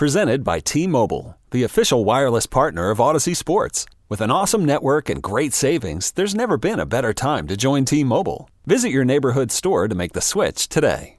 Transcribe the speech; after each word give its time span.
Presented 0.00 0.42
by 0.44 0.60
T-Mobile, 0.60 1.36
the 1.50 1.62
official 1.62 2.06
wireless 2.06 2.46
partner 2.46 2.88
of 2.88 2.96
Audacy 2.96 3.36
Sports. 3.36 3.84
With 4.08 4.22
an 4.22 4.30
awesome 4.30 4.64
network 4.64 5.10
and 5.10 5.22
great 5.22 5.52
savings, 5.52 6.12
there's 6.12 6.34
never 6.34 6.56
been 6.56 6.80
a 6.80 6.86
better 6.86 7.12
time 7.12 7.46
to 7.48 7.54
join 7.54 7.84
T-Mobile. 7.84 8.48
Visit 8.64 8.92
your 8.92 9.04
neighborhood 9.04 9.52
store 9.52 9.88
to 9.88 9.94
make 9.94 10.14
the 10.14 10.22
switch 10.22 10.70
today. 10.70 11.18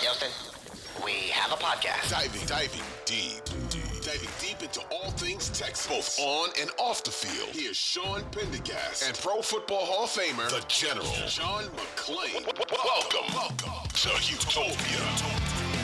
Houston, 0.00 0.30
we 1.04 1.12
have 1.34 1.52
a 1.52 1.56
podcast. 1.56 2.08
Diving, 2.08 2.46
diving 2.46 2.80
deep, 3.04 3.44
deep, 3.68 4.00
diving 4.00 4.30
deep 4.40 4.62
into 4.62 4.80
all 4.90 5.10
things 5.10 5.50
Texas, 5.50 5.86
both 5.86 6.18
on 6.18 6.48
and 6.62 6.70
off 6.78 7.04
the 7.04 7.10
field. 7.10 7.50
Here's 7.52 7.76
Sean 7.76 8.22
Pendergast 8.32 9.06
and 9.06 9.14
Pro 9.18 9.42
Football 9.42 9.84
Hall 9.84 10.04
of 10.04 10.10
Famer, 10.10 10.48
the 10.48 10.64
General, 10.66 11.04
John 11.28 11.64
McClain. 11.76 12.46
Welcome, 12.72 13.34
welcome 13.34 13.90
to 13.92 14.08
Houtopia. 14.08 15.79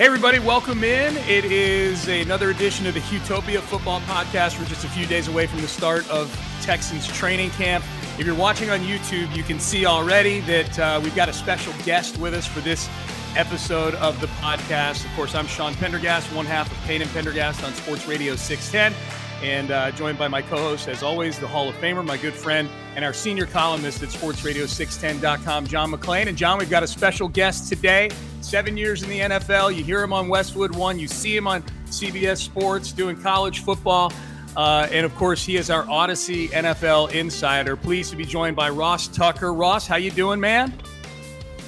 Hey, 0.00 0.06
everybody, 0.06 0.38
welcome 0.38 0.82
in. 0.82 1.14
It 1.28 1.44
is 1.44 2.08
another 2.08 2.48
edition 2.48 2.86
of 2.86 2.94
the 2.94 3.00
Houtopia 3.00 3.60
Football 3.60 4.00
Podcast. 4.00 4.58
We're 4.58 4.64
just 4.64 4.82
a 4.82 4.88
few 4.88 5.04
days 5.04 5.28
away 5.28 5.46
from 5.46 5.60
the 5.60 5.68
start 5.68 6.08
of 6.08 6.34
Texans 6.62 7.06
training 7.06 7.50
camp. 7.50 7.84
If 8.18 8.24
you're 8.24 8.34
watching 8.34 8.70
on 8.70 8.80
YouTube, 8.80 9.36
you 9.36 9.42
can 9.42 9.60
see 9.60 9.84
already 9.84 10.40
that 10.40 10.78
uh, 10.78 11.00
we've 11.04 11.14
got 11.14 11.28
a 11.28 11.34
special 11.34 11.74
guest 11.84 12.16
with 12.16 12.32
us 12.32 12.46
for 12.46 12.60
this 12.60 12.88
episode 13.36 13.94
of 13.96 14.18
the 14.22 14.28
podcast. 14.28 15.04
Of 15.04 15.14
course, 15.16 15.34
I'm 15.34 15.46
Sean 15.46 15.74
Pendergast, 15.74 16.32
one 16.32 16.46
half 16.46 16.72
of 16.72 16.78
Payne 16.86 17.02
and 17.02 17.10
Pendergast 17.10 17.62
on 17.62 17.74
Sports 17.74 18.08
Radio 18.08 18.36
610, 18.36 18.98
and 19.42 19.70
uh, 19.70 19.90
joined 19.92 20.18
by 20.18 20.28
my 20.28 20.42
co 20.42 20.56
host, 20.56 20.88
as 20.88 21.02
always, 21.02 21.38
the 21.38 21.46
Hall 21.46 21.68
of 21.68 21.74
Famer, 21.76 22.04
my 22.04 22.16
good 22.16 22.34
friend, 22.34 22.68
and 22.96 23.04
our 23.04 23.12
senior 23.12 23.46
columnist 23.46 24.02
at 24.02 24.08
sportsradio610.com, 24.10 25.66
John 25.66 25.92
McClain. 25.92 26.26
And 26.26 26.36
John, 26.36 26.58
we've 26.58 26.70
got 26.70 26.82
a 26.82 26.86
special 26.86 27.28
guest 27.28 27.68
today. 27.68 28.10
Seven 28.40 28.76
years 28.76 29.02
in 29.02 29.08
the 29.08 29.20
NFL. 29.20 29.74
You 29.74 29.84
hear 29.84 30.02
him 30.02 30.12
on 30.12 30.28
Westwood 30.28 30.74
One. 30.74 30.98
You 30.98 31.08
see 31.08 31.36
him 31.36 31.46
on 31.46 31.62
CBS 31.86 32.38
Sports 32.38 32.92
doing 32.92 33.20
college 33.20 33.60
football. 33.60 34.12
Uh, 34.56 34.88
and 34.90 35.06
of 35.06 35.14
course, 35.14 35.44
he 35.44 35.56
is 35.56 35.70
our 35.70 35.84
Audacy 35.84 36.48
NFL 36.50 37.12
insider. 37.12 37.76
Pleased 37.76 38.10
to 38.10 38.16
be 38.16 38.24
joined 38.24 38.56
by 38.56 38.68
Ross 38.68 39.08
Tucker. 39.08 39.52
Ross, 39.52 39.86
how 39.86 39.96
you 39.96 40.10
doing, 40.10 40.40
man? 40.40 40.74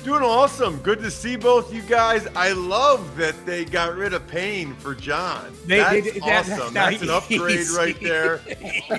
Doing 0.04 0.22
awesome. 0.24 0.78
Good 0.78 0.98
to 1.00 1.10
see 1.12 1.36
both 1.36 1.72
you 1.72 1.80
guys. 1.82 2.26
I 2.34 2.52
love 2.52 3.16
that 3.16 3.46
they 3.46 3.64
got 3.64 3.94
rid 3.94 4.12
of 4.12 4.26
Payne 4.26 4.74
for 4.74 4.94
John. 4.96 5.52
They- 5.64 5.78
That's 5.78 6.12
they 6.12 6.18
that- 6.20 6.48
awesome. 6.50 6.74
that- 6.74 6.90
That's 6.90 7.02
an 7.02 7.10
upgrade 7.10 7.58
he's- 7.58 7.76
right 7.76 7.98
there. 8.00 8.41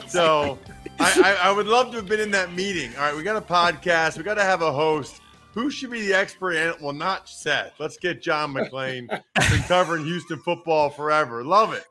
So 0.08 0.58
I, 1.00 1.38
I, 1.44 1.50
I 1.50 1.52
would 1.52 1.68
love 1.68 1.92
to 1.92 1.97
have 1.97 2.08
been 2.08 2.22
in 2.22 2.31
that 2.31 2.53
meeting. 2.53 2.96
All 2.96 3.02
right, 3.03 3.16
we 3.16 3.22
got 3.24 3.36
a 3.36 3.42
podcast. 3.42 4.18
We 4.18 4.24
got 4.24 4.36
to 4.36 4.44
have 4.44 4.62
a 4.62 4.72
host. 4.72 5.19
Who 5.53 5.69
should 5.69 5.92
be 5.92 6.02
the 6.08 6.13
expert? 6.13 6.53
And 6.53 6.75
well, 6.81 6.94
not 6.94 7.28
Seth. 7.28 7.74
Let's 7.80 7.97
get 7.97 8.22
John 8.22 8.53
McClain. 8.53 9.08
Been 9.09 9.62
covering 9.68 10.06
Houston 10.06 10.40
football 10.40 10.90
forever. 10.90 11.44
Love 11.44 11.74
it. 11.74 11.84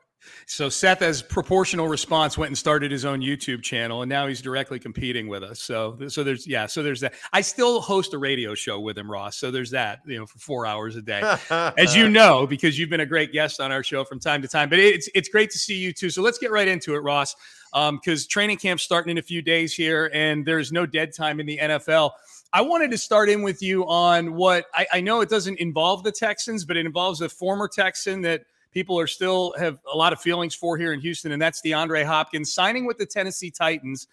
So 0.45 0.69
Seth, 0.69 1.01
as 1.01 1.21
proportional 1.21 1.87
response, 1.87 2.37
went 2.37 2.49
and 2.49 2.57
started 2.57 2.91
his 2.91 3.05
own 3.05 3.21
YouTube 3.21 3.61
channel, 3.61 4.01
and 4.01 4.09
now 4.09 4.27
he's 4.27 4.41
directly 4.41 4.79
competing 4.79 5.27
with 5.27 5.43
us. 5.43 5.61
So, 5.61 5.97
so 6.07 6.23
there's 6.23 6.45
yeah, 6.45 6.65
so 6.65 6.83
there's 6.83 7.01
that. 7.01 7.13
I 7.31 7.41
still 7.41 7.81
host 7.81 8.13
a 8.13 8.17
radio 8.17 8.53
show 8.55 8.79
with 8.79 8.97
him, 8.97 9.09
Ross. 9.09 9.37
So 9.37 9.51
there's 9.51 9.71
that. 9.71 10.01
You 10.05 10.19
know, 10.19 10.25
for 10.25 10.39
four 10.39 10.65
hours 10.65 10.95
a 10.95 11.01
day, 11.01 11.21
as 11.77 11.95
you 11.95 12.09
know, 12.09 12.45
because 12.45 12.77
you've 12.77 12.89
been 12.89 13.01
a 13.01 13.05
great 13.05 13.31
guest 13.31 13.59
on 13.59 13.71
our 13.71 13.83
show 13.83 14.03
from 14.03 14.19
time 14.19 14.41
to 14.41 14.47
time. 14.47 14.69
But 14.69 14.79
it's 14.79 15.09
it's 15.15 15.29
great 15.29 15.49
to 15.51 15.57
see 15.57 15.77
you 15.77 15.93
too. 15.93 16.09
So 16.09 16.21
let's 16.21 16.37
get 16.37 16.51
right 16.51 16.67
into 16.67 16.95
it, 16.95 16.99
Ross, 16.99 17.35
um, 17.73 17.97
because 17.97 18.27
training 18.27 18.57
camp's 18.57 18.83
starting 18.83 19.11
in 19.11 19.17
a 19.17 19.23
few 19.23 19.41
days 19.41 19.73
here, 19.73 20.11
and 20.13 20.45
there's 20.45 20.71
no 20.71 20.85
dead 20.85 21.13
time 21.13 21.39
in 21.39 21.45
the 21.45 21.57
NFL. 21.57 22.11
I 22.55 22.61
wanted 22.61 22.91
to 22.91 22.99
start 22.99 23.29
in 23.29 23.41
with 23.41 23.63
you 23.63 23.87
on 23.87 24.35
what 24.35 24.65
I, 24.75 24.85
I 24.93 25.01
know 25.01 25.21
it 25.21 25.29
doesn't 25.29 25.57
involve 25.57 26.03
the 26.03 26.11
Texans, 26.11 26.65
but 26.65 26.77
it 26.77 26.85
involves 26.85 27.21
a 27.21 27.29
former 27.29 27.67
Texan 27.67 28.21
that 28.21 28.43
people 28.73 28.99
are 28.99 29.07
still 29.07 29.53
have 29.57 29.77
a 29.91 29.95
lot 29.95 30.13
of 30.13 30.19
feelings 30.19 30.55
for 30.55 30.77
here 30.77 30.93
in 30.93 30.99
Houston, 30.99 31.31
and 31.31 31.41
that's 31.41 31.61
DeAndre 31.61 32.05
Hopkins 32.05 32.53
signing 32.53 32.85
with 32.85 32.97
the 32.97 33.05
Tennessee 33.05 33.51
Titans. 33.51 34.07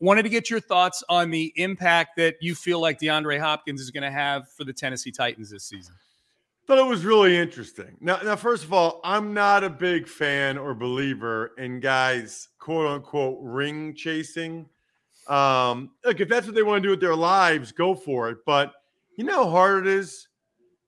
Wanted 0.00 0.22
to 0.22 0.28
get 0.28 0.48
your 0.48 0.60
thoughts 0.60 1.02
on 1.08 1.30
the 1.30 1.52
impact 1.56 2.16
that 2.16 2.36
you 2.40 2.54
feel 2.54 2.80
like 2.80 3.00
DeAndre 3.00 3.40
Hopkins 3.40 3.80
is 3.80 3.90
going 3.90 4.04
to 4.04 4.10
have 4.10 4.48
for 4.52 4.64
the 4.64 4.72
Tennessee 4.72 5.10
Titans 5.10 5.50
this 5.50 5.64
season. 5.64 5.94
Thought 6.66 6.78
it 6.78 6.86
was 6.86 7.04
really 7.04 7.36
interesting. 7.36 7.96
Now, 8.00 8.18
now, 8.22 8.36
first 8.36 8.62
of 8.62 8.72
all, 8.72 9.00
I'm 9.02 9.32
not 9.32 9.64
a 9.64 9.70
big 9.70 10.06
fan 10.06 10.58
or 10.58 10.74
believer 10.74 11.52
in 11.58 11.80
guys 11.80 12.48
quote 12.58 12.86
unquote 12.86 13.38
ring 13.40 13.94
chasing. 13.94 14.68
Um, 15.28 15.90
look, 16.04 16.20
if 16.20 16.28
that's 16.28 16.46
what 16.46 16.54
they 16.54 16.62
want 16.62 16.82
to 16.82 16.86
do 16.86 16.90
with 16.90 17.00
their 17.00 17.16
lives, 17.16 17.72
go 17.72 17.94
for 17.94 18.28
it. 18.28 18.38
But 18.44 18.72
you 19.16 19.24
know 19.24 19.44
how 19.44 19.50
hard 19.50 19.86
it 19.86 19.92
is 19.92 20.28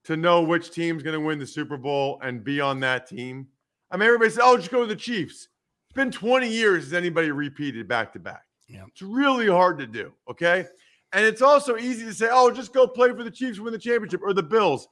to 0.05 0.16
know 0.16 0.43
which 0.43 0.71
team's 0.71 1.03
going 1.03 1.15
to 1.15 1.25
win 1.25 1.38
the 1.38 1.47
Super 1.47 1.77
Bowl 1.77 2.19
and 2.22 2.43
be 2.43 2.61
on 2.61 2.81
that 2.81 3.06
team. 3.06 3.49
I 3.91 3.97
mean, 3.97 4.06
everybody 4.06 4.31
says, 4.31 4.41
"Oh, 4.43 4.56
just 4.56 4.71
go 4.71 4.81
to 4.81 4.87
the 4.87 4.97
Chiefs." 4.97 5.49
It's 5.88 5.97
been 5.97 6.12
20 6.12 6.49
years 6.49 6.84
since 6.84 6.94
anybody 6.94 7.33
repeated 7.33 7.88
back 7.88 8.12
to 8.12 8.21
back. 8.21 8.44
Yeah. 8.69 8.84
It's 8.87 9.03
really 9.03 9.49
hard 9.49 9.78
to 9.78 9.87
do. 9.87 10.12
Okay. 10.31 10.65
And 11.12 11.27
it's 11.27 11.43
also 11.43 11.77
easy 11.77 12.05
to 12.05 12.15
say, 12.15 12.28
oh, 12.31 12.53
just 12.53 12.72
go 12.72 12.87
play 12.87 13.09
for 13.12 13.25
the 13.25 13.31
Chiefs, 13.31 13.59
win 13.59 13.72
the 13.72 13.78
championship, 13.78 14.21
or 14.22 14.33
the 14.33 14.43
Bills. 14.43 14.87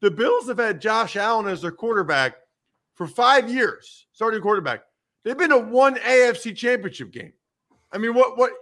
The 0.00 0.10
Bills 0.10 0.46
have 0.46 0.58
had 0.58 0.80
Josh 0.80 1.16
Allen 1.16 1.48
as 1.48 1.62
their 1.62 1.72
quarterback 1.72 2.36
for 2.94 3.08
five 3.08 3.50
years, 3.50 4.06
starting 4.12 4.40
quarterback. 4.40 4.82
They've 5.24 5.36
been 5.36 5.50
to 5.50 5.58
one 5.58 5.96
AFC 5.96 6.54
championship 6.54 7.10
game. 7.10 7.32
I 7.90 7.98
mean, 7.98 8.14
what 8.14 8.36
what 8.38 8.52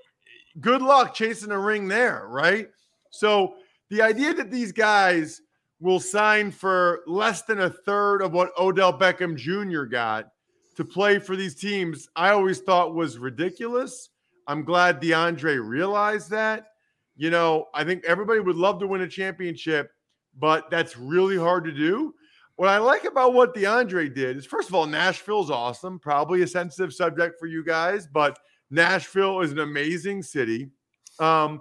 good 0.61 0.81
luck 0.81 1.15
chasing 1.15 1.51
a 1.51 1.59
ring 1.59 1.89
there, 1.89 2.27
right? 2.29 2.69
So 3.11 3.57
the 3.91 4.01
idea 4.01 4.33
that 4.35 4.51
these 4.51 4.73
guys 4.73 5.43
will 5.83 6.01
sign 6.01 6.53
for 6.53 7.01
less 7.09 7.43
than 7.43 7.61
a 7.61 7.69
third 7.69 8.23
of 8.23 8.33
what 8.33 8.53
Odell 8.57 8.97
Beckham 8.97 9.37
Jr. 9.37 9.83
got 9.83 10.29
to 10.77 10.85
play 10.85 11.19
for 11.19 11.35
these 11.35 11.57
teams, 11.57 12.09
I 12.15 12.31
always 12.31 12.61
thought 12.61 12.95
was 12.95 13.19
ridiculous. 13.19 14.11
I'm 14.47 14.65
glad 14.65 15.03
DeAndre 15.03 15.67
realized 15.67 16.31
that. 16.31 16.69
You 17.17 17.31
know, 17.31 17.67
I 17.75 17.83
think 17.83 18.05
everybody 18.05 18.39
would 18.39 18.57
love 18.57 18.79
to 18.79 18.87
win 18.87 19.03
a 19.03 19.09
championship, 19.09 19.91
but 20.39 20.71
that's 20.71 20.97
really 20.97 21.37
hard 21.37 21.65
to 21.65 21.73
do. 21.73 22.15
What 22.57 22.69
I 22.69 22.79
like 22.79 23.05
about 23.05 23.35
what 23.35 23.55
DeAndre 23.55 24.15
did 24.15 24.37
is, 24.37 24.47
first 24.47 24.69
of 24.69 24.75
all, 24.77 24.87
Nashville's 24.87 25.51
awesome, 25.51 25.99
probably 25.99 26.43
a 26.43 26.47
sensitive 26.47 26.95
subject 26.95 27.41
for 27.41 27.47
you 27.47 27.65
guys, 27.65 28.07
but 28.07 28.39
Nashville 28.71 29.41
is 29.41 29.51
an 29.51 29.59
amazing 29.59 30.23
city. 30.23 30.71
Um, 31.19 31.61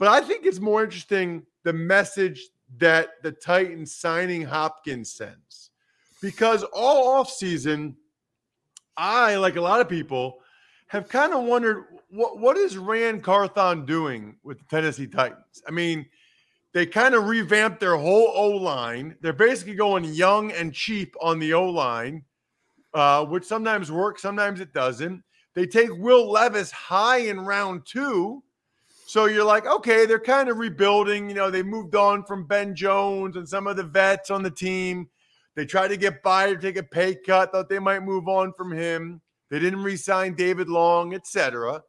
but 0.00 0.08
I 0.08 0.22
think 0.22 0.44
it's 0.44 0.60
more 0.60 0.82
interesting 0.82 1.46
the 1.62 1.72
message 1.72 2.48
that 2.78 3.22
the 3.22 3.32
Titans 3.32 3.94
signing 3.94 4.42
Hopkins 4.42 5.12
sends. 5.12 5.70
Because 6.22 6.64
all 6.72 7.24
offseason, 7.24 7.94
I, 8.96 9.36
like 9.36 9.56
a 9.56 9.60
lot 9.60 9.80
of 9.80 9.88
people, 9.88 10.38
have 10.88 11.08
kind 11.08 11.32
of 11.32 11.44
wondered 11.44 11.84
what, 12.10 12.38
what 12.38 12.56
is 12.56 12.76
Ran 12.76 13.20
Carthon 13.20 13.86
doing 13.86 14.36
with 14.42 14.58
the 14.58 14.64
Tennessee 14.64 15.06
Titans? 15.06 15.62
I 15.66 15.70
mean, 15.70 16.06
they 16.72 16.86
kind 16.86 17.14
of 17.14 17.26
revamped 17.26 17.80
their 17.80 17.96
whole 17.96 18.32
O 18.34 18.48
line. 18.50 19.16
They're 19.20 19.32
basically 19.32 19.74
going 19.74 20.04
young 20.04 20.52
and 20.52 20.74
cheap 20.74 21.14
on 21.20 21.38
the 21.38 21.54
O 21.54 21.68
line, 21.68 22.24
uh, 22.94 23.24
which 23.24 23.44
sometimes 23.44 23.90
works, 23.90 24.22
sometimes 24.22 24.60
it 24.60 24.72
doesn't. 24.72 25.22
They 25.54 25.66
take 25.66 25.90
Will 25.92 26.30
Levis 26.30 26.70
high 26.70 27.18
in 27.18 27.40
round 27.40 27.86
two. 27.86 28.42
So 29.10 29.24
you're 29.24 29.44
like, 29.44 29.66
okay, 29.66 30.06
they're 30.06 30.20
kind 30.20 30.48
of 30.48 30.58
rebuilding. 30.58 31.28
You 31.28 31.34
know, 31.34 31.50
they 31.50 31.64
moved 31.64 31.96
on 31.96 32.22
from 32.22 32.46
Ben 32.46 32.76
Jones 32.76 33.34
and 33.34 33.48
some 33.48 33.66
of 33.66 33.76
the 33.76 33.82
vets 33.82 34.30
on 34.30 34.44
the 34.44 34.52
team. 34.52 35.08
They 35.56 35.66
tried 35.66 35.88
to 35.88 35.96
get 35.96 36.22
by 36.22 36.46
or 36.50 36.56
take 36.56 36.76
a 36.76 36.84
pay 36.84 37.16
cut, 37.16 37.50
thought 37.50 37.68
they 37.68 37.80
might 37.80 38.04
move 38.04 38.28
on 38.28 38.52
from 38.52 38.70
him. 38.70 39.20
They 39.50 39.58
didn't 39.58 39.82
re-sign 39.82 40.34
David 40.34 40.68
Long, 40.68 41.12
etc. 41.12 41.82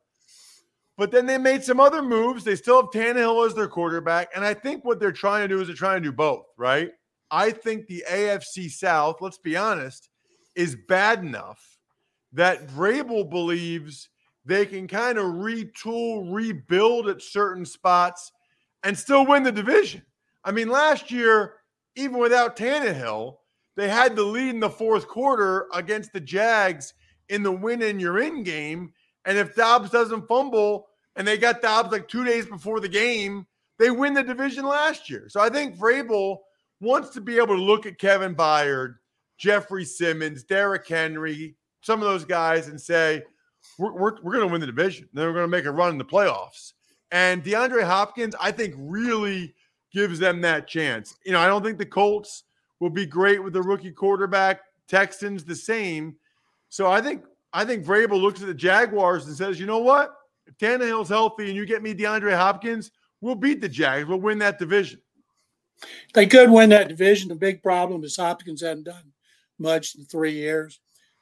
But 0.97 1.11
then 1.11 1.27
they 1.27 1.37
made 1.37 1.63
some 1.63 1.79
other 1.79 2.01
moves. 2.01 2.43
They 2.43 2.55
still 2.55 2.81
have 2.81 2.89
Tannehill 2.89 3.45
as 3.45 3.53
their 3.53 3.67
quarterback. 3.67 4.29
And 4.35 4.43
I 4.43 4.55
think 4.55 4.83
what 4.83 4.99
they're 4.99 5.11
trying 5.11 5.47
to 5.47 5.55
do 5.55 5.61
is 5.61 5.67
they're 5.67 5.75
trying 5.75 6.01
to 6.01 6.09
do 6.09 6.11
both, 6.11 6.47
right? 6.57 6.89
I 7.29 7.51
think 7.51 7.85
the 7.85 8.03
AFC 8.09 8.71
South, 8.71 9.17
let's 9.21 9.37
be 9.37 9.55
honest, 9.55 10.09
is 10.55 10.75
bad 10.87 11.19
enough 11.19 11.77
that 12.33 12.67
Vrabel 12.67 13.29
believes 13.29 14.09
they 14.45 14.65
can 14.65 14.87
kind 14.87 15.17
of 15.17 15.25
retool, 15.25 16.33
rebuild 16.33 17.07
at 17.07 17.21
certain 17.21 17.65
spots 17.65 18.31
and 18.83 18.97
still 18.97 19.25
win 19.25 19.43
the 19.43 19.51
division. 19.51 20.01
I 20.43 20.51
mean, 20.51 20.69
last 20.69 21.11
year, 21.11 21.55
even 21.95 22.17
without 22.17 22.55
Tannehill, 22.55 23.37
they 23.77 23.87
had 23.87 24.15
the 24.15 24.23
lead 24.23 24.49
in 24.49 24.59
the 24.59 24.69
fourth 24.69 25.07
quarter 25.07 25.67
against 25.73 26.13
the 26.13 26.19
Jags 26.19 26.93
in 27.29 27.43
the 27.43 27.51
win 27.51 27.81
in 27.81 27.99
your 27.99 28.19
in 28.19 28.43
game. 28.43 28.91
And 29.25 29.37
if 29.37 29.55
Dobbs 29.55 29.91
doesn't 29.91 30.27
fumble 30.27 30.87
and 31.15 31.27
they 31.27 31.37
got 31.37 31.61
Dobbs 31.61 31.91
like 31.91 32.07
two 32.07 32.25
days 32.25 32.45
before 32.45 32.79
the 32.79 32.89
game, 32.89 33.45
they 33.77 33.91
win 33.91 34.13
the 34.13 34.23
division 34.23 34.65
last 34.65 35.09
year. 35.09 35.27
So 35.29 35.39
I 35.39 35.49
think 35.49 35.77
Vrabel 35.77 36.37
wants 36.79 37.09
to 37.11 37.21
be 37.21 37.37
able 37.37 37.55
to 37.55 37.63
look 37.63 37.85
at 37.85 37.99
Kevin 37.99 38.35
Byard, 38.35 38.95
Jeffrey 39.37 39.85
Simmons, 39.85 40.43
Derrick 40.43 40.87
Henry, 40.87 41.55
some 41.81 42.01
of 42.01 42.07
those 42.07 42.25
guys 42.25 42.67
and 42.67 42.79
say, 42.79 43.23
we're, 43.81 43.93
we're, 43.93 44.21
we're 44.21 44.33
going 44.33 44.47
to 44.47 44.51
win 44.51 44.61
the 44.61 44.67
division. 44.67 45.09
Then 45.11 45.25
we're 45.25 45.33
going 45.33 45.43
to 45.43 45.47
make 45.47 45.65
a 45.65 45.71
run 45.71 45.91
in 45.91 45.97
the 45.97 46.05
playoffs. 46.05 46.73
And 47.11 47.43
DeAndre 47.43 47.83
Hopkins, 47.83 48.35
I 48.39 48.51
think, 48.51 48.75
really 48.77 49.55
gives 49.91 50.19
them 50.19 50.39
that 50.41 50.67
chance. 50.67 51.15
You 51.25 51.31
know, 51.31 51.39
I 51.39 51.47
don't 51.47 51.63
think 51.63 51.79
the 51.79 51.85
Colts 51.85 52.43
will 52.79 52.91
be 52.91 53.05
great 53.05 53.43
with 53.43 53.53
the 53.53 53.61
rookie 53.61 53.91
quarterback. 53.91 54.61
Texans 54.87 55.43
the 55.43 55.55
same. 55.55 56.15
So 56.69 56.91
I 56.91 57.01
think 57.01 57.23
I 57.53 57.65
think 57.65 57.85
Vrabel 57.85 58.21
looks 58.21 58.41
at 58.41 58.47
the 58.47 58.53
Jaguars 58.53 59.25
and 59.27 59.35
says, 59.35 59.59
you 59.59 59.65
know 59.65 59.79
what? 59.79 60.15
If 60.45 60.57
Tannehill's 60.57 61.09
healthy 61.09 61.47
and 61.47 61.55
you 61.55 61.65
get 61.65 61.81
me 61.81 61.93
DeAndre 61.93 62.35
Hopkins, 62.35 62.91
we'll 63.19 63.35
beat 63.35 63.61
the 63.61 63.69
Jags. 63.69 64.07
We'll 64.07 64.21
win 64.21 64.37
that 64.39 64.59
division. 64.59 65.01
They 66.13 66.27
could 66.27 66.51
win 66.51 66.69
that 66.69 66.87
division. 66.87 67.29
The 67.29 67.35
big 67.35 67.63
problem 67.63 68.03
is 68.03 68.15
Hopkins 68.15 68.61
hasn't 68.61 68.85
done 68.85 69.11
much 69.57 69.95
in 69.95 70.05
three 70.05 70.33
years. 70.33 70.79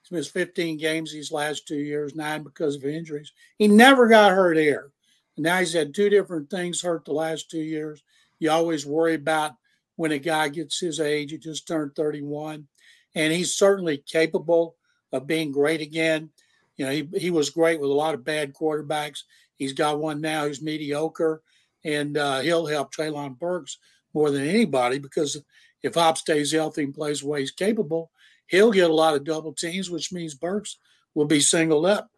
He's 0.09 0.17
missed 0.17 0.31
15 0.31 0.77
games 0.77 1.11
these 1.11 1.31
last 1.31 1.67
two 1.67 1.77
years, 1.77 2.15
nine 2.15 2.43
because 2.43 2.75
of 2.75 2.85
injuries. 2.85 3.31
He 3.57 3.67
never 3.67 4.07
got 4.07 4.31
hurt 4.31 4.57
here. 4.57 4.91
And 5.35 5.43
now 5.43 5.59
he's 5.59 5.73
had 5.73 5.93
two 5.93 6.09
different 6.09 6.49
things 6.49 6.81
hurt 6.81 7.05
the 7.05 7.13
last 7.13 7.49
two 7.49 7.61
years. 7.61 8.03
You 8.39 8.51
always 8.51 8.85
worry 8.85 9.15
about 9.15 9.53
when 9.95 10.11
a 10.11 10.19
guy 10.19 10.49
gets 10.49 10.79
his 10.79 10.99
age. 10.99 11.31
He 11.31 11.37
just 11.37 11.67
turned 11.67 11.95
31. 11.95 12.67
And 13.15 13.33
he's 13.33 13.53
certainly 13.53 13.97
capable 13.97 14.75
of 15.11 15.27
being 15.27 15.51
great 15.51 15.81
again. 15.81 16.29
You 16.77 16.85
know, 16.85 16.91
he, 16.91 17.09
he 17.17 17.31
was 17.31 17.49
great 17.49 17.79
with 17.79 17.89
a 17.89 17.93
lot 17.93 18.13
of 18.13 18.23
bad 18.23 18.53
quarterbacks. 18.53 19.23
He's 19.57 19.73
got 19.73 19.99
one 19.99 20.21
now 20.21 20.45
who's 20.45 20.61
mediocre, 20.61 21.41
and 21.83 22.17
uh, 22.17 22.39
he'll 22.39 22.65
help 22.65 22.93
Treylon 22.93 23.37
Burks 23.37 23.77
more 24.13 24.31
than 24.31 24.47
anybody 24.47 24.99
because 24.99 25.41
if 25.83 25.95
Hop 25.95 26.17
stays 26.17 26.53
healthy 26.53 26.83
and 26.83 26.93
plays 26.93 27.19
the 27.21 27.27
way 27.27 27.41
he's 27.41 27.51
capable, 27.51 28.11
he'll 28.49 28.71
get 28.71 28.89
a 28.89 28.93
lot 28.93 29.15
of 29.15 29.23
double 29.23 29.53
teams, 29.53 29.89
which 29.89 30.11
means 30.11 30.35
Burks 30.35 30.77
will 31.13 31.25
be 31.25 31.39
singled 31.39 31.85
up. 31.85 32.09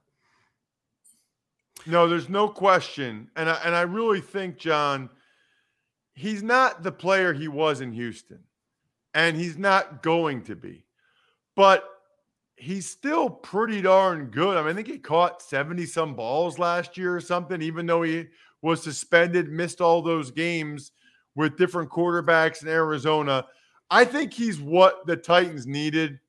No, 1.85 2.07
there's 2.07 2.29
no 2.29 2.47
question, 2.47 3.29
and 3.35 3.49
I, 3.49 3.59
and 3.65 3.75
I 3.75 3.81
really 3.81 4.21
think 4.21 4.57
John, 4.57 5.09
he's 6.13 6.43
not 6.43 6.83
the 6.83 6.91
player 6.91 7.33
he 7.33 7.47
was 7.47 7.81
in 7.81 7.91
Houston, 7.91 8.39
and 9.13 9.35
he's 9.35 9.57
not 9.57 10.03
going 10.03 10.43
to 10.43 10.55
be, 10.55 10.85
but 11.55 11.83
he's 12.55 12.87
still 12.87 13.29
pretty 13.29 13.81
darn 13.81 14.25
good. 14.25 14.57
I 14.57 14.61
mean, 14.61 14.71
I 14.71 14.73
think 14.73 14.87
he 14.87 14.99
caught 14.99 15.41
70 15.41 15.87
some 15.87 16.13
balls 16.13 16.59
last 16.59 16.97
year 16.97 17.15
or 17.15 17.21
something, 17.21 17.61
even 17.61 17.87
though 17.87 18.03
he 18.03 18.27
was 18.61 18.83
suspended, 18.83 19.49
missed 19.49 19.81
all 19.81 20.03
those 20.03 20.29
games 20.29 20.91
with 21.35 21.57
different 21.57 21.89
quarterbacks 21.89 22.61
in 22.61 22.67
Arizona. 22.67 23.45
I 23.89 24.05
think 24.05 24.33
he's 24.33 24.59
what 24.59 25.05
the 25.07 25.17
Titans 25.17 25.65
needed, 25.65 26.19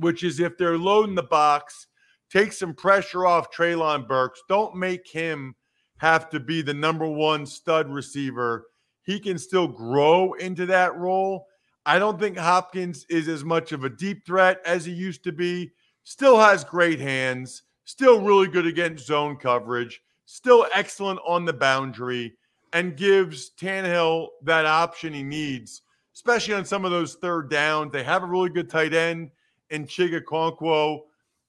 which 0.00 0.22
is 0.22 0.40
if 0.40 0.56
they're 0.56 0.78
loading 0.78 1.14
the 1.14 1.22
box, 1.22 1.86
take 2.30 2.52
some 2.52 2.74
pressure 2.74 3.26
off 3.26 3.50
Treylon 3.50 4.06
Burks. 4.06 4.42
Don't 4.48 4.76
make 4.76 5.08
him 5.08 5.54
have 5.98 6.30
to 6.30 6.40
be 6.40 6.62
the 6.62 6.74
number 6.74 7.06
one 7.06 7.46
stud 7.46 7.88
receiver. 7.88 8.66
He 9.02 9.20
can 9.20 9.38
still 9.38 9.68
grow 9.68 10.32
into 10.34 10.66
that 10.66 10.96
role. 10.96 11.46
I 11.86 11.98
don't 11.98 12.20
think 12.20 12.36
Hopkins 12.36 13.06
is 13.08 13.28
as 13.28 13.44
much 13.44 13.72
of 13.72 13.84
a 13.84 13.90
deep 13.90 14.26
threat 14.26 14.60
as 14.64 14.84
he 14.84 14.92
used 14.92 15.24
to 15.24 15.32
be. 15.32 15.72
Still 16.04 16.38
has 16.38 16.64
great 16.64 17.00
hands, 17.00 17.62
still 17.84 18.20
really 18.20 18.48
good 18.48 18.66
against 18.66 19.06
zone 19.06 19.36
coverage, 19.36 20.00
still 20.26 20.66
excellent 20.74 21.20
on 21.26 21.44
the 21.44 21.52
boundary 21.52 22.34
and 22.72 22.96
gives 22.96 23.50
Tannehill 23.58 24.28
that 24.42 24.66
option 24.66 25.12
he 25.12 25.22
needs, 25.22 25.82
especially 26.14 26.54
on 26.54 26.64
some 26.64 26.84
of 26.84 26.90
those 26.90 27.14
third 27.14 27.50
downs. 27.50 27.92
They 27.92 28.04
have 28.04 28.22
a 28.22 28.26
really 28.26 28.50
good 28.50 28.68
tight 28.68 28.94
end 28.94 29.30
in 29.70 29.86
Chig 29.86 30.18
Okonkwo. 30.18 31.00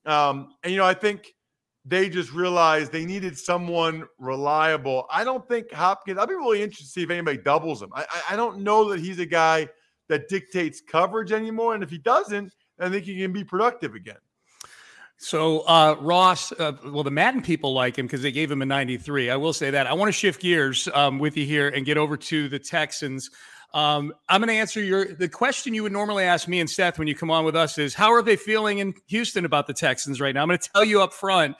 Um, 0.06 0.54
and, 0.62 0.72
you 0.72 0.78
know, 0.78 0.86
I 0.86 0.94
think 0.94 1.34
they 1.84 2.08
just 2.08 2.32
realized 2.32 2.92
they 2.92 3.06
needed 3.06 3.38
someone 3.38 4.06
reliable. 4.18 5.06
I 5.10 5.24
don't 5.24 5.46
think 5.48 5.72
Hopkins, 5.72 6.18
I'd 6.18 6.28
be 6.28 6.34
really 6.34 6.62
interested 6.62 6.86
to 6.86 6.90
see 6.90 7.02
if 7.02 7.10
anybody 7.10 7.38
doubles 7.38 7.82
him. 7.82 7.90
I, 7.94 8.04
I 8.30 8.36
don't 8.36 8.60
know 8.60 8.90
that 8.90 9.00
he's 9.00 9.18
a 9.18 9.26
guy 9.26 9.68
that 10.08 10.28
dictates 10.28 10.80
coverage 10.80 11.32
anymore. 11.32 11.74
And 11.74 11.82
if 11.82 11.90
he 11.90 11.98
doesn't, 11.98 12.52
I 12.78 12.88
think 12.88 13.04
he 13.04 13.18
can 13.18 13.32
be 13.32 13.44
productive 13.44 13.94
again. 13.94 14.18
So 15.22 15.60
uh, 15.60 15.96
Ross, 16.00 16.50
uh, 16.52 16.72
well, 16.86 17.02
the 17.02 17.10
Madden 17.10 17.42
people 17.42 17.74
like 17.74 17.98
him 17.98 18.06
because 18.06 18.22
they 18.22 18.32
gave 18.32 18.50
him 18.50 18.62
a 18.62 18.66
93. 18.66 19.28
I 19.28 19.36
will 19.36 19.52
say 19.52 19.70
that. 19.70 19.86
I 19.86 19.92
want 19.92 20.08
to 20.08 20.12
shift 20.12 20.40
gears 20.40 20.88
um, 20.94 21.18
with 21.18 21.36
you 21.36 21.44
here 21.44 21.68
and 21.68 21.84
get 21.84 21.98
over 21.98 22.16
to 22.16 22.48
the 22.48 22.58
Texans. 22.58 23.30
Um, 23.72 24.12
I'm 24.28 24.40
going 24.40 24.48
to 24.48 24.54
answer 24.54 24.82
your 24.82 25.14
the 25.14 25.28
question 25.28 25.74
you 25.74 25.84
would 25.84 25.92
normally 25.92 26.24
ask 26.24 26.48
me 26.48 26.58
and 26.58 26.68
Seth 26.68 26.98
when 26.98 27.06
you 27.06 27.14
come 27.14 27.30
on 27.30 27.44
with 27.44 27.54
us 27.54 27.78
is 27.78 27.94
how 27.94 28.12
are 28.12 28.22
they 28.22 28.36
feeling 28.36 28.78
in 28.78 28.94
Houston 29.06 29.44
about 29.44 29.66
the 29.66 29.74
Texans 29.74 30.20
right 30.20 30.34
now? 30.34 30.42
I'm 30.42 30.48
going 30.48 30.58
to 30.58 30.70
tell 30.72 30.84
you 30.84 31.02
up 31.02 31.12
front. 31.12 31.56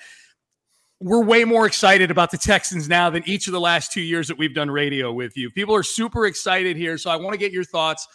We're 0.98 1.24
way 1.24 1.44
more 1.44 1.66
excited 1.66 2.10
about 2.10 2.30
the 2.30 2.36
Texans 2.36 2.88
now 2.88 3.10
than 3.10 3.26
each 3.26 3.46
of 3.46 3.52
the 3.52 3.60
last 3.60 3.92
two 3.92 4.02
years 4.02 4.28
that 4.28 4.36
we've 4.36 4.54
done 4.54 4.70
radio 4.70 5.12
with 5.12 5.36
you. 5.36 5.50
People 5.50 5.74
are 5.74 5.84
super 5.84 6.26
excited 6.26 6.76
here. 6.76 6.98
So 6.98 7.10
I 7.10 7.16
want 7.16 7.32
to 7.32 7.38
get 7.38 7.52
your 7.52 7.64
thoughts 7.64 8.06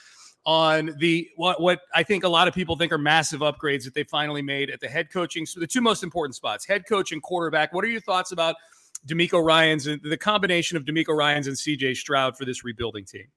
on 0.46 0.92
the 1.00 1.28
what 1.38 1.60
what 1.60 1.80
I 1.94 2.04
think 2.04 2.24
a 2.24 2.30
lot 2.30 2.48
of 2.48 2.54
people 2.54 2.76
think 2.76 2.92
are 2.92 2.98
massive 2.98 3.40
upgrades 3.40 3.86
that 3.86 3.94
they 3.94 4.04
finally 4.04 4.42
made 4.42 4.70
at 4.70 4.82
the 4.82 4.88
head 4.88 5.10
coaching. 5.12 5.46
So 5.46 5.60
the 5.60 5.68
two 5.68 5.82
most 5.82 6.04
important 6.04 6.36
spots, 6.36 6.68
head 6.68 6.84
coach 6.88 7.12
and 7.12 7.24
quarterback. 7.24 7.74
What 7.74 7.84
are 7.86 7.90
your 7.90 8.02
thoughts 8.02 8.34
about 8.34 8.56
DeMeco 9.08 9.44
Ryans 9.44 9.88
and 9.88 10.02
the 10.04 10.18
combination 10.18 10.76
of 10.76 10.84
DeMeco 10.84 11.16
Ryans 11.16 11.48
and 11.48 11.56
CJ 11.56 11.96
Stroud 11.96 12.38
for 12.38 12.44
this 12.44 12.64
rebuilding 12.64 13.06
team? 13.06 13.28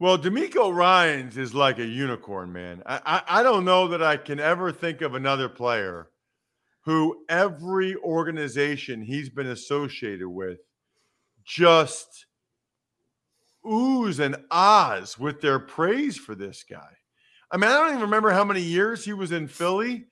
Well, 0.00 0.16
DeMeco 0.16 0.72
Ryans 0.72 1.36
is 1.36 1.54
like 1.54 1.80
a 1.80 1.84
unicorn, 1.84 2.52
man. 2.52 2.82
I, 2.86 3.00
I, 3.04 3.40
I 3.40 3.42
don't 3.42 3.64
know 3.64 3.88
that 3.88 4.02
I 4.02 4.16
can 4.16 4.38
ever 4.38 4.70
think 4.70 5.00
of 5.00 5.14
another 5.14 5.48
player 5.48 6.10
who 6.82 7.24
every 7.28 7.96
organization 7.96 9.02
he's 9.02 9.28
been 9.28 9.48
associated 9.48 10.28
with 10.28 10.60
just 11.44 12.26
oohs 13.66 14.20
and 14.20 14.36
ahs 14.52 15.18
with 15.18 15.40
their 15.40 15.58
praise 15.58 16.16
for 16.16 16.36
this 16.36 16.64
guy. 16.68 16.92
I 17.50 17.56
mean, 17.56 17.68
I 17.68 17.74
don't 17.74 17.90
even 17.90 18.02
remember 18.02 18.30
how 18.30 18.44
many 18.44 18.60
years 18.60 19.04
he 19.04 19.12
was 19.12 19.32
in 19.32 19.48
Philly. 19.48 20.06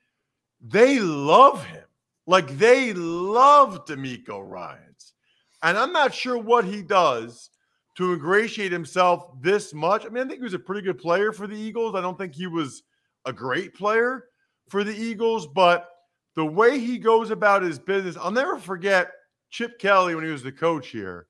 They 0.59 0.99
love 0.99 1.65
him. 1.65 1.85
Like 2.25 2.57
they 2.57 2.91
love 2.91 3.85
DeMeco 3.85 4.45
Ryans. 4.45 5.13
And 5.63 5.77
I'm 5.77 5.93
not 5.93 6.13
sure 6.13 6.37
what 6.37 6.65
he 6.65 6.81
does 6.81 7.51
to 7.97 8.13
ingratiate 8.13 8.71
himself 8.71 9.41
this 9.41 9.73
much. 9.73 10.05
I 10.05 10.09
mean, 10.09 10.23
I 10.23 10.27
think 10.27 10.39
he 10.39 10.43
was 10.43 10.53
a 10.53 10.59
pretty 10.59 10.81
good 10.81 10.99
player 10.99 11.31
for 11.31 11.47
the 11.47 11.57
Eagles. 11.57 11.95
I 11.95 12.01
don't 12.01 12.17
think 12.17 12.33
he 12.33 12.47
was 12.47 12.83
a 13.25 13.33
great 13.33 13.73
player 13.73 14.25
for 14.69 14.83
the 14.83 14.95
Eagles, 14.95 15.47
but 15.47 15.89
the 16.35 16.45
way 16.45 16.79
he 16.79 16.99
goes 16.99 17.31
about 17.31 17.63
his 17.63 17.79
business, 17.79 18.15
I'll 18.15 18.31
never 18.31 18.59
forget 18.59 19.11
Chip 19.49 19.79
Kelly 19.79 20.13
when 20.13 20.23
he 20.23 20.31
was 20.31 20.43
the 20.43 20.51
coach 20.51 20.89
here. 20.89 21.27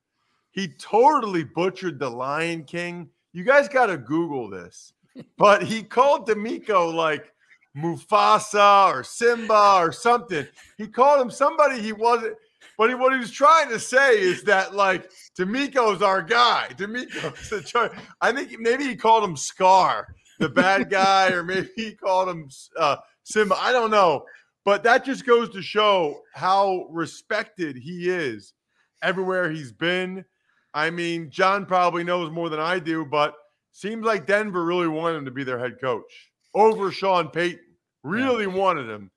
He 0.51 0.67
totally 0.67 1.45
butchered 1.45 1.99
the 1.99 2.09
Lion 2.09 2.63
King. 2.65 3.09
You 3.31 3.43
guys 3.43 3.69
got 3.69 3.87
to 3.87 3.97
Google 3.97 4.49
this. 4.49 4.93
But 5.35 5.63
he 5.63 5.81
called 5.81 6.27
DeMeco 6.27 6.93
like 6.93 7.33
Mufasa 7.75 8.93
or 8.93 9.03
Simba 9.03 9.77
or 9.79 9.91
something. 9.91 10.45
He 10.77 10.87
called 10.87 11.19
him 11.19 11.31
somebody 11.31 11.81
he 11.81 11.91
wasn't. 11.91 12.35
But 12.77 12.89
he, 12.89 12.95
what 12.95 13.11
he 13.11 13.19
was 13.19 13.31
trying 13.31 13.69
to 13.69 13.79
say 13.79 14.19
is 14.19 14.43
that 14.43 14.75
like 14.75 15.11
DeMeco's 15.37 16.01
our 16.01 16.21
guy. 16.21 16.67
DeMeco's 16.75 17.49
the 17.49 17.91
I 18.21 18.31
think 18.31 18.59
maybe 18.59 18.85
he 18.85 18.95
called 18.95 19.23
him 19.23 19.35
Scar, 19.35 20.15
the 20.39 20.49
bad 20.49 20.89
guy, 20.89 21.31
or 21.31 21.43
maybe 21.43 21.69
he 21.75 21.95
called 21.95 22.29
him 22.29 22.49
uh, 22.77 22.97
Simba. 23.23 23.55
I 23.59 23.71
don't 23.71 23.91
know. 23.91 24.25
But 24.63 24.83
that 24.83 25.05
just 25.05 25.25
goes 25.25 25.49
to 25.51 25.61
show 25.61 26.21
how 26.33 26.87
respected 26.91 27.77
he 27.77 28.09
is 28.09 28.53
everywhere 29.01 29.49
he's 29.49 29.71
been. 29.71 30.25
I 30.73 30.89
mean, 30.89 31.31
John 31.31 31.65
probably 31.65 32.03
knows 32.03 32.31
more 32.31 32.49
than 32.49 32.59
I 32.59 32.77
do, 32.77 33.05
but 33.05 33.33
seems 33.71 34.05
like 34.05 34.27
Denver 34.27 34.65
really 34.65 34.87
wanted 34.87 35.19
him 35.19 35.25
to 35.25 35.31
be 35.31 35.43
their 35.43 35.57
head 35.57 35.77
coach 35.79 36.31
over 36.53 36.91
Sean 36.91 37.29
Payton. 37.29 37.61
Really 38.03 38.45
yeah. 38.45 38.55
wanted 38.55 38.89
him, 38.89 39.09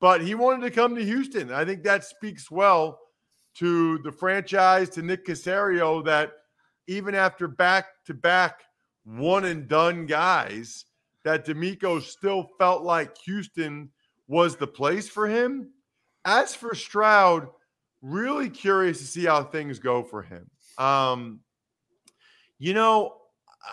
but 0.00 0.22
he 0.22 0.34
wanted 0.34 0.62
to 0.62 0.70
come 0.70 0.94
to 0.94 1.04
Houston. 1.04 1.52
I 1.52 1.64
think 1.64 1.82
that 1.82 2.04
speaks 2.04 2.50
well 2.50 2.98
to 3.54 3.98
the 3.98 4.12
franchise, 4.12 4.88
to 4.90 5.02
Nick 5.02 5.26
Caserio, 5.26 6.04
that 6.04 6.32
even 6.86 7.14
after 7.14 7.46
back 7.48 7.86
to 8.06 8.14
back 8.14 8.62
one 9.04 9.44
and 9.44 9.68
done 9.68 10.06
guys, 10.06 10.84
that 11.24 11.46
DeMeco 11.46 12.02
still 12.02 12.48
felt 12.58 12.82
like 12.82 13.16
Houston 13.18 13.90
was 14.26 14.56
the 14.56 14.66
place 14.66 15.08
for 15.08 15.26
him. 15.28 15.70
As 16.24 16.54
for 16.54 16.74
Stroud, 16.74 17.48
really 18.00 18.50
curious 18.50 18.98
to 18.98 19.06
see 19.06 19.24
how 19.24 19.44
things 19.44 19.78
go 19.78 20.02
for 20.02 20.22
him. 20.22 20.50
Um, 20.78 21.40
you 22.58 22.74
know, 22.74 23.16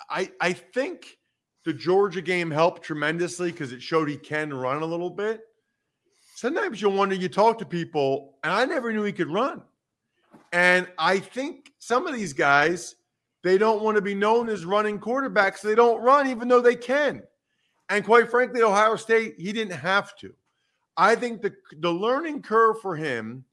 I 0.10 0.32
I 0.42 0.54
think 0.54 1.18
the 1.66 1.74
Georgia 1.74 2.22
game 2.22 2.52
helped 2.52 2.84
tremendously 2.84 3.52
because 3.52 3.72
it 3.72 3.82
showed 3.82 4.10
he 4.10 4.18
can 4.18 4.54
run 4.54 4.82
a 4.82 4.86
little 4.86 5.10
bit. 5.10 5.42
Sometimes 6.40 6.82
you 6.82 6.90
wonder, 6.90 7.16
you 7.16 7.28
talk 7.28 7.58
to 7.58 7.66
people, 7.66 8.38
and 8.46 8.54
I 8.54 8.64
never 8.64 8.94
knew 8.94 9.04
he 9.04 9.12
could 9.12 9.30
run. 9.30 9.62
And 10.54 10.88
I 10.98 11.20
think 11.20 11.74
some 11.80 12.08
of 12.08 12.16
these 12.16 12.32
guys, 12.32 12.96
they 13.44 13.58
don't 13.58 13.84
want 13.84 13.96
to 13.98 14.02
be 14.02 14.16
known 14.16 14.48
as 14.48 14.64
running 14.64 15.00
quarterbacks. 15.02 15.60
They 15.60 15.76
don't 15.76 16.02
run, 16.02 16.30
even 16.30 16.48
though 16.48 16.62
they 16.62 16.78
can. 16.78 17.24
And 17.90 18.06
quite 18.06 18.32
frankly, 18.32 18.62
Ohio 18.62 18.96
State, 18.96 19.36
he 19.38 19.52
didn't 19.52 19.78
have 19.78 20.16
to. 20.20 20.34
I 20.96 21.14
think 21.16 21.42
the, 21.42 21.54
the 21.76 21.92
learning 21.92 22.42
curve 22.42 22.80
for 22.80 22.96
him, 22.96 23.44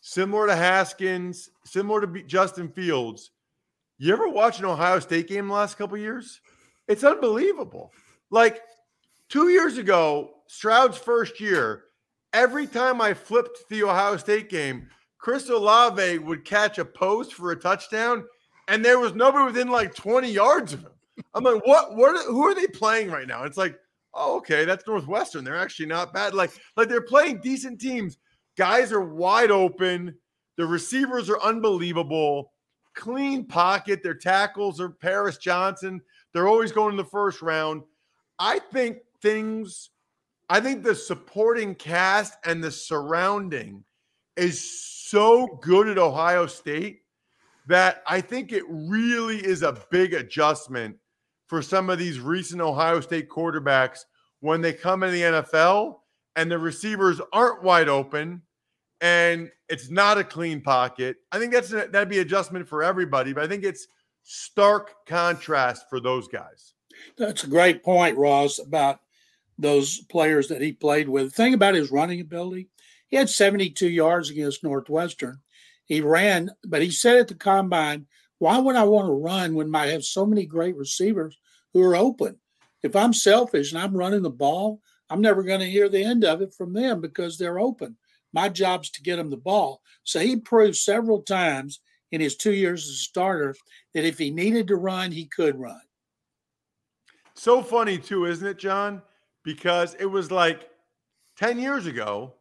similar 0.00 0.46
to 0.46 0.54
Haskins, 0.54 1.50
similar 1.64 2.06
to 2.06 2.22
Justin 2.22 2.68
Fields, 2.68 3.32
you 3.98 4.12
ever 4.12 4.28
watch 4.28 4.60
an 4.60 4.66
Ohio 4.66 5.00
State 5.00 5.26
game 5.26 5.48
the 5.48 5.54
last 5.54 5.76
couple 5.76 5.98
years? 5.98 6.40
It's 6.86 7.02
unbelievable. 7.02 7.90
Like 8.30 8.60
two 9.28 9.48
years 9.48 9.76
ago, 9.76 10.34
Stroud's 10.46 10.98
first 10.98 11.40
year, 11.40 11.86
every 12.32 12.66
time 12.66 13.00
I 13.00 13.14
flipped 13.14 13.68
the 13.68 13.84
Ohio 13.84 14.16
State 14.16 14.48
game, 14.48 14.88
Chris 15.18 15.48
Olave 15.48 16.18
would 16.18 16.44
catch 16.44 16.78
a 16.78 16.84
post 16.84 17.34
for 17.34 17.52
a 17.52 17.56
touchdown, 17.56 18.24
and 18.68 18.84
there 18.84 18.98
was 18.98 19.14
nobody 19.14 19.44
within 19.44 19.68
like 19.68 19.94
20 19.94 20.30
yards 20.30 20.72
of 20.72 20.80
him. 20.80 20.92
I'm 21.34 21.44
like, 21.44 21.64
what? 21.66 21.96
What? 21.96 22.16
Are, 22.16 22.32
who 22.32 22.42
are 22.44 22.54
they 22.54 22.66
playing 22.66 23.10
right 23.10 23.28
now? 23.28 23.44
It's 23.44 23.56
like, 23.56 23.76
oh, 24.14 24.36
okay, 24.38 24.64
that's 24.64 24.86
Northwestern. 24.86 25.44
They're 25.44 25.56
actually 25.56 25.86
not 25.86 26.12
bad. 26.12 26.34
Like, 26.34 26.50
like 26.76 26.88
they're 26.88 27.02
playing 27.02 27.40
decent 27.40 27.80
teams. 27.80 28.18
Guys 28.56 28.92
are 28.92 29.00
wide 29.00 29.50
open. 29.50 30.14
The 30.56 30.66
receivers 30.66 31.30
are 31.30 31.40
unbelievable. 31.40 32.52
Clean 32.94 33.46
pocket. 33.46 34.02
Their 34.02 34.14
tackles 34.14 34.80
are 34.80 34.90
Paris 34.90 35.38
Johnson. 35.38 36.00
They're 36.32 36.48
always 36.48 36.72
going 36.72 36.92
in 36.92 36.96
the 36.96 37.04
first 37.04 37.42
round. 37.42 37.82
I 38.38 38.58
think 38.58 38.98
things. 39.20 39.90
I 40.52 40.60
think 40.60 40.82
the 40.82 40.94
supporting 40.94 41.74
cast 41.74 42.34
and 42.44 42.62
the 42.62 42.70
surrounding 42.70 43.84
is 44.36 44.60
so 45.08 45.58
good 45.62 45.88
at 45.88 45.96
Ohio 45.96 46.46
State 46.46 47.00
that 47.68 48.02
I 48.06 48.20
think 48.20 48.52
it 48.52 48.64
really 48.68 49.38
is 49.38 49.62
a 49.62 49.80
big 49.90 50.12
adjustment 50.12 50.96
for 51.46 51.62
some 51.62 51.88
of 51.88 51.98
these 51.98 52.20
recent 52.20 52.60
Ohio 52.60 53.00
State 53.00 53.30
quarterbacks 53.30 54.00
when 54.40 54.60
they 54.60 54.74
come 54.74 55.02
in 55.02 55.14
the 55.14 55.22
NFL 55.22 56.00
and 56.36 56.50
the 56.50 56.58
receivers 56.58 57.18
aren't 57.32 57.62
wide 57.62 57.88
open 57.88 58.42
and 59.00 59.50
it's 59.70 59.90
not 59.90 60.18
a 60.18 60.24
clean 60.24 60.60
pocket. 60.60 61.16
I 61.32 61.38
think 61.38 61.54
that's 61.54 61.70
that'd 61.70 62.10
be 62.10 62.18
adjustment 62.18 62.68
for 62.68 62.82
everybody, 62.82 63.32
but 63.32 63.42
I 63.42 63.48
think 63.48 63.64
it's 63.64 63.86
stark 64.22 65.06
contrast 65.06 65.86
for 65.88 65.98
those 65.98 66.28
guys. 66.28 66.74
That's 67.16 67.44
a 67.44 67.48
great 67.48 67.82
point, 67.82 68.18
Ross, 68.18 68.58
about 68.58 69.00
those 69.62 70.00
players 70.10 70.48
that 70.48 70.60
he 70.60 70.72
played 70.72 71.08
with. 71.08 71.26
The 71.26 71.30
thing 71.30 71.54
about 71.54 71.74
his 71.74 71.90
running 71.90 72.20
ability, 72.20 72.68
he 73.08 73.16
had 73.16 73.30
72 73.30 73.88
yards 73.88 74.30
against 74.30 74.64
Northwestern. 74.64 75.40
He 75.86 76.00
ran, 76.00 76.50
but 76.64 76.82
he 76.82 76.90
said 76.90 77.16
at 77.16 77.28
the 77.28 77.34
combine, 77.34 78.06
why 78.38 78.58
would 78.58 78.76
I 78.76 78.84
want 78.84 79.06
to 79.06 79.12
run 79.12 79.54
when 79.54 79.74
I 79.74 79.88
have 79.88 80.04
so 80.04 80.26
many 80.26 80.46
great 80.46 80.76
receivers 80.76 81.38
who 81.72 81.82
are 81.82 81.96
open. 81.96 82.36
If 82.82 82.96
I'm 82.96 83.12
selfish 83.12 83.72
and 83.72 83.80
I'm 83.80 83.96
running 83.96 84.22
the 84.22 84.30
ball, 84.30 84.80
I'm 85.08 85.20
never 85.20 85.42
going 85.42 85.60
to 85.60 85.70
hear 85.70 85.88
the 85.88 86.02
end 86.02 86.24
of 86.24 86.42
it 86.42 86.54
from 86.54 86.72
them 86.72 87.00
because 87.00 87.38
they're 87.38 87.58
open. 87.58 87.96
My 88.32 88.48
job's 88.48 88.90
to 88.90 89.02
get 89.02 89.16
them 89.16 89.30
the 89.30 89.36
ball. 89.36 89.82
So 90.04 90.20
he 90.20 90.36
proved 90.36 90.76
several 90.76 91.22
times 91.22 91.80
in 92.10 92.20
his 92.20 92.36
two 92.36 92.52
years 92.52 92.84
as 92.84 92.94
a 92.94 92.98
starter 92.98 93.54
that 93.94 94.04
if 94.04 94.18
he 94.18 94.30
needed 94.30 94.68
to 94.68 94.76
run, 94.76 95.12
he 95.12 95.26
could 95.26 95.58
run. 95.58 95.80
So 97.34 97.62
funny, 97.62 97.98
too, 97.98 98.26
isn't 98.26 98.46
it, 98.46 98.58
John? 98.58 99.02
Because 99.44 99.94
it 99.98 100.06
was 100.06 100.30
like 100.30 100.68
10 101.38 101.58
years 101.58 101.86
ago 101.86 102.34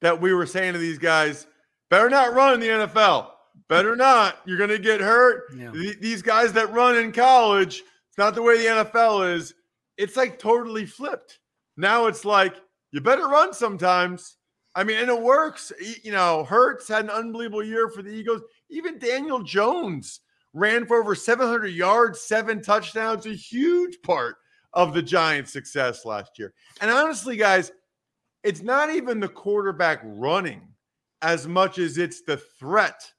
that 0.00 0.20
we 0.20 0.32
were 0.32 0.46
saying 0.46 0.72
to 0.72 0.78
these 0.78 0.98
guys, 0.98 1.46
better 1.90 2.10
not 2.10 2.34
run 2.34 2.54
in 2.54 2.60
the 2.60 2.66
NFL. 2.68 3.30
Better 3.68 3.94
not. 3.94 4.38
You're 4.46 4.58
going 4.58 4.70
to 4.70 4.78
get 4.78 5.00
hurt. 5.00 5.44
Yeah. 5.56 5.70
These 6.00 6.22
guys 6.22 6.52
that 6.54 6.72
run 6.72 6.96
in 6.96 7.12
college, 7.12 7.82
it's 8.08 8.18
not 8.18 8.34
the 8.34 8.42
way 8.42 8.58
the 8.58 8.84
NFL 8.84 9.34
is. 9.34 9.54
It's 9.96 10.16
like 10.16 10.38
totally 10.38 10.86
flipped. 10.86 11.38
Now 11.76 12.06
it's 12.06 12.24
like 12.24 12.56
you 12.92 13.00
better 13.00 13.28
run 13.28 13.52
sometimes. 13.52 14.36
I 14.74 14.84
mean, 14.84 14.98
and 14.98 15.10
it 15.10 15.20
works. 15.20 15.72
You 16.02 16.12
know, 16.12 16.44
Hurts 16.44 16.88
had 16.88 17.04
an 17.04 17.10
unbelievable 17.10 17.62
year 17.62 17.88
for 17.88 18.02
the 18.02 18.10
Eagles. 18.10 18.42
Even 18.70 18.98
Daniel 18.98 19.42
Jones 19.42 20.20
ran 20.52 20.86
for 20.86 21.00
over 21.00 21.14
700 21.14 21.68
yards, 21.68 22.20
seven 22.20 22.62
touchdowns, 22.62 23.26
a 23.26 23.34
huge 23.34 24.00
part 24.02 24.36
of 24.72 24.94
the 24.94 25.02
Giants' 25.02 25.52
success 25.52 26.04
last 26.04 26.38
year. 26.38 26.52
And 26.80 26.90
honestly, 26.90 27.36
guys, 27.36 27.72
it's 28.42 28.62
not 28.62 28.90
even 28.90 29.20
the 29.20 29.28
quarterback 29.28 30.00
running 30.04 30.62
as 31.22 31.46
much 31.46 31.78
as 31.78 31.98
it's 31.98 32.22
the 32.22 32.36
threat 32.36 33.10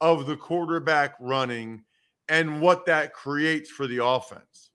of 0.00 0.26
the 0.26 0.36
quarterback 0.36 1.14
running 1.18 1.82
and 2.28 2.60
what 2.60 2.86
that 2.86 3.12
creates 3.12 3.70
for 3.70 3.86
the 3.86 4.04
offense. 4.04 4.70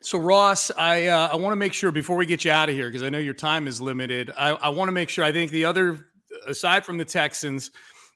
So 0.00 0.18
Ross, 0.18 0.70
I 0.76 1.06
uh, 1.06 1.28
I 1.32 1.36
want 1.36 1.52
to 1.52 1.56
make 1.56 1.72
sure 1.72 1.90
before 1.92 2.16
we 2.16 2.26
get 2.26 2.44
you 2.44 2.50
out 2.50 2.68
of 2.68 2.74
here 2.74 2.88
because 2.88 3.02
I 3.02 3.08
know 3.08 3.18
your 3.18 3.34
time 3.34 3.66
is 3.66 3.80
limited. 3.80 4.32
I, 4.36 4.50
I 4.50 4.68
want 4.68 4.88
to 4.88 4.92
make 4.92 5.08
sure. 5.08 5.24
I 5.24 5.32
think 5.32 5.50
the 5.50 5.64
other, 5.64 6.06
aside 6.46 6.84
from 6.84 6.98
the 6.98 7.04
Texans, 7.04 7.70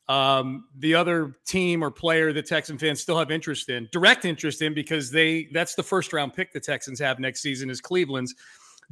um, 0.08 0.66
the 0.78 0.94
other 0.94 1.36
team 1.46 1.82
or 1.82 1.90
player 1.90 2.32
that 2.32 2.46
Texan 2.46 2.78
fans 2.78 3.00
still 3.00 3.18
have 3.18 3.30
interest 3.30 3.68
in, 3.68 3.88
direct 3.90 4.24
interest 4.24 4.62
in, 4.62 4.74
because 4.74 5.10
they 5.10 5.48
that's 5.52 5.74
the 5.74 5.82
first 5.82 6.12
round 6.12 6.32
pick 6.34 6.52
the 6.52 6.60
Texans 6.60 6.98
have 7.00 7.18
next 7.18 7.42
season 7.42 7.70
is 7.70 7.80
Cleveland's. 7.80 8.34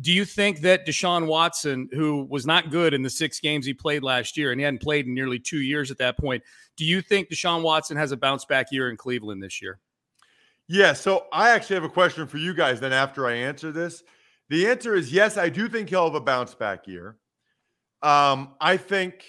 Do 0.01 0.13
you 0.13 0.25
think 0.25 0.61
that 0.63 0.87
Deshaun 0.87 1.29
Watson, 1.29 1.89
who 1.93 2.27
was 2.29 2.47
not 2.47 2.71
good 2.71 2.95
in 2.95 3.03
the 3.03 3.11
six 3.11 3.39
games 3.39 3.65
he 3.65 3.73
played 3.73 4.03
last 4.03 4.37
year, 4.37 4.51
and 4.51 4.61
he 4.61 4.65
hadn't 4.65 4.83
played 4.83 5.07
in 5.07 5.15
nearly 5.15 5.39
two 5.39 5.61
years 5.61 5.93
at 5.93 5.99
that 5.99 6.19
point, 6.19 6.43
do 6.77 6.85
you 6.85 7.01
think 7.01 7.31
Deshaun 7.31 7.63
Watson 7.63 7.97
has 7.97 8.11
a 8.11 8.17
bounce 8.17 8.45
back 8.45 8.73
year 8.73 8.91
in 8.91 8.97
Cleveland 8.97 9.41
this 9.41 9.63
year? 9.63 9.79
Yeah. 10.67 10.95
So 10.95 11.27
I 11.33 11.51
actually 11.51 11.75
have 11.75 11.85
a 11.85 11.89
question 11.91 12.27
for 12.27 12.39
you 12.39 12.55
guys 12.55 12.81
then 12.81 12.93
after 12.93 13.29
I 13.29 13.35
answer 13.35 13.71
this. 13.71 14.03
The 14.49 14.67
answer 14.67 14.97
is 14.97 15.13
yes, 15.13 15.37
I 15.37 15.49
do 15.49 15.69
think 15.69 15.91
he'll 15.91 16.07
have 16.07 16.15
a 16.17 16.21
bounce 16.21 16.55
back 16.55 16.89
year. 16.89 17.19
Um, 18.03 18.55
I 18.61 18.77
think, 18.77 19.25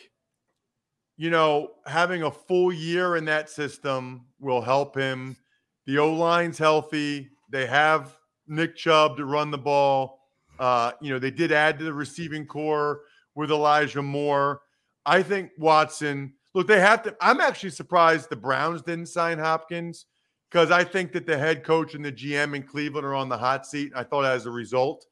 you 1.18 1.30
know, 1.30 1.72
having 1.86 2.24
a 2.24 2.32
full 2.32 2.74
year 2.74 3.16
in 3.16 3.26
that 3.26 3.50
system 3.50 4.26
will 4.40 4.62
help 4.62 4.96
him. 4.96 5.38
The 5.86 5.98
O 6.00 6.14
line's 6.14 6.58
healthy. 6.58 7.30
They 7.52 7.66
have 7.68 8.18
Nick 8.48 8.76
Chubb 8.76 9.18
to 9.18 9.26
run 9.26 9.52
the 9.52 9.58
ball. 9.58 10.20
Uh, 10.60 10.92
you 11.02 11.12
know, 11.12 11.20
they 11.20 11.32
did 11.32 11.52
add 11.52 11.80
to 11.80 11.86
the 11.86 11.94
receiving 11.94 12.46
corps 12.46 13.02
with 13.36 13.52
Elijah 13.52 14.02
Moore. 14.02 14.62
I 15.06 15.22
think 15.22 15.52
Watson, 15.58 16.34
look, 16.54 16.68
they 16.68 16.80
have 16.80 17.04
to. 17.04 17.16
I'm 17.22 17.40
actually 17.40 17.70
surprised 17.70 18.30
the 18.30 18.36
Browns 18.36 18.82
didn't 18.82 19.08
sign 19.08 19.38
Hopkins 19.38 20.06
because 20.50 20.72
I 20.72 20.84
think 20.84 21.12
that 21.14 21.26
the 21.26 21.38
head 21.38 21.64
coach 21.64 21.94
and 21.94 22.04
the 22.04 22.12
GM 22.12 22.56
in 22.56 22.64
Cleveland 22.64 23.06
are 23.06 23.16
on 23.16 23.30
the 23.30 23.38
hot 23.38 23.66
seat. 23.66 23.92
I 23.96 24.04
thought 24.04 24.26
as 24.26 24.46
a 24.46 24.52
result 24.52 25.06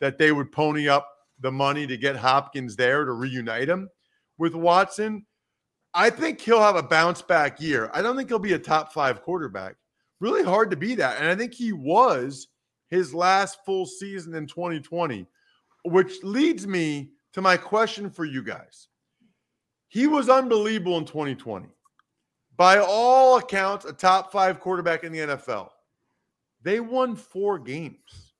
that 0.00 0.18
they 0.18 0.32
would 0.32 0.52
pony 0.52 0.88
up 0.88 1.08
the 1.40 1.52
money 1.52 1.86
to 1.86 1.96
get 1.96 2.16
Hopkins 2.16 2.76
there 2.76 3.04
to 3.04 3.12
reunite 3.12 3.68
him 3.68 3.88
with 4.38 4.54
Watson. 4.54 5.24
I 5.98 6.10
think 6.10 6.40
he'll 6.40 6.60
have 6.60 6.76
a 6.76 6.82
bounce 6.82 7.22
back 7.22 7.60
year. 7.60 7.90
I 7.92 8.02
don't 8.02 8.16
think 8.16 8.28
he'll 8.28 8.38
be 8.38 8.52
a 8.52 8.58
top 8.58 8.92
five 8.92 9.20
quarterback. 9.20 9.74
Really 10.20 10.44
hard 10.44 10.70
to 10.70 10.76
be 10.76 10.94
that. 10.94 11.18
And 11.18 11.28
I 11.28 11.34
think 11.34 11.52
he 11.52 11.72
was 11.72 12.46
his 12.88 13.12
last 13.12 13.58
full 13.66 13.84
season 13.84 14.32
in 14.36 14.46
2020, 14.46 15.26
which 15.82 16.22
leads 16.22 16.68
me 16.68 17.10
to 17.32 17.40
my 17.40 17.56
question 17.56 18.10
for 18.10 18.24
you 18.24 18.44
guys. 18.44 18.86
He 19.88 20.06
was 20.06 20.28
unbelievable 20.28 20.98
in 20.98 21.04
2020. 21.04 21.66
By 22.56 22.78
all 22.78 23.38
accounts, 23.38 23.84
a 23.84 23.92
top 23.92 24.30
five 24.30 24.60
quarterback 24.60 25.02
in 25.02 25.10
the 25.10 25.18
NFL. 25.18 25.70
They 26.62 26.78
won 26.78 27.16
four 27.16 27.58
games. 27.58 28.34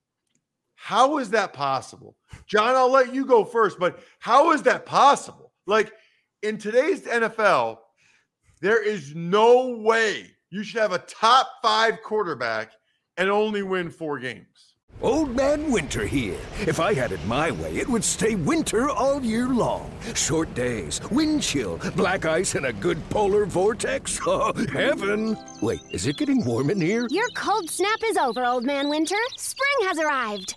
How 0.77 1.19
is 1.19 1.31
that 1.31 1.55
possible? 1.55 2.15
John, 2.47 2.77
I'll 2.77 2.93
let 2.93 3.13
you 3.13 3.27
go 3.27 3.45
first, 3.45 3.81
but 3.81 3.99
how 4.21 4.53
is 4.53 4.63
that 4.63 4.87
possible? 4.87 5.53
Like 5.67 5.93
in 6.43 6.59
today's 6.59 7.03
NFL, 7.03 7.79
There 8.61 8.83
is 8.83 9.15
no 9.15 9.77
way 9.79 10.27
you 10.51 10.65
should 10.65 10.81
have 10.81 10.93
a 10.93 10.99
top 10.99 11.49
five 11.63 12.03
quarterback 12.03 12.73
and 13.17 13.31
only 13.31 13.63
win 13.63 13.91
four 13.91 14.19
games. 14.19 14.75
Old 15.01 15.37
Man 15.37 15.71
Winter 15.71 16.05
here. 16.05 16.39
If 16.67 16.81
I 16.81 16.93
had 16.93 17.13
it 17.13 17.25
my 17.27 17.53
way, 17.53 17.77
it 17.77 17.87
would 17.89 18.03
stay 18.03 18.35
winter 18.35 18.89
all 18.91 19.23
year 19.23 19.47
long. 19.49 19.93
Short 20.15 20.53
days, 20.55 21.01
wind 21.13 21.41
chill, 21.43 21.79
black 21.95 22.25
ice, 22.25 22.57
and 22.57 22.67
a 22.67 22.73
good 22.73 22.99
polar 23.11 23.45
vortex. 23.47 24.19
Oh, 24.27 24.53
heaven! 24.73 25.37
Wait, 25.63 25.81
is 25.93 26.07
it 26.07 26.17
getting 26.17 26.45
warm 26.45 26.69
in 26.71 26.81
here? 26.81 27.07
Your 27.11 27.29
cold 27.37 27.71
snap 27.71 27.99
is 28.05 28.17
over, 28.17 28.45
Old 28.45 28.65
Man 28.65 28.89
Winter. 28.89 29.17
Spring 29.37 29.89
has 29.89 29.99
arrived. 29.99 30.57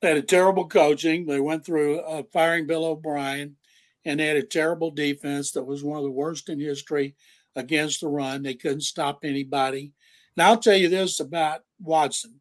They 0.00 0.08
had 0.08 0.16
a 0.18 0.22
terrible 0.22 0.68
coaching. 0.68 1.26
They 1.26 1.40
went 1.40 1.64
through 1.64 2.00
uh, 2.00 2.22
firing 2.32 2.66
Bill 2.66 2.84
O'Brien, 2.84 3.56
and 4.04 4.20
they 4.20 4.26
had 4.26 4.36
a 4.36 4.42
terrible 4.42 4.90
defense 4.90 5.52
that 5.52 5.64
was 5.64 5.82
one 5.82 5.98
of 5.98 6.04
the 6.04 6.10
worst 6.10 6.48
in 6.48 6.60
history 6.60 7.14
against 7.54 8.02
the 8.02 8.08
run. 8.08 8.42
They 8.42 8.54
couldn't 8.54 8.82
stop 8.82 9.20
anybody. 9.22 9.92
And 10.36 10.46
I'll 10.46 10.58
tell 10.58 10.76
you 10.76 10.88
this 10.88 11.20
about 11.20 11.62
Watson. 11.80 12.40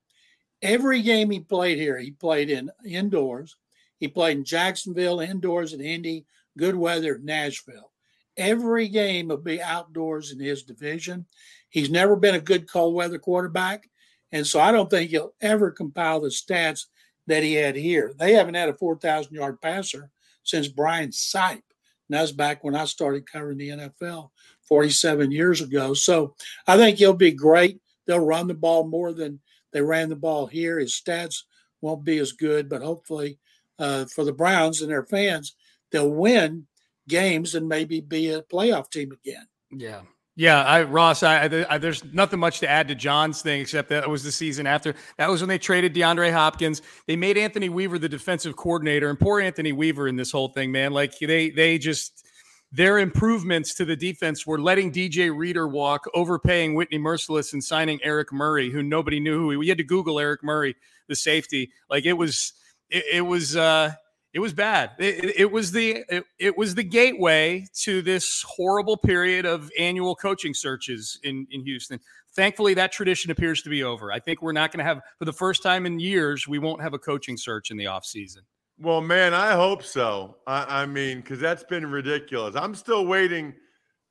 Every 0.61 1.01
game 1.01 1.31
he 1.31 1.39
played 1.39 1.77
here, 1.77 1.97
he 1.97 2.11
played 2.11 2.49
in 2.49 2.69
indoors. 2.85 3.55
He 3.99 4.07
played 4.07 4.37
in 4.37 4.45
Jacksonville, 4.45 5.21
indoors 5.21 5.73
in 5.73 5.81
Indy, 5.81 6.25
good 6.57 6.75
weather, 6.75 7.19
Nashville. 7.23 7.91
Every 8.37 8.89
game 8.89 9.29
will 9.29 9.37
be 9.37 9.61
outdoors 9.61 10.31
in 10.31 10.39
his 10.39 10.63
division. 10.63 11.25
He's 11.69 11.89
never 11.89 12.15
been 12.15 12.35
a 12.35 12.39
good 12.39 12.69
cold 12.69 12.93
weather 12.93 13.19
quarterback. 13.19 13.89
And 14.31 14.45
so 14.45 14.59
I 14.59 14.71
don't 14.71 14.89
think 14.89 15.11
he'll 15.11 15.33
ever 15.39 15.71
compile 15.71 16.19
the 16.19 16.27
stats 16.27 16.85
that 17.27 17.43
he 17.43 17.53
had 17.53 17.75
here. 17.75 18.13
They 18.17 18.33
haven't 18.33 18.55
had 18.55 18.69
a 18.69 18.73
4,000 18.73 19.33
yard 19.33 19.61
passer 19.61 20.11
since 20.43 20.67
Brian 20.67 21.09
Sipe. 21.09 21.51
And 21.53 22.19
that's 22.19 22.31
back 22.31 22.63
when 22.63 22.75
I 22.75 22.85
started 22.85 23.29
covering 23.29 23.57
the 23.57 23.69
NFL 23.69 24.29
47 24.67 25.31
years 25.31 25.61
ago. 25.61 25.93
So 25.93 26.35
I 26.67 26.77
think 26.77 26.97
he'll 26.97 27.13
be 27.13 27.31
great. 27.31 27.79
They'll 28.05 28.19
run 28.19 28.47
the 28.47 28.53
ball 28.53 28.87
more 28.87 29.13
than 29.13 29.39
they 29.71 29.81
ran 29.81 30.09
the 30.09 30.15
ball 30.15 30.45
here. 30.45 30.79
His 30.79 30.93
stats 30.93 31.43
won't 31.81 32.03
be 32.03 32.19
as 32.19 32.31
good, 32.31 32.69
but 32.69 32.81
hopefully 32.81 33.39
uh, 33.79 34.05
for 34.05 34.23
the 34.23 34.33
Browns 34.33 34.81
and 34.81 34.91
their 34.91 35.05
fans, 35.05 35.55
they'll 35.91 36.09
win 36.09 36.67
games 37.07 37.55
and 37.55 37.67
maybe 37.67 38.01
be 38.01 38.29
a 38.29 38.41
playoff 38.43 38.89
team 38.89 39.11
again. 39.11 39.47
Yeah. 39.71 40.01
Yeah, 40.37 40.63
I, 40.63 40.83
Ross, 40.83 41.23
I, 41.23 41.65
I, 41.69 41.77
there's 41.77 42.03
nothing 42.13 42.39
much 42.39 42.59
to 42.59 42.69
add 42.69 42.89
to 42.89 42.95
John's 42.95 43.41
thing 43.41 43.61
except 43.61 43.89
that 43.89 44.09
was 44.09 44.23
the 44.23 44.33
season 44.33 44.67
after. 44.67 44.95
That 45.17 45.29
was 45.29 45.41
when 45.41 45.47
they 45.47 45.59
traded 45.59 45.93
DeAndre 45.93 46.33
Hopkins. 46.33 46.81
They 47.07 47.15
made 47.15 47.37
Anthony 47.37 47.69
Weaver 47.69 47.99
the 47.99 48.09
defensive 48.09 48.57
coordinator, 48.57 49.09
and 49.09 49.17
poor 49.19 49.39
Anthony 49.39 49.71
Weaver 49.71 50.09
in 50.09 50.17
this 50.17 50.31
whole 50.33 50.49
thing, 50.49 50.73
man. 50.73 50.91
Like 50.91 51.17
they 51.19 51.51
they 51.51 51.77
just 51.77 52.25
their 52.73 52.99
improvements 52.99 53.75
to 53.75 53.85
the 53.85 53.95
defense 53.95 54.45
were 54.45 54.59
letting 54.59 54.91
DJ 54.91 55.33
Reader 55.33 55.69
walk, 55.69 56.03
overpaying 56.13 56.75
Whitney 56.75 56.99
Mercilus, 56.99 57.53
and 57.53 57.63
signing 57.63 57.99
Eric 58.03 58.33
Murray, 58.33 58.71
who 58.71 58.83
nobody 58.83 59.21
knew 59.21 59.37
who 59.37 59.51
he. 59.51 59.57
We 59.57 59.69
had 59.69 59.77
to 59.77 59.85
Google 59.85 60.19
Eric 60.19 60.43
Murray, 60.43 60.75
the 61.07 61.15
safety. 61.15 61.71
Like 61.89 62.05
it 62.05 62.13
was, 62.13 62.51
it, 62.89 63.05
it 63.13 63.21
was. 63.21 63.55
uh 63.55 63.93
it 64.35 64.39
was 64.39 64.53
bad. 64.53 64.91
It, 64.99 65.39
it 65.39 65.51
was 65.51 65.71
the 65.71 66.03
it, 66.09 66.25
it, 66.37 66.57
was 66.57 66.75
the 66.75 66.83
gateway 66.83 67.65
to 67.83 68.01
this 68.01 68.43
horrible 68.45 68.97
period 68.97 69.45
of 69.45 69.71
annual 69.79 70.13
coaching 70.13 70.53
searches 70.53 71.17
in 71.23 71.47
in 71.51 71.63
Houston. 71.63 72.01
Thankfully, 72.35 72.73
that 72.73 72.91
tradition 72.91 73.31
appears 73.31 73.61
to 73.61 73.69
be 73.69 73.83
over. 73.83 74.11
I 74.11 74.19
think 74.19 74.41
we're 74.41 74.51
not 74.51 74.73
going 74.73 74.79
to 74.79 74.83
have 74.83 74.99
for 75.17 75.23
the 75.23 75.31
first 75.31 75.63
time 75.63 75.85
in 75.85 76.01
years 76.01 76.49
we 76.49 76.59
won't 76.59 76.81
have 76.81 76.93
a 76.93 76.99
coaching 76.99 77.37
search 77.37 77.71
in 77.71 77.77
the 77.77 77.85
offseason. 77.85 78.39
Well, 78.77 78.99
man, 78.99 79.33
I 79.33 79.53
hope 79.53 79.83
so. 79.83 80.35
I, 80.45 80.81
I 80.81 80.85
mean, 80.85 81.21
because 81.21 81.39
that's 81.39 81.63
been 81.63 81.89
ridiculous. 81.89 82.57
I'm 82.57 82.75
still 82.75 83.05
waiting 83.05 83.53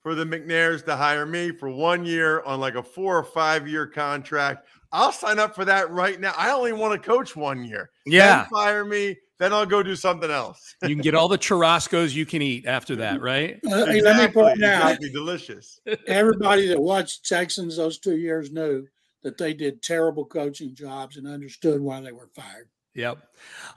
for 0.03 0.15
the 0.15 0.25
McNairs 0.25 0.83
to 0.87 0.97
hire 0.97 1.27
me 1.27 1.51
for 1.51 1.69
one 1.69 2.07
year 2.07 2.43
on 2.45 2.61
like 2.61 2.77
a 2.77 2.83
four 2.83 3.19
or 3.19 3.25
five 3.25 3.69
year 3.69 3.87
contract. 3.87 4.67
I'll 4.91 5.13
sign 5.13 5.39
up 5.39 5.55
for 5.55 5.67
that 5.67 5.91
right 5.91 6.19
now. 6.19 6.33
I 6.35 6.51
only 6.53 6.73
want 6.73 6.95
to 6.95 7.07
coach 7.07 7.37
one 7.37 7.63
year. 7.63 7.91
Yeah, 8.07 8.39
then 8.39 8.47
fire 8.47 8.87
me 8.87 9.17
then 9.39 9.53
I'll 9.53 9.67
go 9.67 9.83
do 9.83 9.97
something 9.97 10.31
else. 10.31 10.75
you 10.83 10.91
can 10.91 10.99
get 10.99 11.15
all 11.15 11.29
the 11.29 11.39
churrascos 11.39 12.15
you 12.15 12.27
can 12.27 12.43
eat 12.43 12.67
after 12.67 12.97
that, 12.97 13.21
right? 13.21 13.59
Uh, 13.67 13.85
exactly, 13.87 14.01
let 14.03 14.17
me 14.17 14.33
point 14.33 14.63
out, 14.63 14.83
exactly, 14.83 15.11
delicious. 15.11 15.81
Everybody 16.07 16.69
that 16.69 16.81
watched 16.81 17.27
Texans 17.27 17.77
those 17.77 17.99
two 17.99 18.17
years 18.17 18.51
knew 18.53 18.87
that 19.23 19.39
they 19.39 19.55
did 19.55 19.83
terrible 19.83 20.25
coaching 20.25 20.75
jobs 20.75 21.17
and 21.17 21.27
understood 21.27 21.81
why 21.81 22.01
they 22.01 22.13
were 22.13 22.29
fired. 22.29 22.69
Yep, 22.95 23.19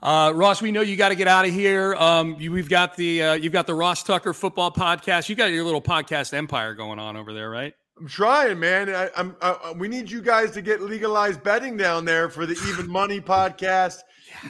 uh, 0.00 0.32
Ross. 0.32 0.62
We 0.62 0.70
know 0.70 0.80
you 0.80 0.96
got 0.96 1.08
to 1.08 1.16
get 1.16 1.26
out 1.26 1.44
of 1.44 1.52
here. 1.52 1.96
Um, 1.96 2.36
you, 2.38 2.52
we've 2.52 2.68
got 2.68 2.96
the 2.96 3.22
uh, 3.22 3.32
you've 3.34 3.52
got 3.52 3.66
the 3.66 3.74
Ross 3.74 4.04
Tucker 4.04 4.32
Football 4.32 4.70
Podcast. 4.70 5.28
You 5.28 5.34
got 5.34 5.46
your 5.46 5.64
little 5.64 5.82
podcast 5.82 6.32
empire 6.34 6.74
going 6.74 7.00
on 7.00 7.16
over 7.16 7.34
there, 7.34 7.50
right? 7.50 7.74
I'm 7.98 8.06
trying, 8.06 8.60
man. 8.60 8.88
I, 8.90 9.10
am 9.16 9.36
we 9.76 9.88
need 9.88 10.08
you 10.08 10.22
guys 10.22 10.52
to 10.52 10.62
get 10.62 10.82
legalized 10.82 11.42
betting 11.42 11.76
down 11.76 12.04
there 12.04 12.28
for 12.28 12.46
the 12.46 12.54
Even 12.68 12.88
Money 12.88 13.20
podcast 13.20 13.98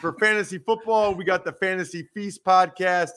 for 0.01 0.13
fantasy 0.15 0.59
football. 0.59 1.15
We 1.15 1.25
got 1.25 1.45
the 1.45 1.53
Fantasy 1.53 2.09
Feast 2.15 2.45
podcast, 2.45 3.11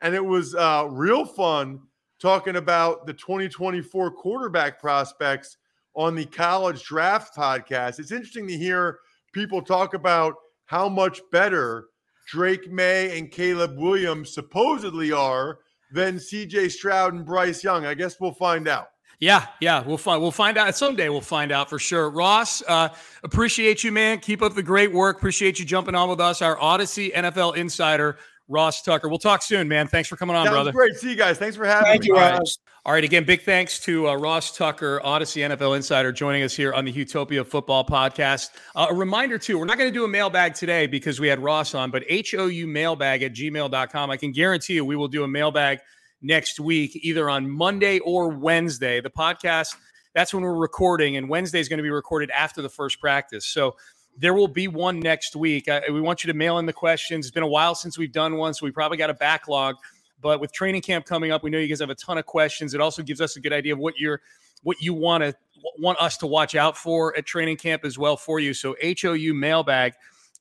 and 0.00 0.14
it 0.14 0.24
was 0.24 0.54
uh, 0.54 0.86
real 0.90 1.24
fun 1.24 1.80
talking 2.20 2.56
about 2.56 3.06
the 3.06 3.12
2024 3.14 4.10
quarterback 4.12 4.80
prospects 4.80 5.56
on 5.94 6.14
the 6.14 6.26
college 6.26 6.82
draft 6.82 7.36
podcast. 7.36 7.98
It's 7.98 8.12
interesting 8.12 8.46
to 8.48 8.56
hear 8.56 8.98
people 9.32 9.62
talk 9.62 9.94
about 9.94 10.34
how 10.66 10.88
much 10.88 11.20
better 11.32 11.86
Drake 12.28 12.70
Maye 12.70 13.18
and 13.18 13.30
Caleb 13.30 13.78
Williams 13.78 14.34
supposedly 14.34 15.12
are 15.12 15.58
than 15.90 16.16
CJ 16.16 16.70
Stroud 16.70 17.14
and 17.14 17.24
Bryce 17.24 17.64
Young. 17.64 17.86
I 17.86 17.94
guess 17.94 18.20
we'll 18.20 18.32
find 18.32 18.68
out. 18.68 18.88
Yeah, 19.20 19.46
yeah, 19.60 19.82
we'll 19.84 19.98
find 19.98 20.22
we'll 20.22 20.30
find 20.30 20.56
out 20.56 20.76
someday. 20.76 21.08
We'll 21.08 21.20
find 21.20 21.50
out 21.50 21.68
for 21.68 21.80
sure. 21.80 22.08
Ross, 22.08 22.62
uh, 22.68 22.90
appreciate 23.24 23.82
you, 23.82 23.90
man. 23.90 24.20
Keep 24.20 24.42
up 24.42 24.54
the 24.54 24.62
great 24.62 24.92
work. 24.92 25.16
Appreciate 25.16 25.58
you 25.58 25.64
jumping 25.64 25.96
on 25.96 26.08
with 26.08 26.20
us. 26.20 26.40
Our 26.40 26.56
Audacy 26.56 27.12
NFL 27.12 27.56
insider, 27.56 28.18
Ross 28.46 28.80
Tucker. 28.82 29.08
We'll 29.08 29.18
talk 29.18 29.42
soon, 29.42 29.66
man. 29.66 29.88
Thanks 29.88 30.08
for 30.08 30.16
coming 30.16 30.36
on, 30.36 30.46
Sounds 30.46 30.54
brother. 30.54 30.72
great. 30.72 30.92
To 30.92 30.98
see 30.98 31.10
you 31.10 31.16
guys. 31.16 31.36
Thanks 31.36 31.56
for 31.56 31.64
having 31.66 31.86
Thank 31.86 32.02
me. 32.02 32.08
Thank 32.10 32.16
you, 32.16 32.16
All 32.16 32.30
right. 32.30 32.38
Ross. 32.38 32.58
All 32.86 32.92
right. 32.92 33.02
Again, 33.02 33.24
big 33.24 33.42
thanks 33.42 33.80
to 33.80 34.08
uh, 34.08 34.14
Ross 34.14 34.56
Tucker, 34.56 35.00
Audacy 35.04 35.44
NFL 35.46 35.74
Insider, 35.74 36.12
joining 36.12 36.44
us 36.44 36.54
here 36.54 36.72
on 36.72 36.84
the 36.84 36.92
Houtopia 36.92 37.44
Football 37.44 37.84
Podcast. 37.84 38.50
Uh, 38.76 38.86
a 38.88 38.94
reminder, 38.94 39.36
too, 39.36 39.58
we're 39.58 39.64
not 39.64 39.78
going 39.78 39.90
to 39.90 39.94
do 39.94 40.04
a 40.04 40.08
mailbag 40.08 40.54
today 40.54 40.86
because 40.86 41.18
we 41.18 41.26
had 41.26 41.40
Ross 41.40 41.74
on, 41.74 41.90
but 41.90 42.04
HOU 42.08 42.68
mailbag 42.68 43.24
at 43.24 43.34
gmail.com. 43.34 44.10
I 44.10 44.16
can 44.16 44.30
guarantee 44.30 44.74
you 44.74 44.84
we 44.84 44.94
will 44.94 45.08
do 45.08 45.24
a 45.24 45.28
mailbag 45.28 45.80
next 46.20 46.60
week, 46.60 46.96
either 46.96 47.30
on 47.30 47.50
Monday 47.50 47.98
or 48.00 48.28
Wednesday. 48.28 49.00
The 49.00 49.10
podcast, 49.10 49.76
that's 50.14 50.34
when 50.34 50.42
we're 50.42 50.54
recording, 50.54 51.16
and 51.16 51.28
Wednesday 51.28 51.60
is 51.60 51.68
going 51.68 51.78
to 51.78 51.82
be 51.82 51.90
recorded 51.90 52.30
after 52.30 52.62
the 52.62 52.68
first 52.68 53.00
practice. 53.00 53.46
So 53.46 53.76
there 54.16 54.34
will 54.34 54.48
be 54.48 54.66
one 54.68 54.98
next 54.98 55.36
week. 55.36 55.68
Uh, 55.68 55.80
we 55.92 56.00
want 56.00 56.24
you 56.24 56.32
to 56.32 56.36
mail 56.36 56.58
in 56.58 56.66
the 56.66 56.72
questions. 56.72 57.26
It's 57.26 57.34
been 57.34 57.42
a 57.42 57.48
while 57.48 57.74
since 57.74 57.96
we've 57.96 58.12
done 58.12 58.36
one, 58.36 58.52
so 58.52 58.66
we 58.66 58.72
probably 58.72 58.98
got 58.98 59.10
a 59.10 59.14
backlog. 59.14 59.76
But 60.20 60.40
with 60.40 60.52
training 60.52 60.82
camp 60.82 61.06
coming 61.06 61.30
up, 61.30 61.44
we 61.44 61.50
know 61.50 61.58
you 61.58 61.68
guys 61.68 61.80
have 61.80 61.90
a 61.90 61.94
ton 61.94 62.18
of 62.18 62.26
questions. 62.26 62.74
It 62.74 62.80
also 62.80 63.02
gives 63.02 63.20
us 63.20 63.36
a 63.36 63.40
good 63.40 63.52
idea 63.52 63.72
of 63.72 63.78
what 63.78 63.98
you're 63.98 64.20
what 64.64 64.80
you 64.80 64.92
want 64.92 65.22
to 65.22 65.34
want 65.78 66.00
us 66.00 66.16
to 66.18 66.26
watch 66.26 66.56
out 66.56 66.76
for 66.76 67.16
at 67.16 67.26
training 67.26 67.56
camp 67.56 67.84
as 67.84 67.96
well 67.96 68.16
for 68.16 68.40
you. 68.40 68.54
So 68.54 68.74
HOU 68.82 69.34
mailbag 69.34 69.94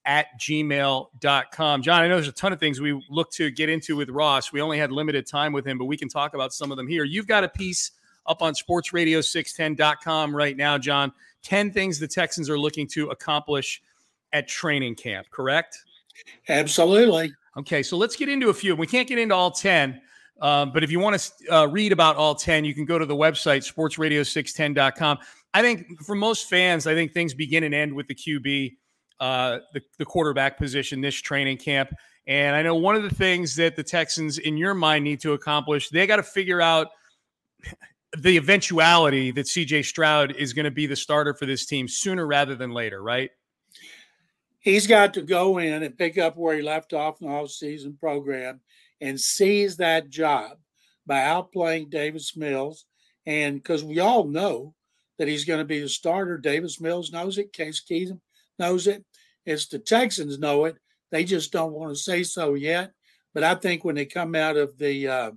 at 0.08 0.28
gmail.com. 0.40 1.82
John, 1.82 2.02
I 2.02 2.08
know 2.08 2.16
there's 2.16 2.30
a 2.30 2.32
ton 2.32 2.54
of 2.54 2.60
things 2.62 2.80
we 2.80 3.06
look 3.10 3.30
to 3.34 3.52
get 3.52 3.68
into 3.70 3.98
with 3.98 4.10
Ross. 4.10 4.54
We 4.54 4.62
only 4.62 4.80
had 4.80 4.90
limited 4.90 5.28
time 5.28 5.52
with 5.52 5.68
him, 5.68 5.78
but 5.78 5.86
we 5.86 5.98
can 5.98 6.08
talk 6.08 6.34
about 6.34 6.54
some 6.54 6.72
of 6.72 6.78
them 6.78 6.88
here. 6.88 7.04
You've 7.04 7.28
got 7.28 7.44
a 7.44 7.50
piece 7.50 7.92
up 8.26 8.42
on 8.42 8.54
sportsradio610.com 8.54 10.34
right 10.34 10.56
now, 10.56 10.78
John. 10.78 11.12
10 11.44 11.72
things 11.72 12.00
the 12.00 12.08
Texans 12.08 12.50
are 12.50 12.58
looking 12.58 12.88
to 12.88 13.10
accomplish 13.10 13.82
at 14.32 14.48
training 14.48 14.96
camp, 14.96 15.28
correct? 15.30 15.78
Absolutely. 16.48 17.34
Okay, 17.58 17.84
so 17.84 17.98
let's 17.98 18.16
get 18.16 18.30
into 18.30 18.50
a 18.50 18.54
few. 18.54 18.76
We 18.78 18.88
can't 18.88 19.10
get 19.10 19.20
into 19.20 19.36
all 19.36 19.52
10, 19.52 20.02
um, 20.42 20.72
but 20.72 20.86
if 20.86 20.92
you 20.92 21.00
want 21.00 21.20
to 21.20 21.54
uh, 21.54 21.66
read 21.66 21.92
about 21.92 22.16
all 22.16 22.34
10, 22.34 22.64
you 22.64 22.74
can 22.74 22.86
go 22.86 22.98
to 22.98 23.06
the 23.06 23.16
website, 23.16 23.70
sportsradio610.com. 23.70 25.18
I 25.54 25.62
think 25.62 26.02
for 26.02 26.16
most 26.16 26.50
fans, 26.50 26.88
I 26.88 26.94
think 26.94 27.14
things 27.14 27.34
begin 27.34 27.64
and 27.64 27.76
end 27.76 27.94
with 27.94 28.08
the 28.08 28.16
QB, 28.16 28.76
uh, 29.20 29.60
the, 29.74 29.82
the 29.98 30.06
quarterback 30.06 30.58
position 30.58 31.02
this 31.02 31.16
training 31.16 31.58
camp. 31.58 31.94
And 32.28 32.56
I 32.56 32.62
know 32.62 32.76
one 32.76 32.96
of 32.96 33.04
the 33.04 33.14
things 33.14 33.56
that 33.56 33.76
the 33.76 33.84
Texans, 33.84 34.38
in 34.38 34.58
your 34.58 34.74
mind, 34.74 35.04
need 35.04 35.22
to 35.22 35.34
accomplish, 35.34 35.90
they 35.90 36.06
got 36.06 36.18
to 36.18 36.24
figure 36.24 36.62
out 36.62 36.90
the 38.18 38.38
eventuality 38.38 39.32
that 39.32 39.46
CJ 39.46 39.86
Stroud 39.86 40.36
is 40.36 40.54
going 40.54 40.66
to 40.66 40.72
be 40.72 40.86
the 40.86 40.96
starter 40.96 41.34
for 41.34 41.46
this 41.46 41.66
team 41.66 41.88
sooner 41.88 42.28
rather 42.28 42.56
than 42.56 42.72
later, 42.72 43.02
right? 43.02 43.32
He's 44.60 44.88
got 44.88 45.14
to 45.14 45.22
go 45.22 45.60
in 45.60 45.84
and 45.84 45.98
pick 45.98 46.18
up 46.18 46.36
where 46.36 46.56
he 46.56 46.62
left 46.62 46.94
off 46.94 47.22
in 47.22 47.28
the 47.28 47.34
off-season 47.34 47.98
program 48.00 48.60
and 49.00 49.20
seize 49.20 49.78
that 49.78 50.10
job 50.10 50.58
by 51.06 51.20
outplaying 51.20 51.90
Davis 51.90 52.36
Mills. 52.36 52.86
And 53.26 53.56
because 53.56 53.84
we 53.84 54.00
all 54.00 54.26
know 54.26 54.74
that 55.18 55.28
he's 55.28 55.46
going 55.46 55.60
to 55.60 55.66
be 55.66 55.80
the 55.80 55.88
starter, 55.88 56.38
Davis 56.38 56.82
Mills 56.82 57.12
knows 57.12 57.38
it, 57.38 57.54
Case 57.54 57.82
Keenum 57.90 58.20
knows 58.60 58.88
it. 58.88 59.04
It's 59.46 59.68
the 59.68 59.80
Texans 59.80 60.40
know 60.40 60.66
it. 60.66 60.76
They 61.12 61.24
just 61.24 61.52
don't 61.52 61.74
want 61.74 61.92
to 61.92 62.02
say 62.02 62.24
so 62.24 62.54
yet. 62.54 62.92
But 63.34 63.44
I 63.44 63.56
think 63.56 63.86
when 63.86 63.96
they 63.96 64.06
come 64.06 64.36
out 64.36 64.58
of 64.58 64.78
the 64.78 65.08
uh, 65.08 65.32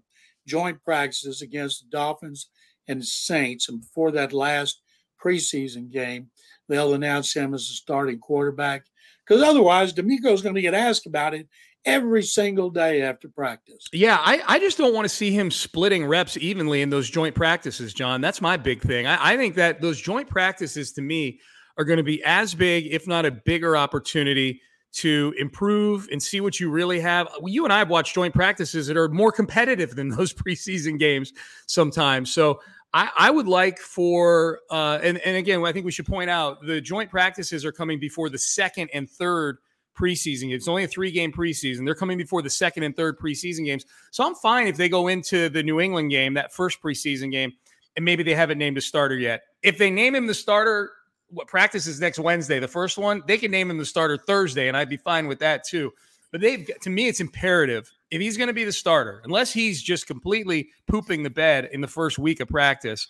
joint 0.46 0.82
practices 0.84 1.42
against 1.42 1.82
the 1.82 1.96
Dolphins 1.96 2.48
and 2.88 3.04
Saints, 3.04 3.68
and 3.68 3.80
before 3.80 4.10
that 4.12 4.32
last 4.32 4.80
preseason 5.22 5.90
game, 5.90 6.30
they'll 6.68 6.94
announce 6.94 7.34
him 7.34 7.54
as 7.54 7.68
the 7.68 7.74
starting 7.74 8.18
quarterback. 8.18 8.84
Because 9.26 9.42
otherwise, 9.42 9.92
DeMeco's 9.92 10.42
going 10.42 10.54
to 10.54 10.62
get 10.62 10.74
asked 10.74 11.06
about 11.06 11.34
it 11.34 11.46
every 11.84 12.22
single 12.22 12.70
day 12.70 13.02
after 13.02 13.28
practice. 13.28 13.86
Yeah, 13.92 14.18
I, 14.20 14.42
I 14.46 14.58
just 14.58 14.78
don't 14.78 14.94
want 14.94 15.04
to 15.04 15.14
see 15.14 15.30
him 15.30 15.50
splitting 15.50 16.04
reps 16.04 16.36
evenly 16.36 16.82
in 16.82 16.90
those 16.90 17.08
joint 17.08 17.34
practices, 17.34 17.94
John. 17.94 18.20
That's 18.20 18.40
my 18.40 18.56
big 18.56 18.82
thing. 18.82 19.06
I, 19.06 19.32
I 19.32 19.36
think 19.36 19.54
that 19.54 19.80
those 19.80 20.00
joint 20.00 20.28
practices 20.28 20.92
to 20.92 21.02
me 21.02 21.40
are 21.80 21.84
going 21.84 21.96
to 21.96 22.02
be 22.02 22.22
as 22.24 22.54
big, 22.54 22.86
if 22.88 23.08
not 23.08 23.24
a 23.24 23.30
bigger 23.30 23.74
opportunity 23.74 24.60
to 24.92 25.34
improve 25.38 26.06
and 26.12 26.22
see 26.22 26.42
what 26.42 26.60
you 26.60 26.68
really 26.70 27.00
have. 27.00 27.26
You 27.46 27.64
and 27.64 27.72
I 27.72 27.78
have 27.78 27.88
watched 27.88 28.14
joint 28.14 28.34
practices 28.34 28.86
that 28.86 28.98
are 28.98 29.08
more 29.08 29.32
competitive 29.32 29.96
than 29.96 30.08
those 30.16 30.34
preseason 30.34 30.98
games 30.98 31.32
sometimes. 31.66 32.34
So 32.34 32.60
I, 32.92 33.08
I 33.16 33.30
would 33.30 33.48
like 33.48 33.78
for, 33.78 34.60
uh, 34.70 34.98
and, 35.02 35.16
and 35.18 35.38
again, 35.38 35.64
I 35.64 35.72
think 35.72 35.86
we 35.86 35.92
should 35.92 36.06
point 36.06 36.28
out 36.28 36.58
the 36.66 36.82
joint 36.82 37.10
practices 37.10 37.64
are 37.64 37.72
coming 37.72 37.98
before 37.98 38.28
the 38.28 38.38
second 38.38 38.90
and 38.92 39.08
third 39.08 39.56
preseason. 39.98 40.52
It's 40.52 40.68
only 40.68 40.84
a 40.84 40.88
three 40.88 41.10
game 41.10 41.32
preseason. 41.32 41.86
They're 41.86 41.94
coming 41.94 42.18
before 42.18 42.42
the 42.42 42.50
second 42.50 42.82
and 42.82 42.94
third 42.94 43.18
preseason 43.18 43.64
games. 43.64 43.86
So 44.10 44.26
I'm 44.26 44.34
fine 44.34 44.66
if 44.66 44.76
they 44.76 44.90
go 44.90 45.08
into 45.08 45.48
the 45.48 45.62
New 45.62 45.80
England 45.80 46.10
game, 46.10 46.34
that 46.34 46.52
first 46.52 46.82
preseason 46.82 47.30
game, 47.30 47.52
and 47.96 48.04
maybe 48.04 48.22
they 48.22 48.34
haven't 48.34 48.58
named 48.58 48.76
a 48.76 48.82
starter 48.82 49.16
yet. 49.16 49.42
If 49.62 49.78
they 49.78 49.90
name 49.90 50.14
him 50.14 50.26
the 50.26 50.34
starter, 50.34 50.90
what 51.30 51.46
practice 51.46 51.86
is 51.86 52.00
next 52.00 52.18
Wednesday, 52.18 52.58
the 52.58 52.68
first 52.68 52.98
one, 52.98 53.22
they 53.26 53.38
can 53.38 53.50
name 53.50 53.70
him 53.70 53.78
the 53.78 53.84
starter 53.84 54.16
Thursday, 54.16 54.68
and 54.68 54.76
I'd 54.76 54.88
be 54.88 54.96
fine 54.96 55.26
with 55.26 55.38
that 55.40 55.64
too. 55.64 55.92
But 56.32 56.40
they've 56.40 56.68
to 56.82 56.90
me, 56.90 57.08
it's 57.08 57.20
imperative 57.20 57.90
if 58.10 58.20
he's 58.20 58.36
going 58.36 58.48
to 58.48 58.54
be 58.54 58.64
the 58.64 58.72
starter, 58.72 59.20
unless 59.24 59.52
he's 59.52 59.82
just 59.82 60.06
completely 60.06 60.70
pooping 60.86 61.22
the 61.22 61.30
bed 61.30 61.68
in 61.72 61.80
the 61.80 61.88
first 61.88 62.18
week 62.18 62.40
of 62.40 62.48
practice. 62.48 63.08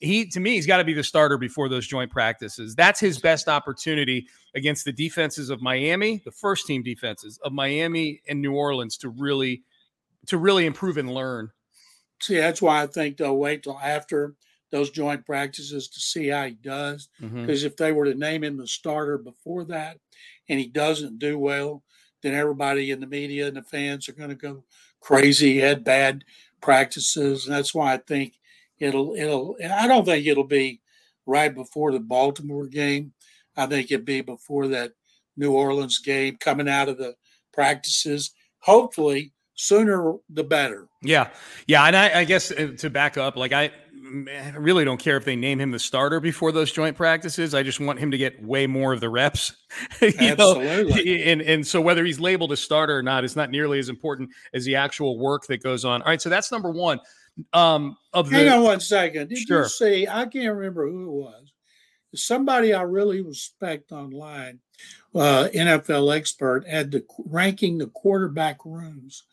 He 0.00 0.26
to 0.26 0.40
me, 0.40 0.54
he's 0.54 0.66
got 0.66 0.78
to 0.78 0.84
be 0.84 0.94
the 0.94 1.04
starter 1.04 1.38
before 1.38 1.68
those 1.68 1.86
joint 1.86 2.10
practices. 2.10 2.74
That's 2.74 3.00
his 3.00 3.18
best 3.18 3.48
opportunity 3.48 4.26
against 4.54 4.84
the 4.84 4.92
defenses 4.92 5.50
of 5.50 5.62
Miami, 5.62 6.22
the 6.24 6.32
first 6.32 6.66
team 6.66 6.82
defenses 6.82 7.38
of 7.44 7.52
Miami 7.52 8.20
and 8.26 8.40
New 8.40 8.54
Orleans 8.54 8.96
to 8.98 9.10
really 9.10 9.62
to 10.26 10.38
really 10.38 10.66
improve 10.66 10.98
and 10.98 11.12
learn. 11.12 11.50
See, 12.20 12.36
that's 12.36 12.62
why 12.62 12.82
I 12.82 12.86
think 12.86 13.16
they'll 13.16 13.36
wait 13.36 13.64
till 13.64 13.78
after 13.78 14.34
those 14.72 14.90
joint 14.90 15.24
practices 15.24 15.88
to 15.88 16.00
see 16.00 16.28
how 16.28 16.46
he 16.46 16.54
does. 16.54 17.08
Because 17.20 17.62
if 17.62 17.76
they 17.76 17.92
were 17.92 18.06
to 18.06 18.14
name 18.14 18.42
him 18.42 18.56
the 18.56 18.66
starter 18.66 19.18
before 19.18 19.64
that 19.66 19.98
and 20.48 20.58
he 20.58 20.66
doesn't 20.66 21.20
do 21.20 21.38
well, 21.38 21.84
then 22.22 22.34
everybody 22.34 22.90
in 22.90 22.98
the 22.98 23.06
media 23.06 23.46
and 23.46 23.56
the 23.56 23.62
fans 23.62 24.08
are 24.08 24.14
going 24.14 24.30
to 24.30 24.34
go 24.34 24.64
crazy. 25.00 25.52
He 25.52 25.58
had 25.58 25.84
bad 25.84 26.24
practices. 26.60 27.46
And 27.46 27.54
that's 27.54 27.74
why 27.74 27.92
I 27.92 27.98
think 27.98 28.34
it'll, 28.78 29.14
it'll, 29.14 29.56
I 29.62 29.86
don't 29.86 30.04
think 30.04 30.26
it'll 30.26 30.42
be 30.42 30.80
right 31.26 31.54
before 31.54 31.92
the 31.92 32.00
Baltimore 32.00 32.66
game. 32.66 33.12
I 33.56 33.66
think 33.66 33.90
it'd 33.90 34.06
be 34.06 34.22
before 34.22 34.68
that 34.68 34.92
New 35.36 35.52
Orleans 35.52 35.98
game 35.98 36.36
coming 36.40 36.68
out 36.68 36.88
of 36.88 36.98
the 36.98 37.14
practices. 37.52 38.30
Hopefully, 38.60 39.32
sooner 39.54 40.14
the 40.30 40.44
better. 40.44 40.88
Yeah, 41.02 41.28
yeah, 41.66 41.84
and 41.84 41.96
I, 41.96 42.20
I 42.20 42.24
guess 42.24 42.50
uh, 42.50 42.72
to 42.78 42.90
back 42.90 43.18
up, 43.18 43.36
like 43.36 43.52
I, 43.52 43.70
I 44.12 44.50
really 44.56 44.84
don't 44.84 44.98
care 44.98 45.16
if 45.16 45.24
they 45.24 45.36
name 45.36 45.60
him 45.60 45.70
the 45.70 45.78
starter 45.78 46.20
before 46.20 46.52
those 46.52 46.70
joint 46.70 46.96
practices. 46.96 47.54
I 47.54 47.62
just 47.62 47.80
want 47.80 47.98
him 47.98 48.10
to 48.10 48.18
get 48.18 48.42
way 48.42 48.66
more 48.66 48.92
of 48.92 49.00
the 49.00 49.08
reps. 49.08 49.52
you 50.00 50.12
know? 50.18 50.26
Absolutely. 50.28 51.22
And 51.24 51.40
and 51.40 51.66
so 51.66 51.80
whether 51.80 52.04
he's 52.04 52.20
labeled 52.20 52.52
a 52.52 52.56
starter 52.56 52.98
or 52.98 53.02
not 53.02 53.24
is 53.24 53.36
not 53.36 53.50
nearly 53.50 53.78
as 53.78 53.88
important 53.88 54.30
as 54.52 54.64
the 54.64 54.76
actual 54.76 55.18
work 55.18 55.46
that 55.46 55.62
goes 55.62 55.84
on. 55.84 56.02
All 56.02 56.08
right, 56.08 56.20
so 56.20 56.28
that's 56.28 56.52
number 56.52 56.70
one. 56.70 57.00
Um, 57.52 57.96
of 58.12 58.28
the 58.28 58.36
Hang 58.36 58.48
on 58.50 58.62
one 58.62 58.80
second. 58.80 59.28
Did 59.28 59.38
Sure. 59.38 59.62
you 59.62 59.68
see? 59.68 60.06
I 60.06 60.26
can't 60.26 60.54
remember 60.54 60.88
who 60.88 61.04
it 61.04 61.22
was. 61.22 61.52
Somebody 62.14 62.74
I 62.74 62.82
really 62.82 63.22
respect 63.22 63.90
online, 63.90 64.60
uh, 65.14 65.48
NFL 65.54 66.14
expert, 66.14 66.68
had 66.68 66.90
the 66.90 67.04
ranking 67.24 67.78
the 67.78 67.86
quarterback 67.86 68.66
rooms 68.66 69.24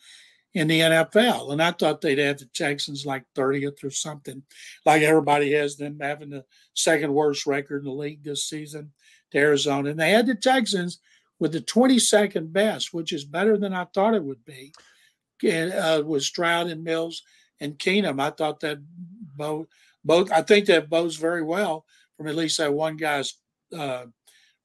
in 0.53 0.67
the 0.67 0.79
NFL, 0.79 1.51
and 1.51 1.61
I 1.61 1.71
thought 1.71 2.01
they'd 2.01 2.17
have 2.17 2.39
the 2.39 2.45
Texans 2.45 3.05
like 3.05 3.23
30th 3.35 3.83
or 3.83 3.91
something, 3.91 4.41
like 4.85 5.03
everybody 5.03 5.51
has 5.53 5.77
them 5.77 5.99
having 6.01 6.31
the 6.31 6.43
second 6.73 7.13
worst 7.13 7.45
record 7.45 7.79
in 7.79 7.85
the 7.85 7.91
league 7.91 8.23
this 8.23 8.49
season 8.49 8.91
to 9.31 9.37
Arizona, 9.37 9.91
and 9.91 9.99
they 9.99 10.11
had 10.11 10.25
the 10.25 10.35
Texans 10.35 10.99
with 11.39 11.51
the 11.51 11.61
22nd 11.61 12.51
best, 12.51 12.93
which 12.93 13.13
is 13.13 13.23
better 13.25 13.57
than 13.57 13.73
I 13.73 13.85
thought 13.85 14.15
it 14.15 14.23
would 14.23 14.43
be. 14.43 14.73
And, 15.43 15.71
uh, 15.71 16.03
with 16.05 16.23
Stroud 16.23 16.67
and 16.67 16.83
Mills 16.83 17.23
and 17.61 17.77
Keenum, 17.77 18.19
I 18.19 18.31
thought 18.31 18.59
that 18.61 18.79
both 19.35 19.67
both 20.03 20.31
I 20.31 20.41
think 20.41 20.65
that 20.65 20.89
bodes 20.89 21.15
very 21.15 21.43
well 21.43 21.85
from 22.17 22.27
at 22.27 22.35
least 22.35 22.57
that 22.57 22.73
one 22.73 22.97
guy's 22.97 23.35
uh, 23.77 24.05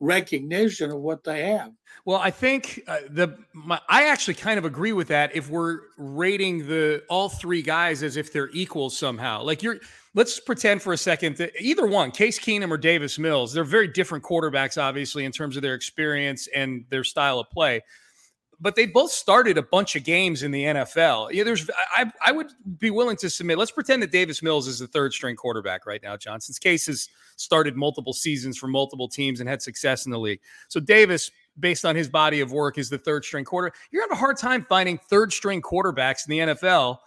recognition 0.01 0.91
of 0.91 1.01
what 1.01 1.25
they 1.25 1.45
have. 1.51 1.73
Well, 2.05 2.19
I 2.19 2.31
think 2.31 2.83
uh, 2.87 2.99
the 3.09 3.39
my, 3.55 3.81
I 3.89 4.09
actually 4.09 4.35
kind 4.35 4.59
of 4.59 4.65
agree 4.65 4.93
with 4.93 5.09
that. 5.09 5.35
If 5.35 5.49
we're 5.49 5.79
rating 5.97 6.67
the 6.67 7.03
all 7.09 7.29
three 7.29 7.63
guys 7.63 8.03
as 8.03 8.17
if 8.17 8.33
they're 8.33 8.51
equals 8.53 8.99
somehow, 8.99 9.43
like 9.43 9.63
you're, 9.63 9.79
let's 10.15 10.39
pretend 10.39 10.83
for 10.83 10.93
a 10.93 10.99
second 10.99 11.37
that 11.39 11.53
either 11.59 11.87
one, 11.87 12.11
Case 12.11 12.39
Keenum 12.39 12.71
or 12.71 12.77
Davis 12.77 13.19
Mills, 13.19 13.55
they're 13.55 13.65
very 13.65 13.89
different 13.89 14.23
quarterbacks, 14.23 14.81
obviously 14.81 15.25
in 15.25 15.33
terms 15.33 15.57
of 15.57 15.63
their 15.63 15.75
experience 15.75 16.47
and 16.55 16.85
their 16.91 17.05
style 17.05 17.39
of 17.39 17.49
play. 17.51 17.83
But 18.61 18.77
they 18.77 18.87
both 18.87 19.11
started 19.11 19.59
a 19.59 19.63
bunch 19.63 19.97
of 19.97 20.05
games 20.05 20.43
in 20.43 20.51
the 20.51 20.65
NFL. 20.65 21.33
Yeah, 21.33 21.45
there's 21.45 21.69
I 21.95 22.11
I 22.25 22.33
would 22.33 22.53
be 22.79 22.91
willing 22.91 23.17
to 23.19 23.31
submit. 23.31 23.59
Let's 23.59 23.71
pretend 23.71 24.03
that 24.03 24.13
Davis 24.13 24.43
Mills 24.43 24.69
is 24.69 24.79
the 24.79 24.87
third 24.87 25.13
string 25.13 25.37
quarterback 25.37 25.87
right 25.87 26.03
now. 26.03 26.17
Johnson's 26.17 26.59
case 26.59 26.87
has 26.87 27.09
started 27.37 27.77
multiple 27.77 28.13
seasons 28.13 28.57
for 28.57 28.69
multiple 28.69 29.09
teams 29.09 29.41
and 29.41 29.49
had 29.49 29.61
success 29.61 30.07
in 30.07 30.13
the 30.13 30.19
league. 30.19 30.41
So 30.69 30.81
Davis 30.81 31.31
based 31.59 31.85
on 31.85 31.95
his 31.95 32.09
body 32.09 32.41
of 32.41 32.53
work, 32.53 32.79
is 32.79 32.89
the 32.89 32.99
third 32.99 33.25
string 33.25 33.45
quarter. 33.45 33.73
You're 33.91 34.03
having 34.03 34.17
a 34.17 34.21
hard 34.21 34.37
time 34.37 34.67
finding 34.69 34.99
third 34.99 35.33
string 35.33 35.63
quarterbacks 35.63 36.29
in 36.29 36.31
the 36.31 36.55
NFL. 36.55 36.99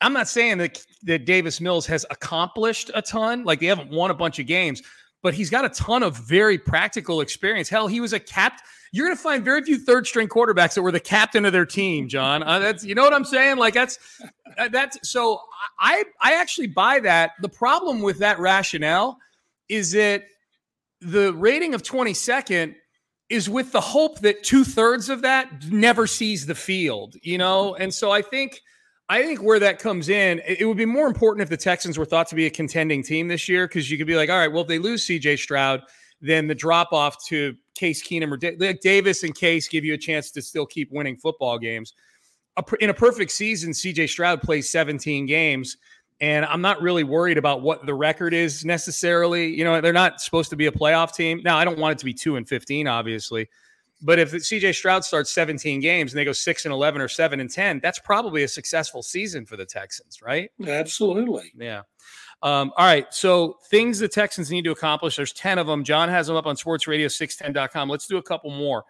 I'm 0.00 0.12
not 0.12 0.28
saying 0.28 0.58
that 0.58 0.84
that 1.04 1.24
Davis 1.24 1.60
Mills 1.60 1.86
has 1.86 2.04
accomplished 2.10 2.90
a 2.94 3.00
ton, 3.00 3.44
like 3.44 3.60
they 3.60 3.66
haven't 3.66 3.90
won 3.90 4.10
a 4.10 4.14
bunch 4.14 4.38
of 4.38 4.46
games, 4.46 4.82
but 5.24 5.32
he's 5.32 5.48
got 5.48 5.64
a 5.64 5.70
ton 5.70 6.02
of 6.02 6.18
very 6.18 6.58
practical 6.58 7.22
experience. 7.22 7.70
Hell, 7.70 7.86
he 7.86 7.98
was 7.98 8.12
a 8.12 8.20
cap. 8.20 8.60
You're 8.92 9.06
going 9.06 9.16
to 9.16 9.22
find 9.22 9.42
very 9.42 9.62
few 9.62 9.78
third 9.78 10.06
string 10.06 10.28
quarterbacks 10.28 10.74
that 10.74 10.82
were 10.82 10.92
the 10.92 11.00
captain 11.00 11.46
of 11.46 11.52
their 11.54 11.64
team, 11.64 12.08
John. 12.08 12.42
Uh, 12.42 12.58
that's 12.58 12.84
you 12.84 12.94
know 12.94 13.02
what 13.02 13.14
I'm 13.14 13.24
saying? 13.24 13.56
Like 13.56 13.72
that's 13.72 13.98
uh, 14.58 14.68
that's 14.68 14.98
so 15.10 15.40
I 15.80 16.04
I 16.20 16.34
actually 16.34 16.66
buy 16.66 17.00
that. 17.00 17.32
The 17.40 17.48
problem 17.48 18.02
with 18.02 18.18
that 18.18 18.38
rationale 18.38 19.16
is 19.70 19.92
that 19.92 20.24
the 21.00 21.32
rating 21.32 21.72
of 21.72 21.82
22nd 21.82 22.74
is 23.30 23.48
with 23.48 23.72
the 23.72 23.80
hope 23.80 24.20
that 24.20 24.42
two 24.42 24.62
thirds 24.62 25.08
of 25.08 25.22
that 25.22 25.70
never 25.70 26.06
sees 26.06 26.44
the 26.44 26.54
field, 26.54 27.16
you 27.22 27.38
know? 27.38 27.74
And 27.74 27.94
so 27.94 28.10
I 28.10 28.20
think 28.20 28.60
I 29.08 29.22
think 29.22 29.42
where 29.42 29.58
that 29.58 29.78
comes 29.78 30.08
in, 30.08 30.40
it 30.46 30.66
would 30.66 30.78
be 30.78 30.86
more 30.86 31.06
important 31.06 31.42
if 31.42 31.50
the 31.50 31.56
Texans 31.56 31.98
were 31.98 32.06
thought 32.06 32.26
to 32.28 32.34
be 32.34 32.46
a 32.46 32.50
contending 32.50 33.02
team 33.02 33.28
this 33.28 33.48
year 33.48 33.68
because 33.68 33.90
you 33.90 33.98
could 33.98 34.06
be 34.06 34.16
like, 34.16 34.30
all 34.30 34.38
right, 34.38 34.50
well, 34.50 34.62
if 34.62 34.68
they 34.68 34.78
lose 34.78 35.06
CJ 35.06 35.38
Stroud, 35.38 35.82
then 36.22 36.46
the 36.46 36.54
drop 36.54 36.92
off 36.92 37.22
to 37.26 37.54
Case 37.74 38.02
Keenum 38.02 38.32
or 38.32 38.74
Davis 38.74 39.22
and 39.22 39.34
Case 39.34 39.68
give 39.68 39.84
you 39.84 39.92
a 39.92 39.98
chance 39.98 40.30
to 40.30 40.40
still 40.40 40.64
keep 40.64 40.90
winning 40.90 41.18
football 41.18 41.58
games. 41.58 41.92
In 42.80 42.88
a 42.88 42.94
perfect 42.94 43.32
season, 43.32 43.72
CJ 43.72 44.08
Stroud 44.08 44.40
plays 44.40 44.70
17 44.70 45.26
games, 45.26 45.76
and 46.20 46.46
I'm 46.46 46.62
not 46.62 46.80
really 46.80 47.04
worried 47.04 47.36
about 47.36 47.60
what 47.60 47.84
the 47.84 47.92
record 47.92 48.32
is 48.32 48.64
necessarily. 48.64 49.48
You 49.54 49.64
know, 49.64 49.80
they're 49.82 49.92
not 49.92 50.20
supposed 50.20 50.48
to 50.50 50.56
be 50.56 50.66
a 50.66 50.72
playoff 50.72 51.14
team. 51.14 51.42
Now, 51.44 51.58
I 51.58 51.64
don't 51.64 51.78
want 51.78 51.92
it 51.92 51.98
to 51.98 52.04
be 52.06 52.14
2 52.14 52.36
and 52.36 52.48
15, 52.48 52.86
obviously, 52.86 53.50
but 54.04 54.18
if 54.18 54.32
CJ 54.32 54.74
Stroud 54.74 55.02
starts 55.02 55.32
17 55.32 55.80
games 55.80 56.12
and 56.12 56.18
they 56.18 56.26
go 56.26 56.32
6 56.32 56.64
and 56.66 56.74
11 56.74 57.00
or 57.00 57.08
7 57.08 57.40
and 57.40 57.50
10, 57.50 57.80
that's 57.82 57.98
probably 57.98 58.42
a 58.42 58.48
successful 58.48 59.02
season 59.02 59.46
for 59.46 59.56
the 59.56 59.64
Texans, 59.64 60.20
right? 60.20 60.50
Absolutely. 60.64 61.50
Yeah. 61.56 61.82
Um, 62.42 62.70
all 62.76 62.84
right. 62.84 63.06
So 63.14 63.56
things 63.70 63.98
the 63.98 64.08
Texans 64.08 64.50
need 64.50 64.64
to 64.64 64.72
accomplish. 64.72 65.16
There's 65.16 65.32
10 65.32 65.58
of 65.58 65.66
them. 65.66 65.84
John 65.84 66.10
has 66.10 66.26
them 66.26 66.36
up 66.36 66.44
on 66.44 66.54
sportsradio610.com. 66.54 67.88
Let's 67.88 68.06
do 68.06 68.18
a 68.18 68.22
couple 68.22 68.50
more. 68.50 68.84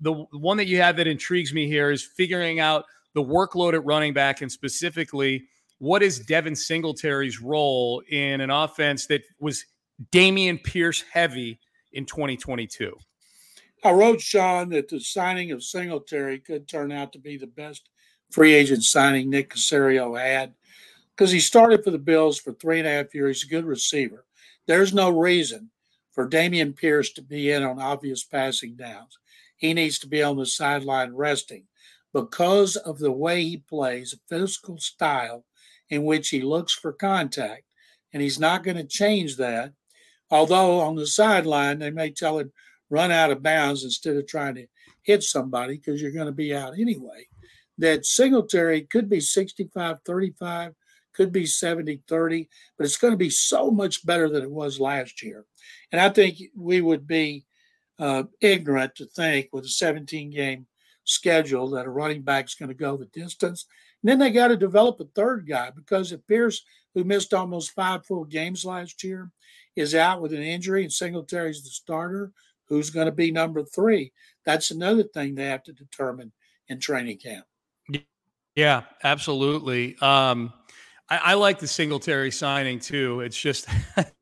The 0.00 0.12
one 0.12 0.56
that 0.56 0.66
you 0.66 0.80
have 0.80 0.96
that 0.96 1.06
intrigues 1.06 1.54
me 1.54 1.68
here 1.68 1.92
is 1.92 2.02
figuring 2.02 2.58
out 2.58 2.84
the 3.14 3.22
workload 3.22 3.74
at 3.74 3.84
running 3.84 4.12
back 4.12 4.42
and 4.42 4.50
specifically 4.50 5.44
what 5.78 6.02
is 6.02 6.18
Devin 6.18 6.54
Singletary's 6.54 7.40
role 7.40 8.02
in 8.10 8.40
an 8.40 8.50
offense 8.50 9.06
that 9.06 9.22
was 9.38 9.64
Dameon 10.10 10.64
Pierce 10.64 11.04
heavy 11.12 11.60
in 11.92 12.06
2022? 12.06 12.98
I 13.84 13.92
wrote 13.92 14.20
Sean 14.20 14.70
that 14.70 14.88
the 14.88 15.00
signing 15.00 15.52
of 15.52 15.62
Singletary 15.62 16.40
could 16.40 16.66
turn 16.66 16.90
out 16.90 17.12
to 17.12 17.18
be 17.18 17.36
the 17.36 17.46
best 17.46 17.88
free 18.30 18.54
agent 18.54 18.82
signing 18.82 19.30
Nick 19.30 19.50
Caserio 19.50 20.18
had 20.20 20.54
because 21.16 21.30
he 21.30 21.40
started 21.40 21.84
for 21.84 21.90
the 21.90 21.98
Bills 21.98 22.38
for 22.38 22.52
three 22.52 22.78
and 22.78 22.88
a 22.88 22.90
half 22.90 23.14
years. 23.14 23.42
He's 23.42 23.50
a 23.50 23.54
good 23.54 23.64
receiver. 23.64 24.24
There's 24.66 24.92
no 24.92 25.10
reason 25.10 25.70
for 26.12 26.28
Dameon 26.28 26.76
Pierce 26.76 27.12
to 27.12 27.22
be 27.22 27.50
in 27.50 27.62
on 27.62 27.80
obvious 27.80 28.24
passing 28.24 28.74
downs. 28.76 29.18
He 29.56 29.74
needs 29.74 29.98
to 30.00 30.08
be 30.08 30.22
on 30.22 30.36
the 30.36 30.46
sideline 30.46 31.14
resting 31.14 31.64
because 32.12 32.76
of 32.76 32.98
the 32.98 33.12
way 33.12 33.42
he 33.42 33.56
plays, 33.56 34.12
a 34.12 34.18
physical 34.28 34.78
style 34.78 35.44
in 35.90 36.04
which 36.04 36.28
he 36.28 36.40
looks 36.40 36.72
for 36.72 36.92
contact. 36.92 37.62
And 38.12 38.22
he's 38.22 38.38
not 38.38 38.64
going 38.64 38.76
to 38.76 38.84
change 38.84 39.36
that. 39.36 39.72
Although 40.30 40.80
on 40.80 40.96
the 40.96 41.06
sideline, 41.06 41.78
they 41.78 41.90
may 41.90 42.10
tell 42.10 42.38
him, 42.38 42.52
run 42.90 43.10
out 43.10 43.30
of 43.30 43.42
bounds 43.42 43.84
instead 43.84 44.16
of 44.16 44.26
trying 44.26 44.54
to 44.56 44.66
hit 45.02 45.22
somebody 45.22 45.76
because 45.76 46.00
you're 46.00 46.10
going 46.10 46.26
to 46.26 46.32
be 46.32 46.54
out 46.54 46.78
anyway. 46.78 47.26
That 47.78 48.06
Singletary 48.06 48.82
could 48.82 49.08
be 49.08 49.20
65 49.20 49.98
35, 50.04 50.74
could 51.14 51.32
be 51.32 51.46
70 51.46 52.02
30, 52.08 52.48
but 52.76 52.84
it's 52.84 52.96
going 52.96 53.12
to 53.12 53.18
be 53.18 53.30
so 53.30 53.70
much 53.70 54.04
better 54.04 54.28
than 54.28 54.42
it 54.42 54.50
was 54.50 54.80
last 54.80 55.22
year. 55.22 55.44
And 55.92 56.00
I 56.00 56.08
think 56.08 56.38
we 56.56 56.80
would 56.80 57.06
be 57.06 57.44
uh, 57.98 58.24
ignorant 58.40 58.94
to 58.96 59.06
think 59.06 59.48
with 59.52 59.64
a 59.64 59.68
17 59.68 60.30
game 60.30 60.66
schedule 61.04 61.70
that 61.70 61.86
a 61.86 61.90
running 61.90 62.22
back 62.22 62.46
is 62.46 62.54
going 62.54 62.68
to 62.68 62.74
go 62.74 62.96
the 62.96 63.06
distance. 63.06 63.66
And 64.02 64.10
then 64.10 64.18
they 64.18 64.30
got 64.30 64.48
to 64.48 64.56
develop 64.56 65.00
a 65.00 65.04
third 65.04 65.48
guy 65.48 65.70
because 65.74 66.12
if 66.12 66.26
Pierce, 66.26 66.62
who 66.94 67.04
missed 67.04 67.34
almost 67.34 67.72
five 67.72 68.06
full 68.06 68.24
games 68.24 68.64
last 68.64 69.02
year, 69.02 69.30
is 69.74 69.94
out 69.94 70.20
with 70.20 70.32
an 70.32 70.42
injury 70.42 70.82
and 70.82 70.92
Singletary's 70.92 71.62
the 71.62 71.70
starter, 71.70 72.32
who's 72.68 72.90
going 72.90 73.06
to 73.06 73.12
be 73.12 73.30
number 73.30 73.64
three. 73.64 74.12
That's 74.44 74.70
another 74.70 75.02
thing 75.02 75.34
they 75.34 75.46
have 75.46 75.62
to 75.64 75.72
determine 75.72 76.32
in 76.68 76.80
training 76.80 77.18
camp. 77.18 77.46
Yeah, 78.54 78.82
absolutely. 79.04 79.96
Um, 80.00 80.52
I, 81.08 81.18
I 81.18 81.34
like 81.34 81.58
the 81.58 81.68
Singletary 81.68 82.30
signing 82.30 82.80
too. 82.80 83.20
It's 83.20 83.38
just 83.38 83.68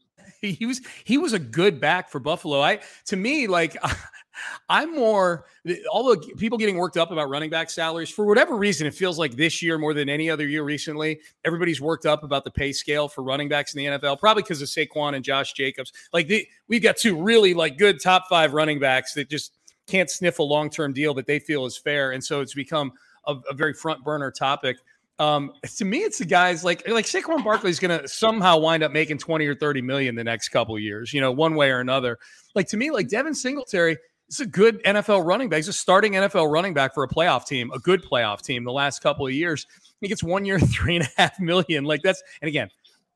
he 0.58 0.66
was 0.66 0.80
he 1.04 1.18
was 1.18 1.32
a 1.32 1.38
good 1.38 1.80
back 1.80 2.10
for 2.10 2.18
Buffalo. 2.18 2.60
I 2.60 2.80
to 3.06 3.16
me 3.16 3.46
like 3.46 3.76
I'm 4.68 4.94
more 4.94 5.46
all 5.90 6.04
the 6.04 6.18
people 6.36 6.58
getting 6.58 6.76
worked 6.76 6.96
up 6.96 7.10
about 7.10 7.28
running 7.28 7.50
back 7.50 7.70
salaries 7.70 8.10
for 8.10 8.24
whatever 8.26 8.56
reason. 8.56 8.86
It 8.86 8.94
feels 8.94 9.18
like 9.18 9.36
this 9.36 9.62
year 9.62 9.78
more 9.78 9.94
than 9.94 10.08
any 10.08 10.28
other 10.28 10.46
year 10.46 10.62
recently. 10.62 11.20
Everybody's 11.44 11.80
worked 11.80 12.06
up 12.06 12.22
about 12.22 12.44
the 12.44 12.50
pay 12.50 12.72
scale 12.72 13.08
for 13.08 13.22
running 13.22 13.48
backs 13.48 13.74
in 13.74 13.78
the 13.78 13.98
NFL, 13.98 14.18
probably 14.18 14.42
because 14.42 14.62
of 14.62 14.68
Saquon 14.68 15.14
and 15.14 15.24
Josh 15.24 15.52
Jacobs. 15.54 15.92
Like 16.12 16.28
the, 16.28 16.46
we've 16.68 16.82
got 16.82 16.96
two 16.96 17.20
really 17.20 17.54
like 17.54 17.78
good 17.78 18.00
top 18.00 18.24
five 18.28 18.52
running 18.52 18.78
backs 18.78 19.14
that 19.14 19.30
just 19.30 19.52
can't 19.86 20.10
sniff 20.10 20.38
a 20.38 20.42
long 20.42 20.68
term 20.68 20.92
deal 20.92 21.14
that 21.14 21.26
they 21.26 21.38
feel 21.38 21.64
is 21.64 21.76
fair, 21.76 22.12
and 22.12 22.22
so 22.22 22.40
it's 22.40 22.54
become 22.54 22.92
a, 23.26 23.36
a 23.50 23.54
very 23.54 23.72
front 23.72 24.04
burner 24.04 24.30
topic. 24.30 24.76
Um, 25.18 25.52
to 25.76 25.84
me, 25.84 25.98
it's 25.98 26.18
the 26.18 26.26
guys 26.26 26.62
like 26.62 26.86
like 26.88 27.06
Saquon 27.06 27.64
is 27.64 27.78
going 27.78 28.00
to 28.00 28.06
somehow 28.06 28.58
wind 28.58 28.82
up 28.82 28.92
making 28.92 29.18
twenty 29.18 29.46
or 29.46 29.54
thirty 29.54 29.80
million 29.80 30.14
the 30.14 30.24
next 30.24 30.50
couple 30.50 30.78
years, 30.78 31.14
you 31.14 31.20
know, 31.20 31.32
one 31.32 31.54
way 31.54 31.70
or 31.70 31.80
another. 31.80 32.18
Like 32.54 32.68
to 32.68 32.76
me, 32.76 32.90
like 32.90 33.08
Devin 33.08 33.34
Singletary 33.34 33.96
is 34.28 34.40
a 34.40 34.46
good 34.46 34.82
NFL 34.84 35.24
running 35.24 35.48
back. 35.48 35.58
He's 35.58 35.68
a 35.68 35.72
starting 35.72 36.12
NFL 36.12 36.50
running 36.50 36.74
back 36.74 36.94
for 36.94 37.02
a 37.02 37.08
playoff 37.08 37.46
team, 37.46 37.70
a 37.72 37.78
good 37.78 38.04
playoff 38.04 38.42
team 38.42 38.64
the 38.64 38.72
last 38.72 39.02
couple 39.02 39.26
of 39.26 39.32
years. 39.32 39.66
He 40.00 40.08
gets 40.08 40.22
one 40.22 40.44
year, 40.44 40.58
three 40.60 40.96
and 40.96 41.04
a 41.04 41.20
half 41.20 41.40
million. 41.40 41.84
Like 41.84 42.02
that's, 42.02 42.22
and 42.42 42.48
again, 42.48 42.68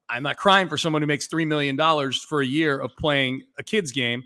I'm 0.09 0.23
not 0.23 0.37
crying 0.37 0.69
for 0.69 0.77
someone 0.77 1.03
who 1.03 1.07
makes 1.07 1.29
$3 1.29 1.47
million 1.47 1.77
for 2.13 2.41
a 2.41 2.47
year 2.47 2.79
of 2.79 2.97
playing 2.97 3.43
a 3.59 3.63
kid's 3.63 3.93
game, 3.93 4.25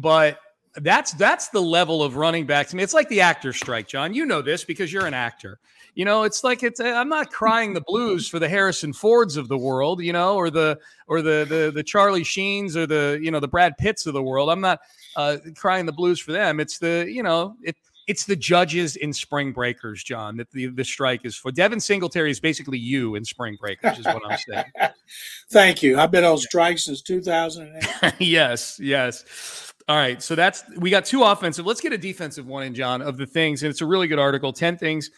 but 0.00 0.38
that's 0.76 1.12
that's 1.12 1.48
the 1.48 1.60
level 1.60 2.04
of 2.04 2.16
running 2.16 2.46
back 2.46 2.68
to 2.68 2.76
me. 2.76 2.82
It's 2.84 2.94
like 2.94 3.08
the 3.08 3.20
actor 3.20 3.52
strike, 3.52 3.88
John. 3.88 4.14
You 4.14 4.26
know 4.26 4.42
this 4.42 4.64
because 4.64 4.92
you're 4.92 5.06
an 5.06 5.14
actor. 5.14 5.58
You 5.98 6.04
know, 6.04 6.22
it's 6.22 6.44
like 6.44 6.62
it's. 6.62 6.78
I'm 6.78 7.08
not 7.08 7.32
crying 7.32 7.74
the 7.74 7.80
blues 7.80 8.28
for 8.28 8.38
the 8.38 8.48
Harrison 8.48 8.92
Fords 8.92 9.36
of 9.36 9.48
the 9.48 9.58
world, 9.58 10.00
you 10.00 10.12
know, 10.12 10.36
or 10.36 10.48
the 10.48 10.78
or 11.08 11.22
the 11.22 11.44
the 11.48 11.72
the 11.74 11.82
Charlie 11.82 12.22
Sheens 12.22 12.76
or 12.76 12.86
the 12.86 13.18
you 13.20 13.32
know 13.32 13.40
the 13.40 13.48
Brad 13.48 13.76
Pitts 13.78 14.06
of 14.06 14.14
the 14.14 14.22
world. 14.22 14.48
I'm 14.48 14.60
not 14.60 14.78
uh, 15.16 15.38
crying 15.56 15.86
the 15.86 15.92
blues 15.92 16.20
for 16.20 16.30
them. 16.30 16.60
It's 16.60 16.78
the 16.78 17.04
you 17.10 17.24
know 17.24 17.56
it 17.64 17.74
it's 18.06 18.26
the 18.26 18.36
judges 18.36 18.94
in 18.94 19.12
Spring 19.12 19.50
Breakers, 19.50 20.04
John. 20.04 20.36
That 20.36 20.52
the 20.52 20.66
the 20.66 20.84
strike 20.84 21.24
is 21.24 21.34
for. 21.34 21.50
Devin 21.50 21.80
Singletary 21.80 22.30
is 22.30 22.38
basically 22.38 22.78
you 22.78 23.16
in 23.16 23.24
Spring 23.24 23.56
Breakers, 23.60 23.98
is 23.98 24.04
what 24.04 24.22
I'm 24.24 24.38
saying. 24.38 24.66
Thank 25.50 25.82
you. 25.82 25.98
I've 25.98 26.12
been 26.12 26.22
on 26.22 26.38
strike 26.38 26.78
since 26.78 27.02
2008. 27.02 28.14
yes, 28.20 28.78
yes. 28.80 29.72
All 29.88 29.96
right, 29.96 30.22
so 30.22 30.36
that's 30.36 30.62
we 30.76 30.90
got 30.90 31.06
two 31.06 31.24
offensive. 31.24 31.66
Let's 31.66 31.80
get 31.80 31.92
a 31.92 31.98
defensive 31.98 32.46
one 32.46 32.62
in, 32.62 32.74
John, 32.74 33.02
of 33.02 33.16
the 33.16 33.26
things, 33.26 33.64
and 33.64 33.70
it's 33.70 33.80
a 33.80 33.86
really 33.86 34.06
good 34.06 34.20
article. 34.20 34.52
Ten 34.52 34.78
things 34.78 35.10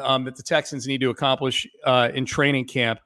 um, 0.00 0.24
that 0.24 0.36
the 0.36 0.42
Texans 0.42 0.86
need 0.86 1.00
to 1.00 1.10
accomplish 1.10 1.66
uh, 1.84 2.10
in 2.14 2.24
training 2.24 2.66
camp. 2.66 3.00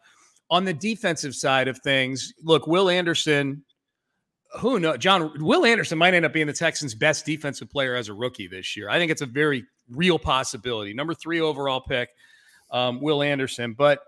On 0.50 0.64
the 0.64 0.74
defensive 0.74 1.34
side 1.34 1.68
of 1.68 1.78
things, 1.78 2.32
look, 2.42 2.66
Will 2.66 2.88
Anderson. 2.88 3.62
Who 4.60 4.78
knows, 4.78 4.98
John? 4.98 5.32
Will 5.44 5.66
Anderson 5.66 5.98
might 5.98 6.14
end 6.14 6.24
up 6.24 6.32
being 6.32 6.46
the 6.46 6.52
Texans' 6.52 6.94
best 6.94 7.26
defensive 7.26 7.68
player 7.68 7.94
as 7.94 8.08
a 8.08 8.14
rookie 8.14 8.46
this 8.46 8.76
year. 8.76 8.88
I 8.88 8.98
think 8.98 9.10
it's 9.10 9.22
a 9.22 9.26
very 9.26 9.64
real 9.90 10.18
possibility. 10.18 10.94
Number 10.94 11.14
three 11.14 11.40
overall 11.40 11.80
pick, 11.80 12.10
um, 12.70 13.00
Will 13.00 13.22
Anderson. 13.22 13.74
But 13.74 14.00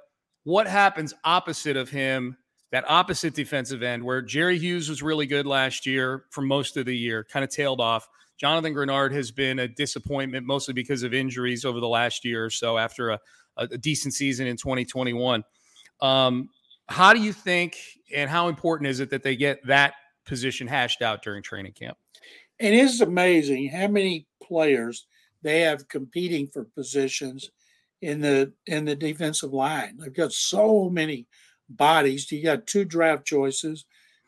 what 0.45 0.67
happens 0.67 1.13
opposite 1.25 1.77
of 1.77 1.91
him 1.91 2.37
that 2.71 2.85
opposite 2.89 3.35
defensive 3.35 3.83
end 3.83 4.05
where 4.05 4.21
Jerry 4.21 4.59
Hughes 4.59 4.89
was 4.89 5.03
really 5.03 5.27
good 5.27 5.47
last 5.47 5.87
year 5.87 6.25
for 6.31 6.43
most 6.43 6.77
of 6.77 6.87
the 6.87 6.97
year, 6.97 7.25
kind 7.25 7.45
of 7.45 7.51
tailed 7.51 7.81
off. 7.81 8.09
Jonathan 8.39 8.73
Greenard 8.73 9.13
has 9.13 9.31
been 9.31 9.59
a 9.59 9.69
disappointment 9.69 10.47
mostly 10.47 10.73
because 10.73 11.03
of 11.03 11.13
injuries 11.13 11.65
over 11.65 11.81
the 11.81 11.89
last 11.89 12.25
year 12.25 12.45
or 12.45 12.51
so 12.51 12.79
after 12.79 13.11
a, 13.11 13.19
a 13.57 13.79
decent 13.79 14.15
season 14.15 14.47
in 14.47 14.57
2021. 14.57 15.43
Um, 16.01 16.49
how 16.89 17.13
do 17.13 17.21
you 17.21 17.33
think 17.33 17.77
and 18.15 18.31
how 18.31 18.49
important 18.49 18.89
is 18.89 19.01
it 19.01 19.11
that 19.11 19.23
they 19.23 19.37
get 19.37 19.59
that 19.67 19.95
position 20.25 20.67
hashed 20.67 21.03
out 21.03 21.23
during 21.23 21.43
training 21.43 21.73
camp? 21.73 21.99
It 22.59 22.75
is 22.75 23.01
amazing 23.01 23.71
how 23.71 23.89
many 23.89 24.27
players 24.43 25.07
they 25.43 25.61
have 25.61 25.89
competing 25.89 26.49
for 26.49 26.65
positions 26.65 27.51
in 28.03 28.21
the 28.21 28.53
in 28.67 28.85
the 28.85 28.95
defensive 28.95 29.53
line. 29.53 29.99
They've 29.99 30.15
got 30.15 30.33
so 30.33 30.89
many 30.89 31.27
bodies. 31.69 32.31
You 32.31 32.43
got 32.43 32.67
two 32.67 32.85
draft 32.85 33.27
choices 33.27 33.85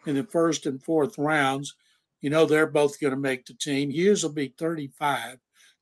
in 0.07 0.17
the 0.17 0.25
first 0.25 0.67
and 0.67 0.83
fourth 0.83 1.17
rounds. 1.19 1.75
You 2.21 2.31
know 2.31 2.47
they're 2.47 2.67
both 2.67 3.01
going 3.01 3.15
to 3.15 3.21
make 3.21 3.47
the 3.47 3.55
team. 3.55 3.91
Hughes 3.91 4.23
will 4.23 4.33
be 4.33 4.55
35. 4.59 5.39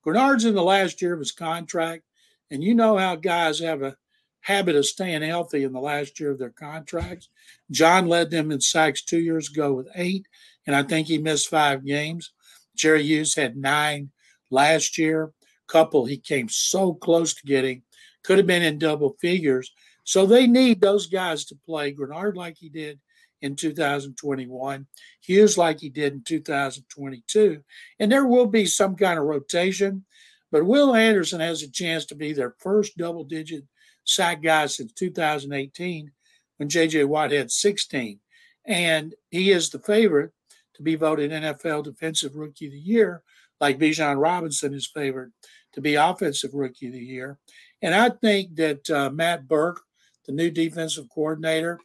Greenard's 0.07 0.45
in 0.45 0.55
the 0.55 0.63
last 0.63 1.03
year 1.03 1.13
of 1.13 1.19
his 1.19 1.33
contract, 1.33 2.05
and 2.51 2.63
you 2.63 2.75
know 2.75 2.97
how 2.97 3.17
guys 3.17 3.59
have 3.59 3.83
a 3.83 3.97
habit 4.41 4.77
of 4.77 4.87
staying 4.87 5.23
healthy 5.23 5.65
in 5.65 5.73
the 5.73 5.81
last 5.81 6.19
year 6.19 6.31
of 6.31 6.39
their 6.39 6.51
contracts. 6.51 7.29
John 7.71 8.07
led 8.07 8.31
them 8.31 8.51
in 8.51 8.61
sacks 8.61 9.03
two 9.03 9.19
years 9.19 9.51
ago 9.51 9.75
with 9.75 9.89
eight, 9.95 10.27
and 10.67 10.75
I 10.75 10.83
think 10.85 11.09
he 11.09 11.19
missed 11.19 11.49
five 11.49 11.85
games. 11.85 12.33
Jerry 12.77 13.03
Hughes 13.03 13.35
had 13.35 13.57
nine 13.57 14.11
last 14.51 14.97
year. 14.97 15.33
Couple 15.67 16.07
he 16.07 16.17
came 16.17 16.49
so 16.49 16.95
close 16.95 17.35
to 17.35 17.43
getting, 17.43 17.83
could 18.23 18.39
have 18.39 18.47
been 18.47 18.63
in 18.63 18.79
double 18.79 19.17
figures. 19.21 19.71
So 20.05 20.25
they 20.25 20.47
need 20.47 20.81
those 20.81 21.09
guys 21.09 21.45
to 21.47 21.59
play. 21.67 21.93
Greenard 21.93 22.37
like 22.37 22.57
he 22.57 22.71
did 22.71 22.99
in 23.43 23.57
2021, 23.57 24.87
Hughes 25.21 25.59
like 25.59 25.81
he 25.81 25.89
did 25.89 26.13
in 26.13 26.23
2022. 26.25 27.63
And 27.99 28.11
there 28.11 28.27
will 28.27 28.47
be 28.47 28.67
some 28.67 28.97
kind 28.97 29.19
of 29.19 29.25
rotation, 29.25 30.05
but 30.51 30.67
Will 30.67 30.95
Anderson 30.95 31.41
has 31.41 31.63
a 31.63 31.71
chance 31.71 32.05
to 32.07 32.15
be 32.15 32.33
their 32.33 32.55
first 32.59 32.97
double 32.97 33.25
digit 33.25 33.65
sack 34.05 34.43
guy 34.43 34.67
since 34.67 34.93
2018 34.93 36.11
when 36.57 36.69
JJ 36.69 37.07
Watt 37.07 37.31
had 37.31 37.51
16. 37.51 38.19
And 38.67 39.15
he 39.31 39.51
is 39.51 39.71
the 39.71 39.79
favorite 39.79 40.33
to 40.75 40.83
be 40.83 40.95
voted 40.95 41.31
NFL 41.31 41.85
Defensive 41.85 42.37
Rookie 42.37 42.67
of 42.67 42.73
the 42.73 42.79
Year, 42.79 43.23
like 43.61 43.79
Bijan 43.79 44.21
Robinson 44.21 44.75
is 44.75 44.87
favored 44.87 45.33
to 45.73 45.81
be 45.81 45.95
Offensive 45.95 46.55
Rookie 46.55 46.87
of 46.87 46.93
the 46.93 46.99
Year. 46.99 47.39
And 47.83 47.95
I 47.95 48.11
think 48.11 48.57
that 48.57 48.89
uh, 48.91 49.11
Matt 49.11 49.47
Burke, 49.47 49.81
the 50.27 50.33
new 50.33 50.51
defensive 50.51 51.07
coordinator, 51.15 51.79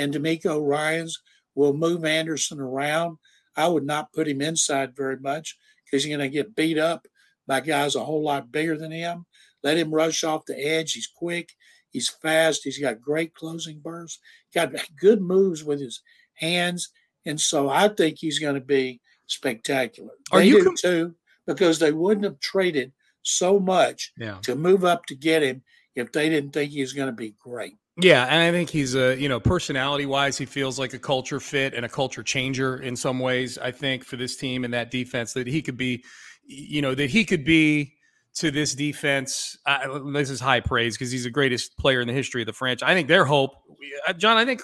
and 0.00 0.14
DeMeco 0.14 0.66
Ryans 0.66 1.20
will 1.54 1.74
move 1.74 2.04
Anderson 2.04 2.60
around. 2.60 3.18
I 3.56 3.68
would 3.68 3.84
not 3.84 4.12
put 4.12 4.28
him 4.28 4.40
inside 4.40 4.96
very 4.96 5.18
much 5.18 5.56
because 5.84 6.04
he's 6.04 6.14
going 6.14 6.26
to 6.26 6.34
get 6.34 6.54
beat 6.54 6.78
up 6.78 7.06
by 7.46 7.60
guys 7.60 7.94
a 7.94 8.04
whole 8.04 8.22
lot 8.22 8.52
bigger 8.52 8.76
than 8.76 8.92
him. 8.92 9.26
Let 9.62 9.76
him 9.76 9.92
rush 9.92 10.24
off 10.24 10.46
the 10.46 10.58
edge. 10.58 10.92
He's 10.92 11.08
quick. 11.08 11.50
He's 11.90 12.08
fast. 12.08 12.62
He's 12.64 12.78
got 12.78 13.00
great 13.00 13.34
closing 13.34 13.80
bursts. 13.80 14.20
Got 14.54 14.72
good 15.00 15.20
moves 15.20 15.62
with 15.62 15.80
his 15.80 16.00
hands, 16.34 16.90
and 17.26 17.38
so 17.38 17.68
I 17.68 17.88
think 17.88 18.16
he's 18.18 18.38
going 18.38 18.54
to 18.54 18.60
be 18.60 19.00
spectacular. 19.26 20.12
Are 20.32 20.38
they 20.40 20.46
you 20.46 20.64
com- 20.64 20.76
too 20.76 21.14
because 21.46 21.78
they 21.78 21.92
wouldn't 21.92 22.24
have 22.24 22.40
traded 22.40 22.92
so 23.22 23.58
much 23.58 24.12
yeah. 24.16 24.38
to 24.42 24.54
move 24.54 24.84
up 24.84 25.04
to 25.06 25.14
get 25.14 25.42
him 25.42 25.62
if 25.94 26.12
they 26.12 26.28
didn't 26.28 26.52
think 26.52 26.70
he 26.70 26.80
was 26.80 26.92
going 26.92 27.08
to 27.08 27.12
be 27.12 27.34
great. 27.38 27.76
Yeah, 28.00 28.24
and 28.24 28.42
I 28.42 28.50
think 28.50 28.70
he's 28.70 28.94
a 28.94 29.16
you 29.16 29.28
know 29.28 29.40
personality 29.40 30.06
wise, 30.06 30.38
he 30.38 30.46
feels 30.46 30.78
like 30.78 30.94
a 30.94 30.98
culture 30.98 31.40
fit 31.40 31.74
and 31.74 31.84
a 31.84 31.88
culture 31.88 32.22
changer 32.22 32.78
in 32.78 32.96
some 32.96 33.18
ways. 33.18 33.58
I 33.58 33.72
think 33.72 34.04
for 34.04 34.16
this 34.16 34.36
team 34.36 34.64
and 34.64 34.72
that 34.72 34.90
defense 34.90 35.32
that 35.34 35.46
he 35.46 35.60
could 35.60 35.76
be, 35.76 36.04
you 36.46 36.80
know, 36.82 36.94
that 36.94 37.10
he 37.10 37.24
could 37.24 37.44
be 37.44 37.94
to 38.34 38.50
this 38.50 38.74
defense. 38.74 39.58
Uh, 39.66 39.98
this 40.12 40.30
is 40.30 40.40
high 40.40 40.60
praise 40.60 40.96
because 40.96 41.10
he's 41.10 41.24
the 41.24 41.30
greatest 41.30 41.76
player 41.78 42.00
in 42.00 42.06
the 42.06 42.14
history 42.14 42.42
of 42.42 42.46
the 42.46 42.52
franchise. 42.52 42.88
I 42.88 42.94
think 42.94 43.08
their 43.08 43.24
hope, 43.24 43.52
uh, 44.06 44.12
John. 44.12 44.36
I 44.38 44.44
think 44.44 44.62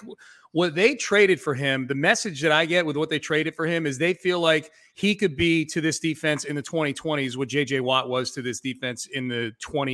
what 0.53 0.73
they 0.73 0.95
traded 0.95 1.39
for 1.41 1.53
him, 1.53 1.85
the 1.85 1.95
message 1.95 2.41
that 2.41 2.51
I 2.53 2.65
get 2.65 2.85
with 2.85 2.95
what 2.95 3.09
they 3.09 3.19
traded 3.19 3.55
for 3.55 3.67
him 3.67 3.85
is 3.85 3.97
they 3.97 4.13
feel 4.13 4.39
like 4.39 4.71
he 4.95 5.13
could 5.13 5.35
be 5.35 5.65
to 5.65 5.81
this 5.81 5.99
defense 5.99 6.45
in 6.45 6.55
the 6.55 6.63
2020s 6.63 7.35
what 7.35 7.49
JJ 7.49 7.81
Watt 7.81 8.09
was 8.09 8.31
to 8.31 8.41
this 8.41 8.61
defense 8.61 9.05
in 9.05 9.27
the 9.27 9.51
20, 9.61 9.93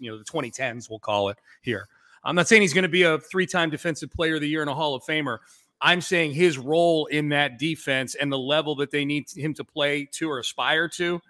you 0.00 0.10
know, 0.10 0.18
the 0.18 0.24
2010s. 0.24 0.90
We'll 0.90 0.98
call 0.98 1.28
it 1.30 1.38
here. 1.62 1.88
I'm 2.24 2.34
not 2.34 2.48
saying 2.48 2.62
he's 2.62 2.72
going 2.72 2.82
to 2.82 2.88
be 2.88 3.02
a 3.02 3.18
three-time 3.18 3.70
defensive 3.70 4.10
player 4.10 4.36
of 4.36 4.40
the 4.40 4.48
year 4.48 4.62
and 4.62 4.70
a 4.70 4.74
Hall 4.74 4.94
of 4.94 5.02
Famer. 5.04 5.38
I'm 5.80 6.00
saying 6.00 6.32
his 6.32 6.56
role 6.56 7.06
in 7.06 7.28
that 7.30 7.58
defense 7.58 8.14
and 8.14 8.32
the 8.32 8.38
level 8.38 8.74
that 8.76 8.90
they 8.90 9.04
need 9.04 9.26
him 9.36 9.52
to 9.54 9.64
play 9.64 10.08
to 10.12 10.30
or 10.30 10.38
aspire 10.38 10.88
to 10.90 11.20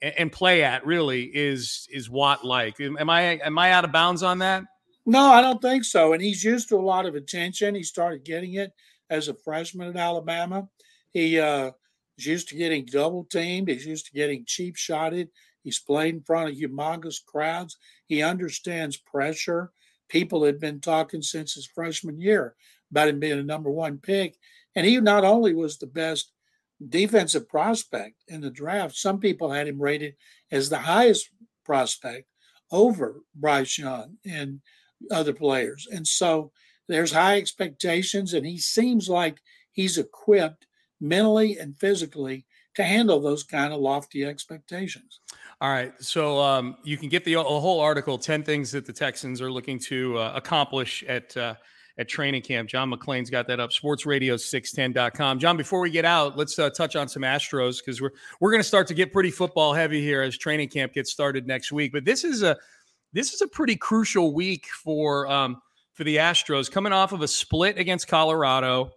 and, 0.00 0.32
play 0.32 0.62
at 0.62 0.86
really 0.86 1.24
is 1.24 1.88
is 1.92 2.08
Watt 2.08 2.44
like. 2.44 2.80
Am 2.80 3.10
I 3.10 3.20
am 3.20 3.58
I 3.58 3.72
out 3.72 3.84
of 3.84 3.92
bounds 3.92 4.22
on 4.22 4.38
that? 4.38 4.64
No, 5.06 5.32
I 5.32 5.40
don't 5.40 5.60
think 5.60 5.84
so. 5.84 6.12
And 6.12 6.22
he's 6.22 6.44
used 6.44 6.68
to 6.68 6.76
a 6.76 6.80
lot 6.80 7.06
of 7.06 7.14
attention. 7.14 7.74
He 7.74 7.82
started 7.82 8.24
getting 8.24 8.54
it 8.54 8.72
as 9.10 9.28
a 9.28 9.34
freshman 9.34 9.88
at 9.88 9.96
Alabama. 9.96 10.68
He 11.10 11.40
uh, 11.40 11.72
is 12.18 12.26
used 12.26 12.48
to 12.48 12.56
getting 12.56 12.84
double 12.84 13.24
teamed. 13.24 13.68
He's 13.68 13.86
used 13.86 14.06
to 14.06 14.12
getting 14.12 14.44
cheap 14.46 14.76
shotted. 14.76 15.30
He's 15.64 15.80
played 15.80 16.14
in 16.14 16.22
front 16.22 16.50
of 16.50 16.56
humongous 16.56 17.24
crowds. 17.24 17.76
He 18.06 18.22
understands 18.22 18.96
pressure. 18.96 19.72
People 20.08 20.44
had 20.44 20.58
been 20.58 20.80
talking 20.80 21.22
since 21.22 21.54
his 21.54 21.66
freshman 21.66 22.20
year 22.20 22.54
about 22.90 23.08
him 23.08 23.20
being 23.20 23.38
a 23.38 23.42
number 23.42 23.70
one 23.70 23.98
pick. 23.98 24.36
And 24.74 24.86
he 24.86 25.00
not 25.00 25.24
only 25.24 25.54
was 25.54 25.78
the 25.78 25.86
best 25.86 26.32
defensive 26.88 27.48
prospect 27.48 28.16
in 28.28 28.40
the 28.40 28.50
draft. 28.50 28.96
Some 28.96 29.18
people 29.18 29.50
had 29.50 29.68
him 29.68 29.80
rated 29.80 30.14
as 30.50 30.68
the 30.68 30.78
highest 30.78 31.30
prospect 31.64 32.26
over 32.70 33.22
Bryce 33.34 33.78
Young 33.78 34.16
and 34.24 34.60
other 35.10 35.32
players. 35.32 35.86
And 35.90 36.06
so 36.06 36.52
there's 36.88 37.12
high 37.12 37.36
expectations, 37.36 38.32
and 38.32 38.46
he 38.46 38.58
seems 38.58 39.08
like 39.08 39.38
he's 39.72 39.98
equipped 39.98 40.66
mentally 41.00 41.58
and 41.58 41.78
physically 41.78 42.46
to 42.74 42.84
handle 42.84 43.20
those 43.20 43.42
kind 43.42 43.72
of 43.72 43.80
lofty 43.80 44.24
expectations. 44.24 45.20
All 45.60 45.70
right. 45.70 45.92
So 46.00 46.40
um, 46.40 46.76
you 46.84 46.96
can 46.96 47.08
get 47.08 47.24
the 47.24 47.34
whole 47.34 47.80
article 47.80 48.16
10 48.16 48.44
things 48.44 48.70
that 48.72 48.86
the 48.86 48.92
Texans 48.92 49.40
are 49.40 49.50
looking 49.50 49.78
to 49.80 50.18
uh, 50.18 50.32
accomplish 50.34 51.02
at. 51.04 51.36
Uh, 51.36 51.54
at 51.98 52.08
training 52.08 52.42
camp. 52.42 52.68
John 52.68 52.90
McClain's 52.90 53.28
got 53.28 53.46
that 53.48 53.60
up, 53.60 53.70
sportsradio610.com. 53.70 55.38
John, 55.40 55.56
before 55.56 55.80
we 55.80 55.90
get 55.90 56.04
out, 56.04 56.38
let's 56.38 56.58
uh, 56.58 56.70
touch 56.70 56.94
on 56.96 57.08
some 57.08 57.22
Astros 57.22 57.78
because 57.78 58.00
we're 58.00 58.12
we're 58.40 58.52
going 58.52 58.62
to 58.62 58.68
start 58.68 58.86
to 58.86 58.94
get 58.94 59.12
pretty 59.12 59.30
football 59.30 59.74
heavy 59.74 60.00
here 60.00 60.22
as 60.22 60.38
training 60.38 60.68
camp 60.68 60.92
gets 60.92 61.10
started 61.10 61.46
next 61.46 61.72
week. 61.72 61.92
But 61.92 62.04
this 62.04 62.24
is 62.24 62.42
a 62.42 62.56
this 63.12 63.34
is 63.34 63.40
a 63.40 63.48
pretty 63.48 63.76
crucial 63.76 64.32
week 64.32 64.66
for 64.66 65.26
um, 65.28 65.60
for 65.92 66.04
the 66.04 66.16
Astros 66.16 66.70
coming 66.70 66.92
off 66.92 67.12
of 67.12 67.20
a 67.20 67.28
split 67.28 67.78
against 67.78 68.06
Colorado. 68.06 68.92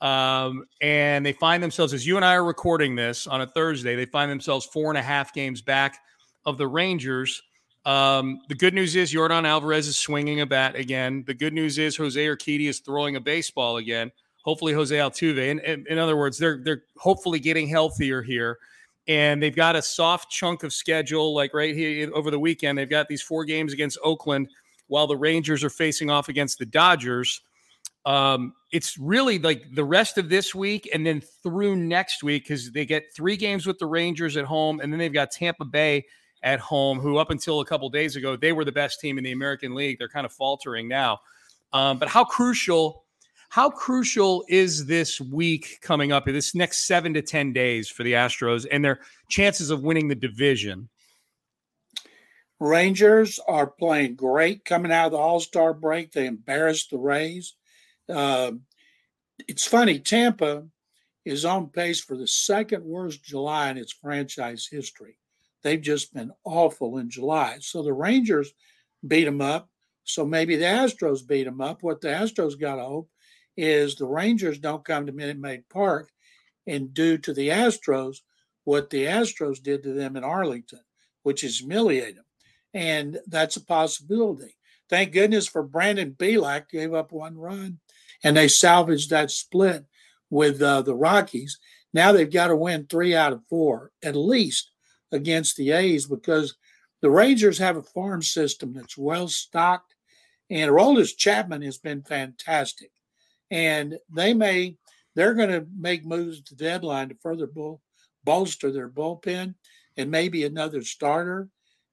Um, 0.00 0.64
and 0.80 1.26
they 1.26 1.32
find 1.32 1.62
themselves, 1.62 1.92
as 1.92 2.06
you 2.06 2.16
and 2.16 2.24
I 2.24 2.34
are 2.34 2.44
recording 2.44 2.94
this 2.94 3.26
on 3.26 3.40
a 3.40 3.46
Thursday, 3.46 3.96
they 3.96 4.06
find 4.06 4.30
themselves 4.30 4.64
four 4.64 4.90
and 4.90 4.98
a 4.98 5.02
half 5.02 5.34
games 5.34 5.60
back 5.60 5.98
of 6.46 6.56
the 6.56 6.68
Rangers. 6.68 7.42
Um, 7.84 8.40
the 8.48 8.54
good 8.54 8.74
news 8.74 8.96
is 8.96 9.12
Yordan 9.12 9.46
Alvarez 9.46 9.88
is 9.88 9.96
swinging 9.96 10.40
a 10.40 10.46
bat 10.46 10.76
again. 10.76 11.24
The 11.26 11.34
good 11.34 11.52
news 11.52 11.78
is 11.78 11.96
Jose 11.96 12.20
Urquidy 12.20 12.68
is 12.68 12.80
throwing 12.80 13.16
a 13.16 13.20
baseball 13.20 13.78
again. 13.78 14.12
Hopefully, 14.42 14.72
Jose 14.72 14.94
Altuve. 14.94 15.50
And, 15.50 15.60
and 15.60 15.86
in 15.88 15.98
other 15.98 16.16
words, 16.16 16.38
they're 16.38 16.58
they're 16.62 16.84
hopefully 16.96 17.40
getting 17.40 17.66
healthier 17.66 18.22
here, 18.22 18.58
and 19.06 19.42
they've 19.42 19.54
got 19.54 19.74
a 19.74 19.82
soft 19.82 20.30
chunk 20.30 20.62
of 20.62 20.72
schedule. 20.72 21.34
Like 21.34 21.54
right 21.54 21.74
here 21.74 22.10
over 22.14 22.30
the 22.30 22.38
weekend, 22.38 22.78
they've 22.78 22.88
got 22.88 23.08
these 23.08 23.22
four 23.22 23.44
games 23.44 23.72
against 23.72 23.98
Oakland, 24.04 24.48
while 24.86 25.06
the 25.06 25.16
Rangers 25.16 25.64
are 25.64 25.70
facing 25.70 26.08
off 26.10 26.28
against 26.28 26.58
the 26.58 26.66
Dodgers. 26.66 27.40
Um, 28.08 28.54
it's 28.72 28.96
really 28.96 29.38
like 29.38 29.64
the 29.74 29.84
rest 29.84 30.16
of 30.16 30.30
this 30.30 30.54
week 30.54 30.88
and 30.94 31.04
then 31.04 31.20
through 31.42 31.76
next 31.76 32.22
week 32.22 32.44
because 32.44 32.72
they 32.72 32.86
get 32.86 33.04
three 33.14 33.36
games 33.36 33.66
with 33.66 33.78
the 33.78 33.84
Rangers 33.84 34.38
at 34.38 34.46
home, 34.46 34.80
and 34.80 34.90
then 34.90 34.98
they've 34.98 35.12
got 35.12 35.30
Tampa 35.30 35.66
Bay 35.66 36.06
at 36.42 36.58
home, 36.58 37.00
who 37.00 37.18
up 37.18 37.30
until 37.30 37.60
a 37.60 37.66
couple 37.66 37.86
days 37.90 38.16
ago 38.16 38.34
they 38.34 38.52
were 38.52 38.64
the 38.64 38.72
best 38.72 38.98
team 38.98 39.18
in 39.18 39.24
the 39.24 39.32
American 39.32 39.74
League. 39.74 39.98
They're 39.98 40.08
kind 40.08 40.24
of 40.24 40.32
faltering 40.32 40.88
now. 40.88 41.18
Um, 41.74 41.98
but 41.98 42.08
how 42.08 42.24
crucial? 42.24 43.04
How 43.50 43.68
crucial 43.68 44.42
is 44.48 44.86
this 44.86 45.20
week 45.20 45.78
coming 45.82 46.10
up? 46.10 46.24
This 46.24 46.54
next 46.54 46.86
seven 46.86 47.12
to 47.12 47.20
ten 47.20 47.52
days 47.52 47.90
for 47.90 48.04
the 48.04 48.14
Astros 48.14 48.66
and 48.70 48.82
their 48.82 49.00
chances 49.28 49.68
of 49.68 49.82
winning 49.82 50.08
the 50.08 50.14
division? 50.14 50.88
Rangers 52.58 53.38
are 53.46 53.66
playing 53.66 54.14
great 54.14 54.64
coming 54.64 54.92
out 54.92 55.06
of 55.06 55.12
the 55.12 55.18
All 55.18 55.40
Star 55.40 55.74
break. 55.74 56.12
They 56.12 56.24
embarrassed 56.24 56.90
the 56.90 56.96
Rays. 56.96 57.54
Uh, 58.08 58.52
it's 59.46 59.66
funny, 59.66 59.98
Tampa 59.98 60.64
is 61.24 61.44
on 61.44 61.68
pace 61.68 62.00
for 62.00 62.16
the 62.16 62.26
second 62.26 62.84
worst 62.84 63.22
July 63.22 63.70
in 63.70 63.76
its 63.76 63.92
franchise 63.92 64.66
history. 64.70 65.18
They've 65.62 65.80
just 65.80 66.14
been 66.14 66.32
awful 66.44 66.98
in 66.98 67.10
July. 67.10 67.58
So 67.60 67.82
the 67.82 67.92
Rangers 67.92 68.52
beat 69.06 69.24
them 69.24 69.40
up. 69.40 69.68
So 70.04 70.24
maybe 70.24 70.56
the 70.56 70.64
Astros 70.64 71.26
beat 71.26 71.44
them 71.44 71.60
up. 71.60 71.82
What 71.82 72.00
the 72.00 72.08
Astros 72.08 72.58
got 72.58 72.76
to 72.76 72.84
hope 72.84 73.10
is 73.56 73.94
the 73.94 74.06
Rangers 74.06 74.58
don't 74.58 74.84
come 74.84 75.06
to 75.06 75.12
Minute 75.12 75.38
Maid 75.38 75.68
Park 75.68 76.10
and 76.66 76.94
do 76.94 77.18
to 77.18 77.34
the 77.34 77.48
Astros 77.48 78.18
what 78.64 78.90
the 78.90 79.04
Astros 79.04 79.62
did 79.62 79.82
to 79.82 79.92
them 79.92 80.16
in 80.16 80.24
Arlington, 80.24 80.80
which 81.22 81.44
is 81.44 81.58
humiliate 81.58 82.16
them. 82.16 82.24
And 82.72 83.18
that's 83.26 83.56
a 83.56 83.64
possibility. 83.64 84.56
Thank 84.88 85.12
goodness 85.12 85.46
for 85.46 85.62
Brandon 85.62 86.12
Bielak 86.12 86.68
gave 86.70 86.94
up 86.94 87.12
one 87.12 87.36
run 87.36 87.80
and 88.24 88.36
they 88.36 88.48
salvaged 88.48 89.10
that 89.10 89.30
split 89.30 89.84
with 90.30 90.60
uh, 90.60 90.82
the 90.82 90.94
Rockies. 90.94 91.58
Now 91.94 92.12
they've 92.12 92.30
got 92.30 92.48
to 92.48 92.56
win 92.56 92.86
three 92.86 93.14
out 93.14 93.32
of 93.32 93.46
four 93.48 93.92
at 94.02 94.16
least 94.16 94.70
against 95.12 95.56
the 95.56 95.70
A's 95.72 96.06
because 96.06 96.54
the 97.00 97.10
Rangers 97.10 97.58
have 97.58 97.76
a 97.76 97.82
farm 97.82 98.22
system 98.22 98.74
that's 98.74 98.98
well 98.98 99.28
stocked, 99.28 99.94
and 100.50 100.70
Aroldis 100.70 101.16
Chapman 101.16 101.62
has 101.62 101.78
been 101.78 102.02
fantastic. 102.02 102.90
And 103.50 103.98
they 104.12 104.34
may 104.34 104.76
they're 105.14 105.34
going 105.34 105.50
to 105.50 105.66
make 105.76 106.04
moves 106.04 106.42
the 106.44 106.54
deadline 106.54 107.08
to 107.08 107.16
further 107.20 107.48
bolster 108.24 108.70
their 108.70 108.88
bullpen 108.88 109.54
and 109.96 110.10
maybe 110.10 110.44
another 110.44 110.82
starter. 110.82 111.48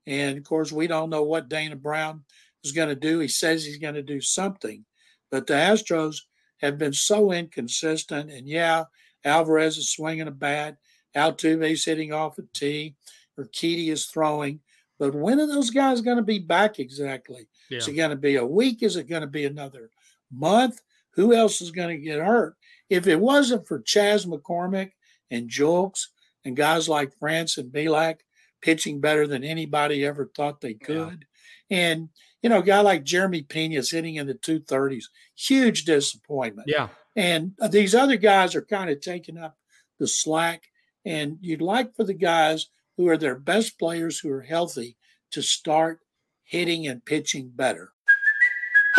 And 0.05 0.37
of 0.37 0.43
course, 0.43 0.71
we 0.71 0.85
don't 0.85 1.09
know 1.09 1.23
what 1.23 1.49
Dana 1.49 1.75
Brown 1.75 2.23
is 2.63 2.71
going 2.71 2.89
to 2.89 2.95
do. 2.95 3.17
He 3.17 3.27
says 3.27 3.65
he's 3.65 3.79
going 3.79 3.95
to 3.95 4.03
do 4.03 4.21
something, 4.21 4.85
but 5.31 5.47
the 5.47 5.53
Astros 5.53 6.17
have 6.61 6.77
been 6.77 6.93
so 6.93 7.31
inconsistent. 7.31 8.31
And 8.31 8.47
yeah, 8.47 8.85
Alvarez 9.23 9.77
is 9.77 9.91
swinging 9.91 10.27
a 10.27 10.31
bat. 10.31 10.77
Altuve's 11.15 11.85
hitting 11.85 12.13
off 12.13 12.37
a 12.37 12.43
tee. 12.53 12.95
Urquidy 13.39 13.89
is 13.89 14.05
throwing. 14.05 14.59
But 14.97 15.13
when 15.13 15.39
are 15.39 15.47
those 15.47 15.69
guys 15.69 16.01
going 16.01 16.17
to 16.17 16.23
be 16.23 16.39
back 16.39 16.79
exactly? 16.79 17.47
Yeah. 17.69 17.79
Is 17.79 17.87
it 17.87 17.93
going 17.93 18.11
to 18.11 18.15
be 18.15 18.35
a 18.35 18.45
week? 18.45 18.81
Is 18.81 18.95
it 18.95 19.09
going 19.09 19.21
to 19.21 19.27
be 19.27 19.45
another 19.45 19.89
month? 20.31 20.79
Who 21.15 21.33
else 21.33 21.61
is 21.61 21.71
going 21.71 21.97
to 21.97 22.03
get 22.03 22.19
hurt? 22.19 22.55
If 22.89 23.07
it 23.07 23.19
wasn't 23.19 23.67
for 23.67 23.81
Chas 23.81 24.25
McCormick 24.25 24.91
and 25.31 25.49
Julks 25.49 26.07
and 26.45 26.55
guys 26.55 26.87
like 26.87 27.17
France 27.19 27.57
and 27.57 27.71
Bielak 27.71 28.19
pitching 28.61 29.01
better 29.01 29.27
than 29.27 29.43
anybody 29.43 30.05
ever 30.05 30.31
thought 30.35 30.61
they 30.61 30.73
could. 30.73 31.25
And 31.69 32.09
you 32.45 32.49
know, 32.49 32.59
a 32.59 32.63
guy 32.63 32.79
like 32.81 33.03
Jeremy 33.03 33.41
Pena 33.41 33.79
is 33.79 33.89
hitting 33.89 34.17
in 34.17 34.27
the 34.27 34.35
230s, 34.35 35.05
huge 35.35 35.83
disappointment. 35.83 36.67
Yeah. 36.67 36.89
And 37.15 37.53
uh, 37.59 37.67
these 37.69 37.95
other 37.95 38.17
guys 38.17 38.53
are 38.53 38.61
kind 38.61 38.87
of 38.91 39.01
taking 39.01 39.35
up 39.35 39.57
the 39.97 40.07
slack. 40.07 40.65
And 41.05 41.39
you'd 41.41 41.63
like 41.63 41.95
for 41.95 42.03
the 42.03 42.13
guys 42.13 42.67
who 42.97 43.07
are 43.07 43.17
their 43.17 43.33
best 43.33 43.79
players 43.79 44.19
who 44.19 44.29
are 44.29 44.43
healthy 44.43 44.95
to 45.31 45.41
start 45.41 46.01
hitting 46.43 46.85
and 46.85 47.03
pitching 47.03 47.49
better. 47.49 47.93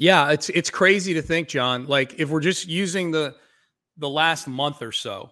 yeah, 0.00 0.30
it's 0.30 0.48
it's 0.48 0.70
crazy 0.70 1.12
to 1.12 1.20
think, 1.20 1.46
John. 1.46 1.84
Like 1.84 2.18
if 2.18 2.30
we're 2.30 2.40
just 2.40 2.66
using 2.66 3.10
the 3.10 3.34
the 3.98 4.08
last 4.08 4.48
month 4.48 4.80
or 4.80 4.92
so, 4.92 5.30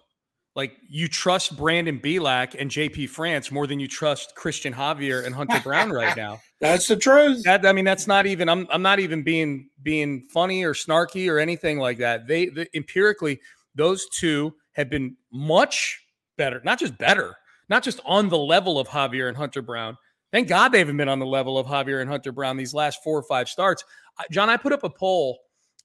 like 0.55 0.77
you 0.87 1.07
trust 1.07 1.57
Brandon 1.57 1.99
Bielak 1.99 2.55
and 2.57 2.69
JP 2.69 3.09
France 3.09 3.51
more 3.51 3.65
than 3.65 3.79
you 3.79 3.87
trust 3.87 4.33
Cristian 4.37 4.71
Javier 4.71 5.25
and 5.25 5.33
Hunter 5.33 5.59
Brown 5.63 5.91
right 5.91 6.15
now. 6.15 6.39
That's 6.61 6.87
the 6.87 6.97
truth. 6.97 7.41
That 7.45 7.65
I 7.65 7.73
mean, 7.73 7.85
that's 7.85 8.05
not 8.05 8.27
even. 8.27 8.47
I'm 8.47 8.67
I'm 8.69 8.83
not 8.83 8.99
even 8.99 9.23
being 9.23 9.69
being 9.81 10.21
funny 10.31 10.63
or 10.63 10.75
snarky 10.75 11.31
or 11.31 11.39
anything 11.39 11.79
like 11.79 11.97
that. 11.97 12.27
They 12.27 12.47
the, 12.47 12.67
empirically 12.75 13.39
those 13.73 14.07
two 14.09 14.53
have 14.73 14.89
been 14.89 15.17
much 15.31 15.99
better, 16.37 16.61
not 16.63 16.77
just 16.77 16.95
better, 16.99 17.35
not 17.69 17.81
just 17.81 18.01
on 18.05 18.29
the 18.29 18.37
level 18.37 18.77
of 18.77 18.87
Javier 18.87 19.29
and 19.29 19.37
Hunter 19.37 19.63
Brown. 19.63 19.97
Thank 20.31 20.47
God 20.47 20.69
they 20.69 20.79
haven't 20.79 20.97
been 20.97 21.09
on 21.09 21.19
the 21.19 21.25
level 21.25 21.57
of 21.57 21.65
Javier 21.65 22.01
and 22.01 22.09
Hunter 22.09 22.31
Brown 22.31 22.57
these 22.57 22.73
last 22.73 23.03
four 23.03 23.17
or 23.17 23.23
five 23.23 23.49
starts. 23.49 23.83
John, 24.31 24.49
I 24.49 24.57
put 24.57 24.73
up 24.73 24.83
a 24.83 24.89
poll 24.89 25.39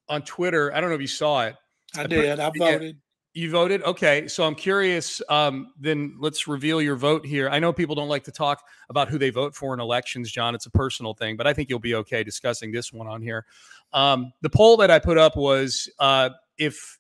on 0.09 0.23
Twitter. 0.23 0.75
I 0.75 0.81
don't 0.81 0.91
know 0.91 0.97
if 0.97 1.01
you 1.01 1.07
saw 1.07 1.47
it. 1.47 1.57
I, 1.97 2.03
I 2.03 2.07
did. 2.07 2.39
Put, 2.39 2.41
I 2.41 2.51
voted. 2.73 2.97
You 3.37 3.51
voted? 3.51 3.83
Okay. 3.83 4.29
So 4.29 4.45
I'm 4.45 4.55
curious. 4.55 5.21
Um, 5.29 5.73
then 5.81 6.17
let's 6.21 6.47
reveal 6.47 6.81
your 6.81 6.95
vote 6.95 7.27
here. 7.27 7.49
I 7.49 7.59
know 7.59 7.73
people 7.73 7.97
don't 7.97 8.09
like 8.09 8.23
to 8.25 8.33
talk 8.33 8.63
about 8.91 9.09
who 9.09 9.19
they 9.19 9.31
vote 9.31 9.57
for 9.57 9.75
in 9.75 9.81
elections, 9.81 10.31
John. 10.31 10.55
It's 10.55 10.67
a 10.67 10.71
personal 10.71 11.15
thing, 11.15 11.37
but 11.37 11.47
I 11.47 11.53
think 11.53 11.69
you'll 11.69 11.81
be 11.81 11.97
okay 11.97 12.23
discussing 12.23 12.71
this 12.71 12.93
one 12.93 13.09
on 13.09 13.23
here. 13.23 13.45
Um, 13.93 14.33
the 14.43 14.51
poll 14.51 14.77
that 14.77 14.91
I 14.91 15.01
put 15.01 15.19
up 15.19 15.37
was 15.37 15.89
uh, 15.99 16.31
if 16.59 16.99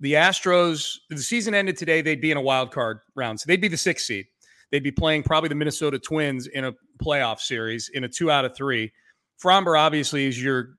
the 0.00 0.14
Astros, 0.14 0.96
the 1.10 1.18
season 1.18 1.54
ended 1.54 1.76
today, 1.76 2.02
they'd 2.02 2.20
be 2.20 2.30
in 2.30 2.36
a 2.36 2.42
wild 2.42 2.72
card 2.72 3.00
round. 3.14 3.38
So 3.38 3.44
they'd 3.46 3.60
be 3.60 3.68
the 3.68 3.76
sixth 3.76 4.06
seed. 4.06 4.26
They'd 4.70 4.82
be 4.82 4.90
playing 4.90 5.22
probably 5.22 5.48
the 5.48 5.54
Minnesota 5.54 5.98
Twins 5.98 6.46
in 6.46 6.64
a 6.64 6.74
playoff 7.02 7.40
series 7.40 7.90
in 7.92 8.04
a 8.04 8.08
two 8.08 8.30
out 8.30 8.44
of 8.44 8.56
three. 8.56 8.92
Framber 9.42 9.78
obviously 9.78 10.26
is 10.26 10.42
your 10.42 10.70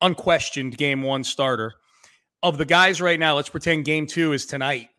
unquestioned 0.00 0.76
game 0.76 1.02
one 1.02 1.24
starter. 1.24 1.74
Of 2.42 2.58
the 2.58 2.64
guys 2.64 3.00
right 3.00 3.18
now, 3.18 3.34
let's 3.34 3.48
pretend 3.48 3.84
game 3.84 4.06
two 4.06 4.32
is 4.32 4.46
tonight. 4.46 4.90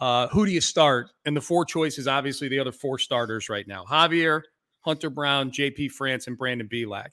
Uh, 0.00 0.28
who 0.28 0.44
do 0.44 0.52
you 0.52 0.60
start? 0.60 1.10
And 1.24 1.36
the 1.36 1.40
four 1.40 1.64
choices, 1.64 2.08
obviously, 2.08 2.48
the 2.48 2.58
other 2.58 2.72
four 2.72 2.98
starters 2.98 3.48
right 3.48 3.66
now 3.66 3.84
Javier, 3.84 4.42
Hunter 4.80 5.10
Brown, 5.10 5.50
JP 5.50 5.92
France, 5.92 6.26
and 6.26 6.36
Brandon 6.36 6.68
Bielak. 6.68 7.10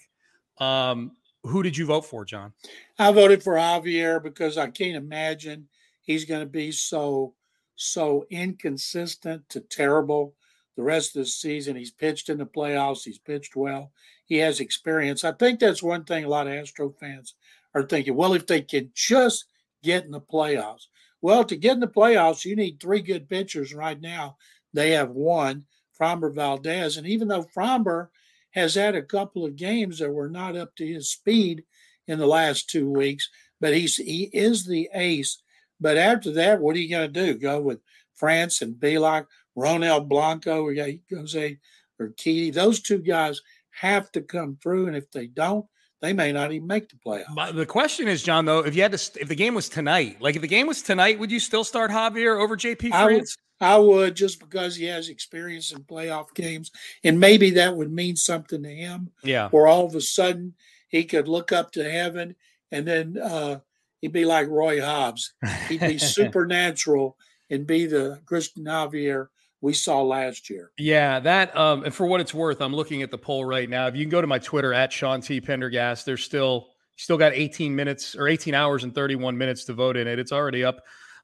Um, 0.58 1.12
who 1.44 1.64
did 1.64 1.78
you 1.78 1.86
vote 1.86 2.06
for, 2.06 2.26
John? 2.26 2.54
I 3.00 3.12
voted 3.12 3.44
for 3.44 3.54
Javier 3.54 4.22
because 4.22 4.58
I 4.58 4.70
can't 4.70 4.96
imagine 4.96 5.68
he's 6.02 6.26
going 6.26 6.42
to 6.42 6.50
be 6.50 6.72
so 6.72 7.34
so 7.76 8.26
inconsistent 8.30 9.48
to 9.50 9.60
terrible 9.60 10.36
the 10.76 10.84
rest 10.84 11.16
of 11.16 11.24
the 11.24 11.26
season. 11.26 11.76
He's 11.76 11.92
pitched 11.92 12.30
in 12.30 12.38
the 12.38 12.46
playoffs. 12.46 13.04
He's 13.04 13.20
pitched 13.20 13.56
well. 13.56 13.92
He 14.26 14.38
has 14.38 14.60
experience. 14.60 15.24
I 15.24 15.34
think 15.34 15.60
that's 15.60 15.84
one 15.84 16.06
thing 16.06 16.24
a 16.24 16.30
lot 16.30 16.48
of 16.48 16.54
Astro 16.54 16.94
fans 17.00 17.36
are 17.76 17.84
thinking. 17.84 18.16
Well, 18.16 18.34
if 18.34 18.48
they 18.48 18.62
can 18.62 18.92
just 18.94 19.46
get 19.84 20.06
in 20.06 20.12
the 20.12 20.22
playoffs. 20.22 20.86
Well, 21.22 21.44
to 21.44 21.56
get 21.56 21.74
in 21.74 21.80
the 21.80 21.88
playoffs, 21.88 22.46
you 22.46 22.56
need 22.56 22.80
three 22.80 23.02
good 23.02 23.30
pitchers. 23.30 23.74
Right 23.74 24.00
now, 24.00 24.38
they 24.74 24.92
have 24.92 25.12
one, 25.12 25.66
Framber 26.00 26.34
Valdez. 26.34 26.98
And 26.98 27.06
even 27.06 27.28
though 27.28 27.44
Framber 27.44 28.08
has 28.52 28.76
had 28.76 28.96
a 28.96 29.02
couple 29.02 29.46
of 29.46 29.56
games 29.56 30.00
that 30.00 30.12
were 30.12 30.30
not 30.30 30.56
up 30.56 30.76
to 30.76 30.86
his 30.86 31.12
speed 31.12 31.64
in 32.08 32.20
the 32.20 32.28
last 32.28 32.70
two 32.70 32.90
weeks, 32.90 33.30
but 33.60 33.74
he's 33.74 33.98
he 33.98 34.30
is 34.34 34.66
the 34.66 34.90
ace. 34.94 35.42
But 35.80 35.98
after 35.98 36.32
that, 36.34 36.60
what 36.60 36.76
are 36.76 36.80
you 36.80 36.90
going 36.90 37.12
to 37.12 37.26
do? 37.26 37.38
Go 37.38 37.62
with 37.62 37.80
France 38.16 38.62
and 38.62 38.76
Bielak? 38.76 39.26
Ronel 39.58 40.08
Blanco, 40.08 40.64
we 40.64 40.76
got 40.76 40.90
Jose 41.14 41.58
Urquidy. 42.00 42.54
Those 42.54 42.82
two 42.82 43.00
guys 43.00 43.42
have 43.72 44.12
to 44.14 44.22
come 44.22 44.58
through, 44.62 44.88
and 44.88 44.96
if 44.96 45.10
they 45.12 45.28
don't, 45.28 45.66
they 46.02 46.14
may 46.14 46.32
not 46.32 46.52
even 46.52 46.68
make 46.68 46.90
the 46.90 46.96
playoffs. 47.06 47.36
But 47.36 47.56
the 47.56 47.66
question 47.66 48.08
is, 48.08 48.24
John, 48.24 48.46
though, 48.46 48.60
if 48.60 48.76
you 48.76 48.82
had 48.82 48.92
to, 48.92 49.22
if 49.22 49.28
the 49.28 49.36
game 49.36 49.54
was 49.54 49.70
tonight, 49.70 50.18
like 50.20 50.36
if 50.36 50.42
the 50.42 50.48
game 50.48 50.68
was 50.68 50.82
tonight, 50.82 51.20
would 51.20 51.32
you 51.32 51.40
still 51.40 51.64
start 51.64 51.92
Javier 51.92 52.42
over 52.42 52.58
JP 52.58 52.90
France? 52.90 53.38
I 53.62 53.76
would, 53.76 53.76
I 53.76 53.78
would 53.78 54.16
just 54.16 54.40
because 54.40 54.76
he 54.76 54.86
has 54.86 55.10
experience 55.10 55.72
in 55.72 55.84
playoff 55.84 56.34
games, 56.34 56.72
and 57.04 57.20
maybe 57.20 57.52
that 57.52 57.76
would 57.76 57.92
mean 57.92 58.16
something 58.16 58.64
to 58.64 58.70
him. 58.70 59.12
Yeah. 59.24 59.50
Or 59.52 59.68
all 59.68 59.86
of 59.86 59.94
a 59.96 60.02
sudden 60.02 60.56
he 60.90 61.04
could 61.04 61.28
look 61.28 61.52
up 61.52 61.72
to 61.74 61.90
heaven, 61.90 62.36
and 62.72 62.88
then 62.88 63.18
uh, 63.18 63.60
he'd 64.02 64.12
be 64.12 64.26
like 64.26 64.48
Roy 64.48 64.82
Hobbs. 64.82 65.34
He'd 65.70 65.82
be 65.82 65.98
supernatural 66.00 67.16
and 67.52 67.68
be 67.68 67.86
the 67.86 68.22
Cristian 68.26 68.64
Javier 68.64 69.28
we 69.62 69.74
saw 69.74 70.02
last 70.02 70.50
year. 70.50 70.72
Yeah, 70.78 71.20
that 71.20 71.56
um, 71.56 71.84
and 71.84 71.94
for 71.94 72.06
what 72.08 72.20
it's 72.20 72.34
worth, 72.34 72.62
I'm 72.62 72.76
looking 72.76 73.04
at 73.04 73.12
the 73.12 73.18
poll 73.18 73.46
right 73.46 73.70
now. 73.70 73.88
If 73.88 73.96
you 73.96 74.04
can 74.04 74.10
go 74.10 74.22
to 74.22 74.28
my 74.28 74.40
Twitter 74.40 74.74
at 74.74 74.92
Sean 74.92 75.22
T 75.22 75.40
Pendergast, 75.40 76.06
there's 76.06 76.24
still 76.24 76.70
still 76.98 77.18
got 77.18 77.34
18 77.34 77.76
minutes 77.76 78.16
or 78.16 78.28
18 78.28 78.54
hours 78.54 78.84
and 78.84 78.94
31 78.94 79.38
minutes 79.38 79.64
to 79.66 79.74
vote 79.74 79.98
in 79.98 80.08
it. 80.08 80.20
It's 80.20 80.32
already 80.32 80.64
up 80.64 80.82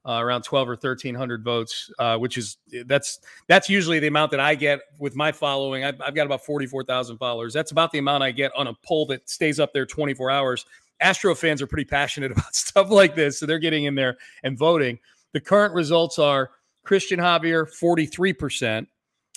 uh, 0.07 0.19
around 0.21 0.43
12 0.43 0.69
or 0.69 0.71
1300 0.71 1.43
votes, 1.43 1.91
uh, 1.99 2.17
which 2.17 2.37
is 2.37 2.57
that's 2.85 3.19
that's 3.47 3.69
usually 3.69 3.99
the 3.99 4.07
amount 4.07 4.31
that 4.31 4.39
I 4.39 4.55
get 4.55 4.79
with 4.99 5.15
my 5.15 5.31
following. 5.31 5.83
I've, 5.83 5.99
I've 5.99 6.15
got 6.15 6.25
about 6.25 6.45
44,000 6.45 7.17
followers. 7.17 7.53
That's 7.53 7.71
about 7.71 7.91
the 7.91 7.99
amount 7.99 8.23
I 8.23 8.31
get 8.31 8.51
on 8.55 8.67
a 8.67 8.73
poll 8.85 9.05
that 9.07 9.29
stays 9.29 9.59
up 9.59 9.73
there 9.73 9.85
24 9.85 10.31
hours. 10.31 10.65
Astro 10.99 11.35
fans 11.35 11.61
are 11.61 11.67
pretty 11.67 11.85
passionate 11.85 12.31
about 12.33 12.55
stuff 12.55 12.89
like 12.89 13.15
this, 13.15 13.39
so 13.39 13.45
they're 13.45 13.59
getting 13.59 13.85
in 13.85 13.95
there 13.95 14.17
and 14.43 14.57
voting. 14.57 14.99
The 15.33 15.41
current 15.41 15.73
results 15.73 16.17
are 16.19 16.51
Cristian 16.87 17.19
Javier, 17.19 17.67
43%. 17.69 18.87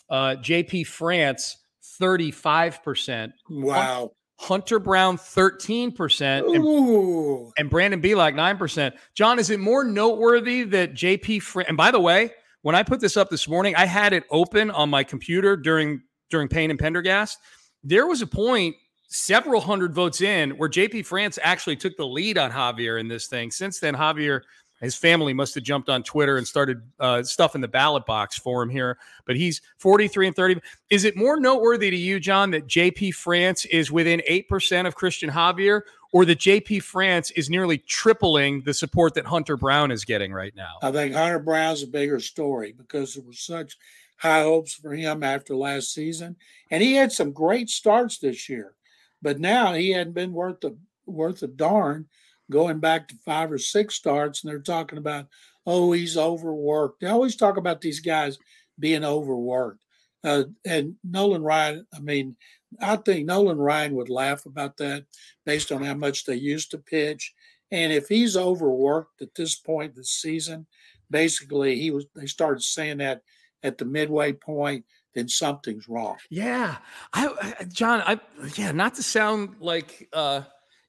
Uh, 0.09 0.36
JP 0.40 0.86
France, 0.86 1.57
35%. 2.01 3.32
Wow. 3.48 4.12
Hunter 4.40 4.78
Brown 4.78 5.18
13%, 5.18 6.55
and, 6.55 7.53
and 7.59 7.70
Brandon 7.70 8.01
Bielak 8.01 8.34
9%. 8.34 8.92
John, 9.14 9.38
is 9.38 9.51
it 9.51 9.61
more 9.61 9.84
noteworthy 9.84 10.62
that 10.62 10.94
JP 10.94 11.66
and 11.68 11.76
by 11.76 11.90
the 11.90 12.01
way, 12.01 12.32
when 12.62 12.74
I 12.74 12.82
put 12.82 13.01
this 13.01 13.18
up 13.18 13.28
this 13.28 13.46
morning, 13.46 13.76
I 13.76 13.84
had 13.84 14.14
it 14.14 14.24
open 14.30 14.70
on 14.70 14.88
my 14.88 15.05
computer 15.05 15.59
during 15.59 16.01
during 16.30 16.48
Payne 16.48 16.70
and 16.70 16.78
Pendergast. 16.78 17.38
There 17.84 18.07
was 18.07 18.22
a 18.22 18.26
point 18.26 18.76
several 19.09 19.61
hundred 19.61 19.92
votes 19.92 20.22
in 20.22 20.51
where 20.53 20.70
JP 20.70 21.05
France 21.05 21.38
actually 21.42 21.76
took 21.76 21.96
the 21.96 22.07
lead 22.07 22.38
on 22.38 22.51
Javier 22.51 22.98
in 22.98 23.09
this 23.09 23.26
thing. 23.26 23.51
Since 23.51 23.80
then, 23.80 23.94
Javier 23.94 24.40
his 24.81 24.95
family 24.95 25.33
must 25.33 25.55
have 25.55 25.64
jumped 25.64 25.89
on 25.89 26.03
Twitter 26.03 26.39
and 26.39 26.47
started 26.47 26.83
uh, 26.99 27.22
stuff 27.22 27.55
in 27.55 27.61
the 27.61 27.68
ballot 27.68 28.07
box 28.07 28.39
for 28.39 28.62
him 28.62 28.70
here. 28.70 28.99
But 29.26 29.37
he's 29.37 29.61
43 29.78 30.28
and 30.28 30.37
30. 30.37 30.61
Is 30.89 31.05
it 31.05 31.16
more 31.16 31.39
noteworthy 31.39 31.91
to 31.91 31.97
you, 31.97 32.18
John, 32.18 32.51
that 32.53 32.66
JP 32.66 33.14
France 33.14 33.64
is 33.66 33.93
within 33.93 34.22
8% 34.28 34.87
of 34.87 34.97
Cristian 34.97 35.31
Javier, 35.31 35.83
or 36.12 36.24
that 36.24 36.39
JP 36.39 36.83
France 36.83 37.31
is 37.33 37.51
nearly 37.51 37.78
tripling 37.78 38.62
the 38.62 38.74
support 38.74 39.14
that 39.14 39.26
Hunter 39.26 39.57
Brown 39.57 39.91
is 39.91 40.05
getting 40.05 40.33
right 40.33 40.55
now? 40.57 40.74
I 40.83 40.91
think 40.91 41.14
Hunter 41.14 41.39
Brown's 41.39 41.83
a 41.83 41.87
bigger 41.87 42.18
story 42.18 42.72
because 42.72 43.14
there 43.14 43.24
was 43.24 43.39
such 43.39 43.76
high 44.16 44.43
hopes 44.43 44.74
for 44.74 44.93
him 44.93 45.22
after 45.22 45.55
last 45.55 45.95
season. 45.95 46.37
And 46.70 46.83
he 46.83 46.95
had 46.95 47.12
some 47.12 47.33
great 47.33 47.70
starts 47.70 48.18
this 48.18 48.49
year. 48.49 48.74
But 49.22 49.39
now 49.39 49.74
he 49.74 49.91
hadn't 49.91 50.14
been 50.14 50.33
worth 50.33 50.61
the 50.61 50.76
worth 51.07 51.43
a 51.43 51.47
darn 51.47 52.07
going 52.51 52.80
back 52.80 53.09
to 53.09 53.14
five 53.24 53.51
or 53.51 53.59
six 53.59 53.94
starts, 53.94 54.42
and 54.42 54.51
they're 54.51 54.59
talking 54.59 54.98
about, 54.98 55.26
oh, 55.66 55.92
he's 55.92 56.16
overworked. 56.16 57.01
They 57.01 57.07
always 57.07 57.36
talk 57.36 57.57
about 57.57 57.80
these 57.80 58.01
guys 58.01 58.38
being 58.78 59.05
overworked. 59.05 59.82
Uh, 60.22 60.44
and 60.66 60.96
Nolan 61.03 61.42
Ryan, 61.42 61.86
I 61.94 62.01
mean, 62.01 62.36
I 62.80 62.96
think 62.96 63.26
Nolan 63.26 63.59
Ryan 63.59 63.94
would 63.94 64.11
laugh 64.11 64.46
about 64.46 64.76
that 64.78 65.05
based 65.46 65.72
on 65.72 65.82
how 65.82 65.94
much 65.94 66.24
they 66.24 66.34
used 66.34 66.70
to 66.72 66.78
pitch. 66.78 67.32
And 67.70 67.92
if 67.92 68.09
he's 68.09 68.36
overworked 68.36 69.22
at 69.22 69.34
this 69.34 69.57
point 69.57 69.94
this 69.94 70.11
season, 70.11 70.66
basically 71.11 71.78
he 71.78 71.90
was 71.90 72.07
they 72.14 72.26
started 72.26 72.62
saying 72.62 72.98
that 72.98 73.22
at 73.62 73.78
the 73.78 73.84
midway 73.84 74.32
point, 74.32 74.84
then 75.14 75.28
something's 75.28 75.88
wrong. 75.88 76.16
Yeah. 76.30 76.78
I, 77.12 77.55
I 77.61 77.64
John, 77.64 78.03
I 78.07 78.20
yeah, 78.55 78.72
not 78.72 78.94
to 78.96 79.03
sound 79.03 79.57
like 79.61 80.09
uh 80.12 80.42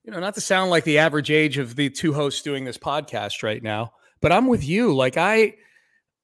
you 0.03 0.11
know, 0.11 0.19
not 0.19 0.33
to 0.35 0.41
sound 0.41 0.71
like 0.71 0.83
the 0.83 0.97
average 0.97 1.29
age 1.29 1.57
of 1.57 1.75
the 1.75 1.89
two 1.89 2.13
hosts 2.13 2.41
doing 2.41 2.65
this 2.65 2.77
podcast 2.77 3.43
right 3.43 3.61
now, 3.61 3.93
but 4.21 4.31
I'm 4.31 4.47
with 4.47 4.63
you. 4.63 4.95
Like 4.95 5.17
I, 5.17 5.55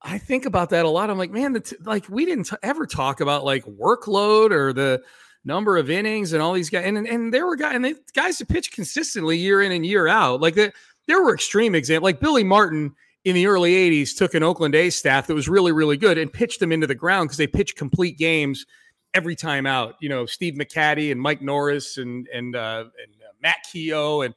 I 0.01 0.17
think 0.17 0.45
about 0.45 0.71
that 0.71 0.85
a 0.85 0.89
lot. 0.89 1.09
I'm 1.09 1.17
like, 1.17 1.31
man, 1.31 1.53
the 1.53 1.59
t- 1.59 1.75
like 1.83 2.09
we 2.09 2.25
didn't 2.25 2.45
t- 2.45 2.57
ever 2.63 2.85
talk 2.85 3.19
about 3.19 3.45
like 3.45 3.65
workload 3.65 4.51
or 4.51 4.73
the 4.73 5.01
number 5.45 5.77
of 5.77 5.89
innings 5.89 6.33
and 6.33 6.41
all 6.41 6.53
these 6.53 6.69
guys. 6.69 6.85
And 6.85 7.07
and 7.07 7.33
there 7.33 7.45
were 7.45 7.55
guys 7.55 7.75
and 7.75 7.85
they, 7.85 7.95
guys 8.13 8.37
to 8.37 8.45
pitch 8.45 8.71
consistently 8.71 9.37
year 9.37 9.61
in 9.61 9.71
and 9.71 9.85
year 9.85 10.07
out. 10.07 10.41
Like 10.41 10.55
the, 10.55 10.73
there 11.07 11.21
were 11.21 11.33
extreme 11.33 11.75
examples. 11.75 12.03
Like 12.03 12.19
Billy 12.19 12.43
Martin 12.43 12.95
in 13.25 13.35
the 13.35 13.47
early 13.47 13.73
'80s 13.73 14.15
took 14.15 14.33
an 14.33 14.43
Oakland 14.43 14.75
A's 14.75 14.95
staff 14.95 15.27
that 15.27 15.33
was 15.33 15.49
really 15.49 15.71
really 15.71 15.97
good 15.97 16.17
and 16.17 16.31
pitched 16.31 16.59
them 16.59 16.71
into 16.71 16.87
the 16.87 16.95
ground 16.95 17.27
because 17.27 17.37
they 17.37 17.47
pitched 17.47 17.75
complete 17.75 18.17
games 18.17 18.65
every 19.13 19.35
time 19.35 19.65
out. 19.65 19.95
You 19.99 20.09
know, 20.09 20.25
Steve 20.25 20.53
McCatty 20.53 21.11
and 21.11 21.19
Mike 21.19 21.41
Norris 21.41 21.97
and 21.97 22.27
and 22.33 22.55
uh, 22.55 22.85
and 23.03 23.16
Matt 23.41 23.57
Keough, 23.67 24.25
and 24.25 24.35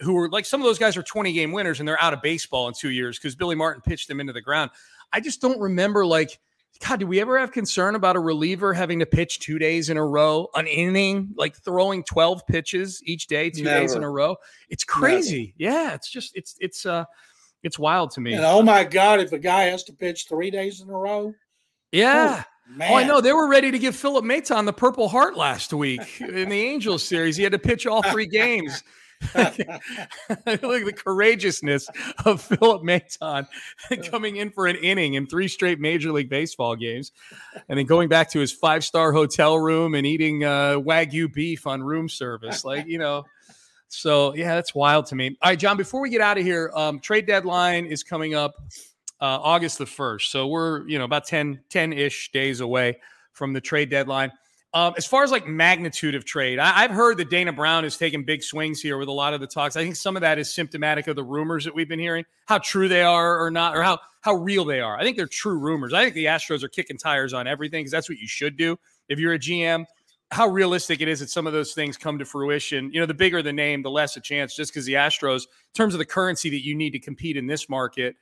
who 0.00 0.14
were 0.14 0.28
like 0.28 0.44
some 0.44 0.60
of 0.60 0.64
those 0.64 0.78
guys 0.78 0.96
are 0.96 1.02
20 1.02 1.32
game 1.32 1.52
winners 1.52 1.78
and 1.78 1.88
they're 1.88 2.02
out 2.02 2.12
of 2.12 2.22
baseball 2.22 2.68
in 2.68 2.74
two 2.74 2.90
years 2.90 3.18
because 3.18 3.34
Billy 3.34 3.54
Martin 3.54 3.82
pitched 3.82 4.08
them 4.08 4.20
into 4.20 4.32
the 4.32 4.40
ground. 4.40 4.70
I 5.12 5.20
just 5.20 5.40
don't 5.40 5.60
remember 5.60 6.04
like, 6.04 6.38
God, 6.86 7.00
do 7.00 7.06
we 7.06 7.20
ever 7.20 7.38
have 7.38 7.52
concern 7.52 7.94
about 7.94 8.16
a 8.16 8.20
reliever 8.20 8.72
having 8.74 8.98
to 8.98 9.06
pitch 9.06 9.38
two 9.38 9.58
days 9.58 9.90
in 9.90 9.96
a 9.96 10.04
row, 10.04 10.48
an 10.54 10.66
inning, 10.66 11.32
like 11.36 11.56
throwing 11.56 12.02
12 12.02 12.46
pitches 12.46 13.00
each 13.04 13.28
day, 13.28 13.50
two 13.50 13.62
Never. 13.62 13.80
days 13.80 13.94
in 13.94 14.02
a 14.02 14.10
row? 14.10 14.36
It's 14.68 14.82
crazy. 14.82 15.54
Never. 15.58 15.74
Yeah, 15.74 15.94
it's 15.94 16.10
just 16.10 16.36
it's 16.36 16.56
it's 16.60 16.84
uh 16.84 17.04
it's 17.62 17.78
wild 17.78 18.10
to 18.12 18.20
me. 18.20 18.34
And 18.34 18.44
oh 18.44 18.62
my 18.62 18.84
God, 18.84 19.20
if 19.20 19.32
a 19.32 19.38
guy 19.38 19.64
has 19.64 19.84
to 19.84 19.92
pitch 19.92 20.26
three 20.28 20.50
days 20.50 20.80
in 20.80 20.88
a 20.88 20.92
row. 20.92 21.34
Yeah. 21.92 22.42
Man. 22.68 22.90
Oh, 22.90 22.96
I 22.96 23.04
know. 23.04 23.20
They 23.20 23.32
were 23.32 23.48
ready 23.48 23.70
to 23.70 23.78
give 23.78 23.94
Philip 23.94 24.24
Maton 24.24 24.64
the 24.66 24.72
Purple 24.72 25.08
Heart 25.08 25.36
last 25.36 25.72
week 25.72 26.20
in 26.20 26.48
the 26.48 26.60
Angels 26.60 27.02
series. 27.02 27.36
He 27.36 27.42
had 27.42 27.52
to 27.52 27.58
pitch 27.58 27.86
all 27.86 28.02
three 28.02 28.26
games. 28.26 28.82
Look 29.34 29.60
at 29.60 30.60
the 30.64 30.94
courageousness 30.96 31.88
of 32.24 32.42
Philip 32.42 32.82
Maton 32.82 33.46
coming 34.10 34.36
in 34.36 34.50
for 34.50 34.66
an 34.66 34.76
inning 34.76 35.14
in 35.14 35.26
three 35.26 35.48
straight 35.48 35.78
Major 35.78 36.12
League 36.12 36.28
Baseball 36.28 36.74
games, 36.74 37.12
and 37.68 37.78
then 37.78 37.86
going 37.86 38.08
back 38.08 38.30
to 38.30 38.40
his 38.40 38.52
five 38.52 38.84
star 38.84 39.12
hotel 39.12 39.58
room 39.58 39.94
and 39.94 40.06
eating 40.06 40.44
uh, 40.44 40.74
wagyu 40.74 41.32
beef 41.32 41.66
on 41.66 41.82
room 41.82 42.08
service. 42.08 42.64
Like 42.64 42.86
you 42.86 42.98
know, 42.98 43.24
so 43.88 44.34
yeah, 44.34 44.54
that's 44.54 44.74
wild 44.74 45.06
to 45.06 45.14
me. 45.14 45.36
All 45.40 45.50
right, 45.50 45.58
John. 45.58 45.76
Before 45.76 46.00
we 46.00 46.10
get 46.10 46.20
out 46.20 46.38
of 46.38 46.44
here, 46.44 46.72
um, 46.74 46.98
trade 46.98 47.26
deadline 47.26 47.86
is 47.86 48.02
coming 48.02 48.34
up 48.34 48.54
uh, 49.22 49.38
August 49.40 49.78
the 49.78 49.84
1st. 49.84 50.22
So 50.22 50.48
we're, 50.48 50.86
you 50.88 50.98
know, 50.98 51.04
about 51.04 51.26
10, 51.26 51.60
10 51.70 51.92
ish 51.92 52.32
days 52.32 52.60
away 52.60 52.98
from 53.32 53.52
the 53.52 53.60
trade 53.60 53.88
deadline. 53.88 54.32
Um, 54.74 54.94
as 54.96 55.06
far 55.06 55.22
as 55.22 55.30
like 55.30 55.46
magnitude 55.46 56.14
of 56.14 56.24
trade, 56.24 56.58
I, 56.58 56.80
have 56.80 56.90
heard 56.90 57.18
that 57.18 57.30
Dana 57.30 57.52
Brown 57.52 57.84
is 57.84 57.96
taking 57.96 58.24
big 58.24 58.42
swings 58.42 58.80
here 58.80 58.98
with 58.98 59.08
a 59.08 59.12
lot 59.12 59.32
of 59.32 59.40
the 59.40 59.46
talks. 59.46 59.76
I 59.76 59.84
think 59.84 59.96
some 59.96 60.16
of 60.16 60.22
that 60.22 60.38
is 60.38 60.52
symptomatic 60.52 61.06
of 61.06 61.14
the 61.14 61.22
rumors 61.22 61.64
that 61.64 61.74
we've 61.74 61.88
been 61.88 62.00
hearing, 62.00 62.24
how 62.46 62.58
true 62.58 62.88
they 62.88 63.02
are 63.02 63.38
or 63.38 63.50
not, 63.50 63.76
or 63.76 63.82
how 63.82 63.98
how 64.22 64.34
real 64.34 64.64
they 64.64 64.80
are. 64.80 64.98
I 64.98 65.02
think 65.02 65.16
they're 65.16 65.26
true 65.26 65.58
rumors. 65.58 65.92
I 65.92 66.02
think 66.02 66.14
the 66.14 66.24
Astros 66.24 66.62
are 66.62 66.68
kicking 66.68 66.96
tires 66.96 67.34
on 67.34 67.46
everything 67.46 67.80
because 67.80 67.92
that's 67.92 68.08
what 68.08 68.18
you 68.18 68.26
should 68.26 68.56
do 68.56 68.78
if 69.08 69.18
you're 69.18 69.34
a 69.34 69.38
GM. 69.38 69.84
How 70.30 70.48
realistic 70.48 71.02
it 71.02 71.08
is 71.08 71.20
that 71.20 71.28
some 71.28 71.46
of 71.46 71.52
those 71.52 71.74
things 71.74 71.98
come 71.98 72.18
to 72.18 72.24
fruition. 72.24 72.90
You 72.92 73.00
know, 73.00 73.06
the 73.06 73.14
bigger 73.14 73.42
the 73.42 73.52
name, 73.52 73.82
the 73.82 73.90
less 73.90 74.16
a 74.16 74.20
chance. 74.20 74.56
Just 74.56 74.72
because 74.72 74.86
the 74.86 74.94
Astros, 74.94 75.42
in 75.42 75.74
terms 75.74 75.92
of 75.92 75.98
the 75.98 76.06
currency 76.06 76.48
that 76.48 76.64
you 76.64 76.74
need 76.74 76.92
to 76.92 76.98
compete 76.98 77.36
in 77.36 77.46
this 77.46 77.68
market, 77.68 78.16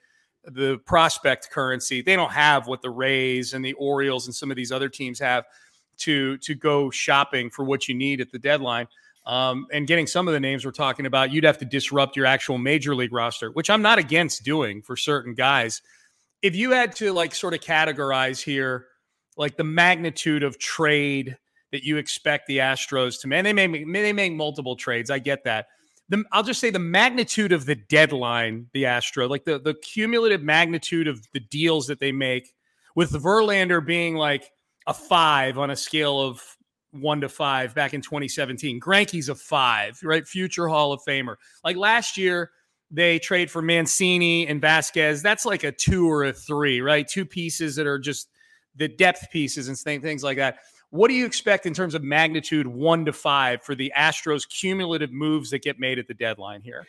the 0.44 0.78
prospect 0.86 1.50
currency. 1.50 2.02
They 2.02 2.16
don't 2.16 2.32
have 2.32 2.66
what 2.66 2.82
the 2.82 2.90
Rays 2.90 3.52
and 3.54 3.64
the 3.64 3.74
Orioles 3.74 4.26
and 4.26 4.34
some 4.34 4.50
of 4.50 4.56
these 4.56 4.72
other 4.72 4.88
teams 4.88 5.18
have 5.20 5.44
to 5.98 6.38
to 6.38 6.54
go 6.54 6.90
shopping 6.90 7.50
for 7.50 7.64
what 7.64 7.88
you 7.88 7.94
need 7.94 8.20
at 8.20 8.30
the 8.30 8.38
deadline. 8.38 8.88
Um, 9.26 9.66
and 9.70 9.86
getting 9.86 10.06
some 10.06 10.28
of 10.28 10.34
the 10.34 10.40
names 10.40 10.64
we're 10.64 10.70
talking 10.72 11.04
about, 11.04 11.30
you'd 11.30 11.44
have 11.44 11.58
to 11.58 11.66
disrupt 11.66 12.16
your 12.16 12.24
actual 12.24 12.56
major 12.56 12.94
league 12.94 13.12
roster, 13.12 13.50
which 13.50 13.68
I'm 13.68 13.82
not 13.82 13.98
against 13.98 14.44
doing 14.44 14.80
for 14.80 14.96
certain 14.96 15.34
guys. 15.34 15.82
If 16.40 16.56
you 16.56 16.70
had 16.70 16.96
to 16.96 17.12
like 17.12 17.34
sort 17.34 17.52
of 17.52 17.60
categorize 17.60 18.42
here, 18.42 18.86
like 19.36 19.56
the 19.58 19.64
magnitude 19.64 20.42
of 20.42 20.58
trade 20.58 21.36
that 21.70 21.84
you 21.84 21.98
expect 21.98 22.46
the 22.46 22.58
Astros 22.58 23.20
to 23.20 23.28
make, 23.28 23.44
they 23.44 23.52
may 23.52 23.66
they 23.66 24.12
make 24.12 24.32
multiple 24.32 24.74
trades. 24.74 25.10
I 25.10 25.18
get 25.18 25.44
that 25.44 25.66
the 26.10 26.24
I'll 26.32 26.42
just 26.42 26.60
say 26.60 26.70
the 26.70 26.78
magnitude 26.78 27.52
of 27.52 27.64
the 27.64 27.76
deadline, 27.76 28.66
the 28.74 28.84
Astro, 28.86 29.28
like 29.28 29.44
the 29.44 29.58
the 29.58 29.74
cumulative 29.74 30.42
magnitude 30.42 31.08
of 31.08 31.26
the 31.32 31.40
deals 31.40 31.86
that 31.86 32.00
they 32.00 32.12
make, 32.12 32.52
with 32.94 33.12
Verlander 33.12 33.84
being 33.84 34.16
like 34.16 34.50
a 34.86 34.92
five 34.92 35.56
on 35.56 35.70
a 35.70 35.76
scale 35.76 36.20
of 36.20 36.42
one 36.90 37.20
to 37.20 37.28
five 37.28 37.74
back 37.74 37.94
in 37.94 38.02
2017. 38.02 38.80
Greinke's 38.80 39.28
a 39.28 39.34
five, 39.34 39.98
right? 40.02 40.26
Future 40.26 40.66
Hall 40.66 40.92
of 40.92 41.00
Famer. 41.06 41.36
Like 41.62 41.76
last 41.76 42.16
year, 42.16 42.50
they 42.90 43.20
trade 43.20 43.48
for 43.48 43.62
Mancini 43.62 44.48
and 44.48 44.60
Vasquez. 44.60 45.22
That's 45.22 45.46
like 45.46 45.62
a 45.62 45.70
two 45.70 46.10
or 46.10 46.24
a 46.24 46.32
three, 46.32 46.80
right? 46.80 47.06
Two 47.06 47.24
pieces 47.24 47.76
that 47.76 47.86
are 47.86 48.00
just 48.00 48.28
the 48.74 48.88
depth 48.88 49.30
pieces 49.30 49.68
and 49.68 49.78
things 49.78 50.24
like 50.24 50.38
that. 50.38 50.58
What 50.90 51.08
do 51.08 51.14
you 51.14 51.24
expect 51.24 51.66
in 51.66 51.74
terms 51.74 51.94
of 51.94 52.02
magnitude 52.02 52.66
one 52.66 53.04
to 53.04 53.12
five 53.12 53.62
for 53.62 53.74
the 53.74 53.92
Astros' 53.96 54.48
cumulative 54.48 55.12
moves 55.12 55.50
that 55.50 55.62
get 55.62 55.78
made 55.78 55.98
at 55.98 56.08
the 56.08 56.14
deadline 56.14 56.62
here? 56.62 56.86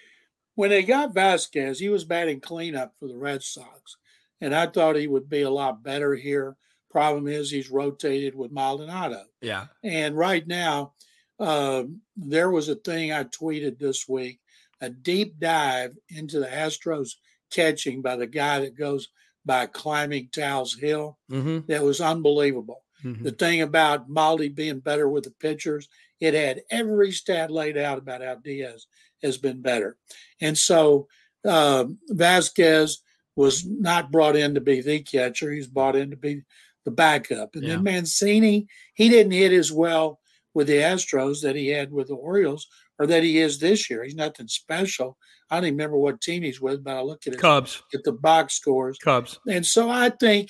When 0.55 0.69
they 0.69 0.83
got 0.83 1.13
Vasquez, 1.13 1.79
he 1.79 1.89
was 1.89 2.03
batting 2.03 2.41
cleanup 2.41 2.93
for 2.99 3.07
the 3.07 3.17
Red 3.17 3.43
Sox, 3.43 3.97
and 4.41 4.53
I 4.55 4.65
thought 4.67 4.95
he 4.95 5.07
would 5.07 5.29
be 5.29 5.43
a 5.43 5.49
lot 5.49 5.83
better 5.83 6.15
here. 6.15 6.57
Problem 6.89 7.27
is, 7.27 7.49
he's 7.49 7.71
rotated 7.71 8.35
with 8.35 8.51
Maldonado. 8.51 9.23
Yeah. 9.39 9.67
And 9.83 10.17
right 10.17 10.45
now, 10.45 10.93
uh, 11.39 11.83
there 12.17 12.51
was 12.51 12.69
a 12.69 12.75
thing 12.75 13.13
I 13.13 13.23
tweeted 13.23 13.79
this 13.79 14.07
week 14.09 14.39
a 14.81 14.89
deep 14.89 15.39
dive 15.39 15.95
into 16.09 16.39
the 16.39 16.47
Astros 16.47 17.11
catching 17.51 18.01
by 18.01 18.15
the 18.15 18.27
guy 18.27 18.59
that 18.61 18.77
goes 18.77 19.09
by 19.45 19.67
climbing 19.67 20.29
Tal's 20.33 20.75
Hill. 20.75 21.17
Mm-hmm. 21.31 21.67
That 21.67 21.83
was 21.83 22.01
unbelievable. 22.01 22.83
Mm-hmm. 23.03 23.23
The 23.23 23.31
thing 23.31 23.61
about 23.61 24.09
Maldi 24.09 24.53
being 24.53 24.79
better 24.79 25.09
with 25.09 25.23
the 25.23 25.31
pitchers, 25.31 25.87
it 26.19 26.33
had 26.33 26.61
every 26.69 27.11
stat 27.11 27.51
laid 27.51 27.77
out 27.77 27.97
about 27.97 28.21
how 28.21 28.35
Diaz 28.35 28.87
has 29.23 29.37
been 29.37 29.61
better. 29.61 29.97
And 30.39 30.57
so 30.57 31.07
uh, 31.45 31.85
Vasquez 32.09 33.01
was 33.35 33.65
not 33.65 34.11
brought 34.11 34.35
in 34.35 34.55
to 34.55 34.61
be 34.61 34.81
the 34.81 34.99
catcher. 35.01 35.51
He's 35.51 35.67
brought 35.67 35.95
in 35.95 36.11
to 36.11 36.17
be 36.17 36.41
the 36.85 36.91
backup. 36.91 37.55
And 37.55 37.63
yeah. 37.63 37.75
then 37.75 37.83
Mancini, 37.83 38.67
he 38.93 39.09
didn't 39.09 39.31
hit 39.31 39.51
as 39.51 39.71
well 39.71 40.19
with 40.53 40.67
the 40.67 40.77
Astros 40.77 41.41
that 41.41 41.55
he 41.55 41.67
had 41.67 41.91
with 41.91 42.09
the 42.09 42.15
Orioles 42.15 42.67
or 42.99 43.07
that 43.07 43.23
he 43.23 43.39
is 43.39 43.59
this 43.59 43.89
year. 43.89 44.03
He's 44.03 44.15
nothing 44.15 44.47
special. 44.47 45.17
I 45.49 45.55
don't 45.55 45.65
even 45.65 45.77
remember 45.77 45.97
what 45.97 46.21
team 46.21 46.43
he's 46.43 46.61
with, 46.61 46.83
but 46.83 46.97
I 46.97 47.01
look 47.01 47.25
at 47.27 47.33
it. 47.33 47.39
Cubs. 47.39 47.81
At 47.93 48.03
the 48.03 48.11
box 48.11 48.53
scores. 48.55 48.97
Cubs. 48.97 49.39
And 49.47 49.65
so 49.65 49.89
I 49.89 50.09
think 50.09 50.49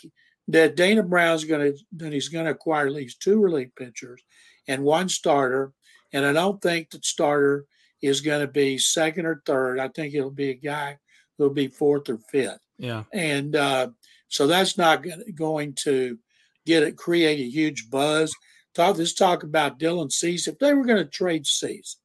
that 0.51 0.75
Dana 0.75 1.03
Brown's 1.03 1.43
going 1.43 1.73
to 1.73 1.79
that 1.97 2.13
he's 2.13 2.29
going 2.29 2.45
to 2.45 2.51
acquire 2.51 2.87
at 2.87 2.93
least 2.93 3.21
two 3.21 3.39
relief 3.39 3.69
pitchers 3.75 4.21
and 4.67 4.83
one 4.83 5.09
starter, 5.09 5.73
And 6.13 6.25
I 6.25 6.33
don't 6.33 6.61
think 6.61 6.89
that 6.91 7.05
starter 7.05 7.65
is 8.01 8.21
going 8.21 8.41
to 8.41 8.51
be 8.51 8.77
second 8.77 9.25
or 9.25 9.41
third. 9.45 9.79
I 9.79 9.87
think 9.89 10.13
it'll 10.13 10.31
be 10.31 10.49
a 10.49 10.55
guy 10.55 10.97
who'll 11.37 11.49
be 11.49 11.67
fourth 11.67 12.09
or 12.09 12.19
fifth. 12.29 12.59
Yeah. 12.77 13.03
And 13.13 13.55
uh, 13.55 13.89
so 14.27 14.47
that's 14.47 14.77
not 14.77 15.05
going 15.35 15.73
to 15.83 16.17
get 16.65 16.83
it, 16.83 16.97
create 16.97 17.39
a 17.39 17.49
huge 17.49 17.89
buzz. 17.89 18.33
Talk, 18.73 18.97
let's 18.97 19.13
talk 19.13 19.43
about 19.43 19.79
Dylan 19.79 20.11
Cease. 20.11 20.47
If 20.47 20.57
they 20.59 20.73
were 20.73 20.85
going 20.85 21.03
to 21.03 21.09
trade 21.09 21.45
Cease, 21.45 21.97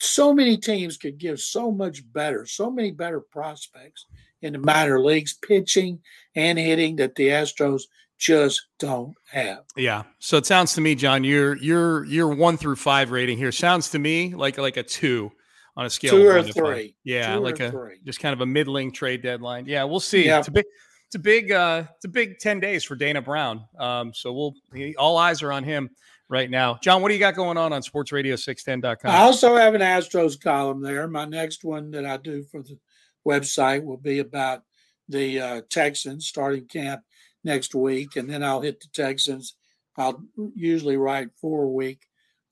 so 0.00 0.34
many 0.34 0.56
teams 0.56 0.96
could 0.96 1.18
give 1.18 1.40
so 1.40 1.70
much 1.70 2.02
better, 2.12 2.46
so 2.46 2.70
many 2.70 2.90
better 2.90 3.20
prospects 3.20 4.06
in 4.42 4.52
the 4.52 4.58
minor 4.58 5.00
leagues, 5.00 5.34
pitching 5.34 6.00
and 6.34 6.58
hitting 6.58 6.96
that 6.96 7.14
the 7.14 7.28
Astros 7.28 7.82
just 8.18 8.66
don't 8.78 9.14
have. 9.30 9.64
Yeah. 9.76 10.02
So 10.20 10.36
it 10.36 10.46
sounds 10.46 10.74
to 10.74 10.80
me, 10.80 10.94
John, 10.94 11.24
your 11.24 11.56
your 11.56 12.04
your 12.04 12.28
one 12.28 12.56
through 12.56 12.76
five 12.76 13.10
rating 13.10 13.38
here 13.38 13.50
sounds 13.52 13.90
to 13.90 13.98
me 13.98 14.34
like 14.34 14.58
like 14.58 14.76
a 14.76 14.82
two 14.82 15.32
on 15.76 15.86
a 15.86 15.90
scale 15.90 16.12
two 16.12 16.28
of 16.28 16.36
or 16.36 16.38
to 16.48 16.52
five. 16.52 16.54
three. 16.54 16.96
Yeah, 17.02 17.34
Two 17.36 17.40
like 17.40 17.60
a 17.60 17.70
three. 17.70 17.98
just 18.04 18.20
kind 18.20 18.32
of 18.32 18.40
a 18.40 18.46
middling 18.46 18.92
trade 18.92 19.22
deadline. 19.22 19.64
Yeah, 19.66 19.84
we'll 19.84 20.00
see. 20.00 20.26
Yeah. 20.26 20.38
It's 20.38 20.48
a 20.48 20.52
big 20.52 20.66
it's 21.06 21.14
a 21.16 21.18
big 21.18 21.50
uh 21.50 21.84
it's 21.96 22.04
a 22.04 22.08
big 22.08 22.38
10 22.38 22.60
days 22.60 22.84
for 22.84 22.94
Dana 22.94 23.20
Brown. 23.22 23.64
Um 23.78 24.12
so 24.14 24.32
we'll 24.32 24.54
he, 24.74 24.94
all 24.96 25.16
eyes 25.18 25.42
are 25.42 25.50
on 25.52 25.64
him 25.64 25.90
right 26.28 26.48
now. 26.50 26.78
John, 26.82 27.02
what 27.02 27.08
do 27.08 27.14
you 27.14 27.20
got 27.20 27.34
going 27.34 27.56
on 27.58 27.72
on 27.72 27.82
sportsradio610.com? 27.82 29.10
I 29.10 29.18
also 29.18 29.56
have 29.56 29.74
an 29.74 29.80
Astros 29.82 30.40
column 30.40 30.80
there. 30.82 31.06
My 31.08 31.24
next 31.24 31.64
one 31.64 31.90
that 31.90 32.06
I 32.06 32.16
do 32.18 32.44
for 32.44 32.62
the 32.62 32.78
website 33.26 33.84
will 33.84 33.96
be 33.96 34.18
about 34.18 34.62
the 35.08 35.40
uh, 35.40 35.60
Texans 35.70 36.26
starting 36.26 36.66
camp 36.66 37.02
next 37.44 37.74
week, 37.74 38.16
and 38.16 38.28
then 38.28 38.42
I'll 38.42 38.60
hit 38.60 38.80
the 38.80 38.88
Texans. 38.92 39.54
I'll 39.96 40.22
usually 40.54 40.96
write 40.96 41.28
for 41.40 41.64
a 41.64 41.68
week 41.68 42.02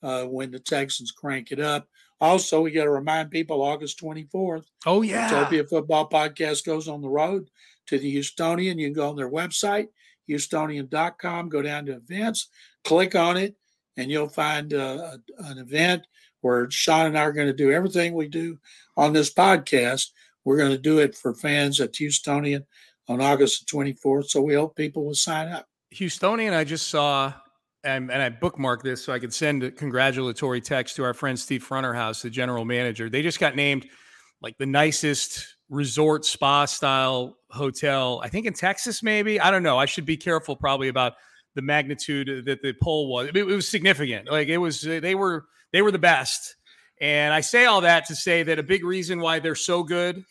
uh, 0.02 0.24
when 0.24 0.50
the 0.50 0.58
Texans 0.58 1.10
crank 1.10 1.52
it 1.52 1.60
up. 1.60 1.86
Also, 2.20 2.60
we 2.60 2.70
got 2.70 2.84
to 2.84 2.90
remind 2.90 3.30
people 3.30 3.62
August 3.62 3.98
24th. 4.00 4.64
Oh 4.84 5.02
yeah. 5.02 5.30
Houtopia 5.30 5.68
Football 5.68 6.08
Podcast 6.10 6.66
goes 6.66 6.86
on 6.86 7.00
the 7.00 7.08
road 7.08 7.48
to 7.86 7.98
the 7.98 8.14
Houstonian. 8.14 8.78
You 8.78 8.86
can 8.86 8.92
go 8.92 9.08
on 9.08 9.16
their 9.16 9.30
website, 9.30 9.88
houstonian.com, 10.28 11.48
go 11.48 11.62
down 11.62 11.86
to 11.86 11.92
events, 11.92 12.48
click 12.84 13.14
on 13.14 13.38
it, 13.38 13.56
and 13.96 14.10
you'll 14.10 14.28
find 14.28 14.74
uh, 14.74 15.16
an 15.38 15.58
event 15.58 16.02
where 16.42 16.70
Sean 16.70 17.06
and 17.06 17.18
I 17.18 17.22
are 17.22 17.32
going 17.32 17.46
to 17.46 17.54
do 17.54 17.72
everything 17.72 18.14
we 18.14 18.28
do 18.28 18.58
on 18.96 19.12
this 19.12 19.32
podcast. 19.32 20.08
We're 20.44 20.56
going 20.56 20.72
to 20.72 20.78
do 20.78 20.98
it 20.98 21.14
for 21.14 21.34
fans 21.34 21.80
at 21.80 21.92
Houstonian 21.92 22.64
on 23.08 23.20
August 23.20 23.66
the 23.66 23.76
24th. 23.76 24.26
So 24.26 24.40
we 24.40 24.54
hope 24.54 24.76
people 24.76 25.04
will 25.04 25.14
sign 25.14 25.48
up. 25.48 25.66
Houstonian, 25.94 26.52
I 26.54 26.64
just 26.64 26.88
saw, 26.88 27.32
and, 27.84 28.10
and 28.10 28.22
I 28.22 28.30
bookmarked 28.30 28.82
this 28.82 29.04
so 29.04 29.12
I 29.12 29.18
could 29.18 29.34
send 29.34 29.62
a 29.64 29.70
congratulatory 29.70 30.60
text 30.60 30.96
to 30.96 31.04
our 31.04 31.14
friend 31.14 31.38
Steve 31.38 31.64
Fronterhouse, 31.64 32.22
the 32.22 32.30
general 32.30 32.64
manager. 32.64 33.10
They 33.10 33.22
just 33.22 33.40
got 33.40 33.56
named 33.56 33.86
like 34.40 34.56
the 34.58 34.66
nicest 34.66 35.56
resort 35.68 36.24
spa 36.24 36.64
style 36.64 37.36
hotel, 37.50 38.20
I 38.24 38.28
think 38.28 38.46
in 38.46 38.54
Texas, 38.54 39.02
maybe. 39.02 39.40
I 39.40 39.50
don't 39.50 39.62
know. 39.62 39.78
I 39.78 39.86
should 39.86 40.06
be 40.06 40.16
careful 40.16 40.56
probably 40.56 40.88
about 40.88 41.14
the 41.54 41.62
magnitude 41.62 42.44
that 42.46 42.62
the 42.62 42.72
poll 42.80 43.08
was. 43.08 43.30
It 43.34 43.44
was 43.44 43.68
significant. 43.68 44.30
Like 44.30 44.48
it 44.48 44.58
was, 44.58 44.82
they 44.82 45.14
were, 45.14 45.46
they 45.72 45.82
were 45.82 45.90
the 45.90 45.98
best. 45.98 46.56
And 47.00 47.32
I 47.32 47.40
say 47.40 47.64
all 47.64 47.80
that 47.80 48.06
to 48.06 48.16
say 48.16 48.42
that 48.42 48.58
a 48.58 48.62
big 48.62 48.84
reason 48.84 49.20
why 49.20 49.38
they're 49.38 49.54
so 49.54 49.82
good 49.82 50.24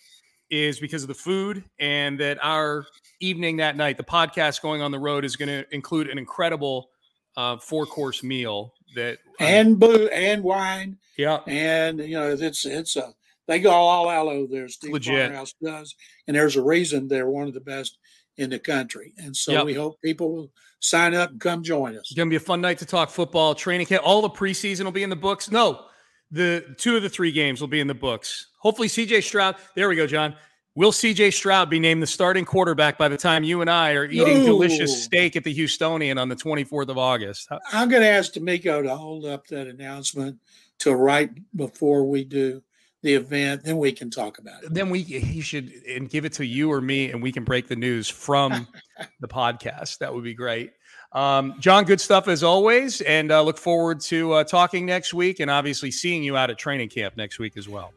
is 0.50 0.80
because 0.80 1.04
of 1.04 1.08
the 1.08 1.16
food 1.16 1.64
and 1.80 2.20
that 2.20 2.38
our 2.44 2.86
evening 3.20 3.58
that 3.58 3.76
night, 3.76 3.98
the 3.98 4.04
podcast 4.04 4.62
going 4.62 4.82
on 4.82 4.92
the 4.92 5.00
road 5.00 5.26
is 5.26 5.36
going 5.36 5.50
to 5.50 5.66
include 5.74 6.10
an 6.10 6.18
incredible 6.18 6.90
uh, 7.38 7.58
four 7.58 7.86
course 7.86 8.24
meal 8.24 8.74
that 8.96 9.20
And 9.40 9.80
boo 9.80 10.08
and 10.08 10.44
wine. 10.44 10.98
Yeah. 11.18 11.40
And 11.48 12.00
you 12.00 12.18
know, 12.18 12.30
it's 12.32 12.66
it's 12.66 12.96
a 12.96 13.14
they 13.48 13.60
go 13.60 13.72
all 13.72 14.10
out 14.10 14.28
over 14.28 14.48
there. 14.52 14.68
Steve 14.68 14.94
Legit. 14.94 15.32
Does, 15.64 15.96
and 16.28 16.36
there's 16.36 16.56
a 16.56 16.62
reason 16.64 17.08
they're 17.08 17.30
one 17.30 17.48
of 17.48 17.54
the 17.54 17.62
best 17.62 17.98
in 18.38 18.50
the 18.50 18.60
country. 18.60 19.14
And 19.18 19.36
so 19.36 19.52
Yep. 19.52 19.66
we 19.66 19.74
hope 19.74 20.02
people 20.02 20.34
will 20.34 20.52
sign 20.80 21.14
up 21.14 21.32
and 21.32 21.40
come 21.42 21.62
join 21.64 21.96
us. 21.96 22.02
It's 22.10 22.14
gonna 22.14 22.30
be 22.30 22.36
a 22.36 22.40
fun 22.40 22.62
night 22.62 22.78
to 22.80 22.86
talk 22.86 23.10
football. 23.10 23.54
Training 23.54 23.88
camp, 23.88 24.04
all 24.06 24.22
the 24.22 24.30
preseason 24.30 24.86
will 24.86 24.92
be 24.92 25.04
in 25.04 25.10
the 25.10 25.16
books. 25.16 25.52
No, 25.52 25.86
the 26.32 26.76
two 26.78 26.96
of 26.96 27.02
the 27.04 27.10
three 27.10 27.32
games 27.32 27.62
will 27.62 27.68
be 27.68 27.80
in 27.80 27.88
the 27.88 27.94
books. 27.96 28.48
Hopefully, 28.60 28.88
CJ 28.88 29.24
Stroud. 29.24 29.56
There 29.76 29.90
we 29.90 29.96
go, 29.96 30.08
John. 30.08 30.36
Will 30.76 30.92
CJ 30.92 31.34
Stroud 31.34 31.70
be 31.70 31.80
named 31.80 32.02
the 32.02 32.08
starting 32.08 32.46
quarterback 32.46 32.98
by 32.98 33.08
the 33.10 33.18
time 33.18 33.44
you 33.44 33.62
and 33.62 33.70
I 33.70 33.94
are 33.94 34.06
eating 34.06 34.40
No. 34.40 34.46
delicious 34.46 35.04
steak 35.04 35.36
at 35.36 35.44
the 35.44 35.54
Houstonian 35.54 36.20
on 36.22 36.30
the 36.30 36.36
24th 36.36 36.90
of 36.90 36.98
August? 36.98 37.50
I'm 37.74 37.90
going 37.90 38.02
to 38.04 38.08
ask 38.08 38.34
DeMeco 38.34 38.84
to 38.84 38.96
hold 38.96 39.26
up 39.26 39.48
that 39.48 39.68
announcement 39.68 40.38
till 40.78 40.94
right 40.96 41.30
before 41.56 42.06
we 42.06 42.24
do 42.24 42.62
the 43.02 43.16
event, 43.16 43.64
then 43.64 43.78
we 43.78 43.92
can 43.94 44.10
talk 44.10 44.40
about 44.40 44.64
it. 44.64 44.74
Then 44.74 44.90
we 44.90 45.02
he 45.04 45.40
should 45.42 45.72
and 45.88 46.10
give 46.10 46.26
it 46.26 46.34
to 46.34 46.46
you 46.46 46.72
or 46.72 46.82
me, 46.82 47.12
and 47.12 47.24
we 47.24 47.32
can 47.32 47.46
break 47.46 47.68
the 47.70 47.76
news 47.76 48.10
from 48.10 48.68
the 49.22 49.28
podcast. 49.28 50.00
That 50.00 50.14
would 50.14 50.24
be 50.26 50.34
great. 50.34 50.72
Um, 51.12 51.56
John, 51.60 51.86
good 51.86 52.00
stuff 52.00 52.28
as 52.28 52.44
always, 52.44 53.02
and 53.02 53.32
uh, 53.32 53.42
look 53.42 53.58
forward 53.58 54.00
to 54.02 54.34
uh, 54.34 54.44
talking 54.44 54.86
next 54.86 55.14
week, 55.14 55.40
and 55.40 55.50
obviously 55.50 55.90
seeing 55.90 56.24
you 56.24 56.38
out 56.38 56.50
at 56.50 56.58
training 56.58 56.90
camp 56.90 57.18
next 57.18 57.40
week 57.40 57.58
as 57.58 57.68
well. 57.68 57.94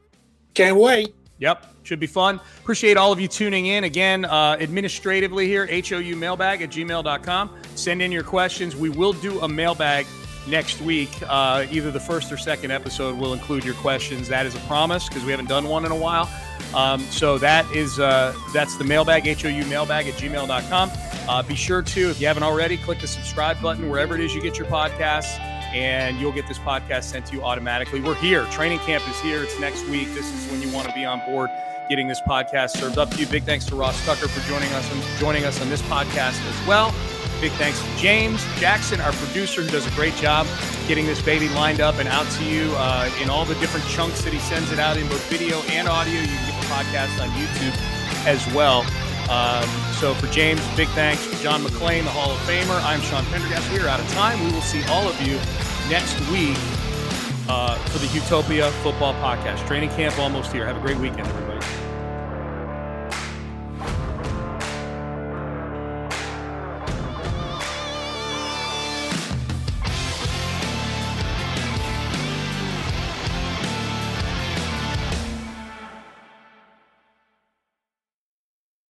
Can't 0.54 0.76
wait. 0.76 1.14
Yep, 1.38 1.74
should 1.82 2.00
be 2.00 2.06
fun. 2.06 2.40
Appreciate 2.60 2.96
all 2.96 3.10
of 3.10 3.20
you 3.20 3.26
tuning 3.26 3.66
in. 3.66 3.84
Again, 3.84 4.24
uh, 4.24 4.56
administratively 4.60 5.46
here, 5.46 5.66
HOU 5.66 6.14
mailbag 6.14 6.62
at 6.62 6.70
gmail.com. 6.70 7.56
Send 7.74 8.00
in 8.00 8.12
your 8.12 8.22
questions. 8.22 8.76
We 8.76 8.90
will 8.90 9.12
do 9.12 9.40
a 9.40 9.48
mailbag 9.48 10.06
next 10.46 10.80
week. 10.80 11.10
Uh, 11.26 11.66
either 11.70 11.90
the 11.90 12.00
first 12.00 12.32
or 12.32 12.36
second 12.36 12.70
episode 12.70 13.18
will 13.18 13.32
include 13.32 13.64
your 13.64 13.74
questions. 13.74 14.28
That 14.28 14.46
is 14.46 14.54
a 14.54 14.60
promise 14.60 15.08
because 15.08 15.24
we 15.24 15.30
haven't 15.32 15.48
done 15.48 15.68
one 15.68 15.84
in 15.84 15.92
a 15.92 15.96
while. 15.96 16.30
Um, 16.74 17.00
so 17.10 17.38
that 17.38 17.70
is 17.72 17.98
uh, 17.98 18.34
that's 18.52 18.76
the 18.76 18.84
mailbag, 18.84 19.24
HOU 19.24 19.64
mailbag 19.66 20.06
at 20.06 20.14
gmail.com. 20.14 20.90
Uh, 21.28 21.42
be 21.42 21.54
sure 21.54 21.82
to, 21.82 22.10
if 22.10 22.20
you 22.20 22.26
haven't 22.26 22.42
already, 22.42 22.76
click 22.76 22.98
the 23.00 23.06
subscribe 23.06 23.60
button 23.60 23.88
wherever 23.88 24.14
it 24.14 24.20
is 24.20 24.34
you 24.34 24.42
get 24.42 24.58
your 24.58 24.66
podcasts 24.66 25.38
and 25.72 26.18
you'll 26.18 26.32
get 26.32 26.46
this 26.48 26.58
podcast 26.58 27.04
sent 27.04 27.26
to 27.26 27.34
you 27.34 27.42
automatically. 27.42 28.00
We're 28.00 28.14
here. 28.16 28.44
Training 28.46 28.78
camp 28.80 29.08
is 29.08 29.18
here. 29.20 29.42
It's 29.42 29.58
next 29.60 29.86
week. 29.86 30.12
This 30.14 30.26
is 30.32 30.50
when 30.50 30.60
you 30.60 30.70
want 30.74 30.88
to 30.88 30.94
be 30.94 31.04
on 31.04 31.22
board 31.26 31.50
getting 31.88 32.08
this 32.08 32.20
podcast 32.22 32.70
served 32.70 32.98
up 32.98 33.10
to 33.10 33.18
you. 33.18 33.26
Big 33.26 33.44
thanks 33.44 33.64
to 33.66 33.76
Ross 33.76 34.04
Tucker 34.06 34.28
for 34.28 34.48
joining 34.48 34.72
us 34.72 34.90
and 34.92 35.02
joining 35.18 35.44
us 35.44 35.60
on 35.60 35.68
this 35.68 35.82
podcast 35.82 36.40
as 36.48 36.66
well. 36.66 36.94
Big 37.40 37.52
thanks 37.52 37.82
to 37.82 37.96
James 37.96 38.44
Jackson, 38.58 39.00
our 39.00 39.12
producer, 39.12 39.62
who 39.62 39.68
does 39.68 39.86
a 39.86 39.90
great 39.90 40.14
job 40.14 40.46
getting 40.86 41.06
this 41.06 41.20
baby 41.20 41.48
lined 41.50 41.80
up 41.80 41.96
and 41.96 42.08
out 42.08 42.30
to 42.32 42.44
you 42.44 42.72
uh, 42.76 43.10
in 43.20 43.28
all 43.28 43.44
the 43.44 43.54
different 43.56 43.86
chunks 43.88 44.22
that 44.22 44.32
he 44.32 44.38
sends 44.38 44.70
it 44.70 44.78
out 44.78 44.96
in 44.96 45.08
both 45.08 45.28
video 45.28 45.60
and 45.62 45.88
audio. 45.88 46.20
You 46.20 46.51
podcast 46.72 47.20
on 47.20 47.28
YouTube 47.36 47.76
as 48.26 48.40
well. 48.54 48.80
Um, 49.30 49.68
so 50.00 50.14
for 50.14 50.26
James, 50.28 50.60
big 50.76 50.88
thanks. 50.88 51.24
For 51.24 51.40
John 51.42 51.62
McClain, 51.62 52.04
the 52.04 52.10
Hall 52.10 52.30
of 52.30 52.38
Famer, 52.38 52.82
I'm 52.82 53.00
Sean 53.02 53.24
Pendergast. 53.26 53.70
We 53.70 53.78
are 53.80 53.88
out 53.88 54.00
of 54.00 54.08
time. 54.10 54.42
We 54.44 54.52
will 54.52 54.62
see 54.62 54.82
all 54.88 55.06
of 55.06 55.20
you 55.20 55.34
next 55.88 56.18
week 56.30 56.56
uh, 57.48 57.76
for 57.86 57.98
the 57.98 58.06
Houtopia 58.06 58.70
Football 58.82 59.14
Podcast. 59.14 59.66
Training 59.66 59.90
camp 59.90 60.18
almost 60.18 60.52
here. 60.52 60.66
Have 60.66 60.76
a 60.76 60.80
great 60.80 60.96
weekend, 60.96 61.26
everybody. 61.26 61.64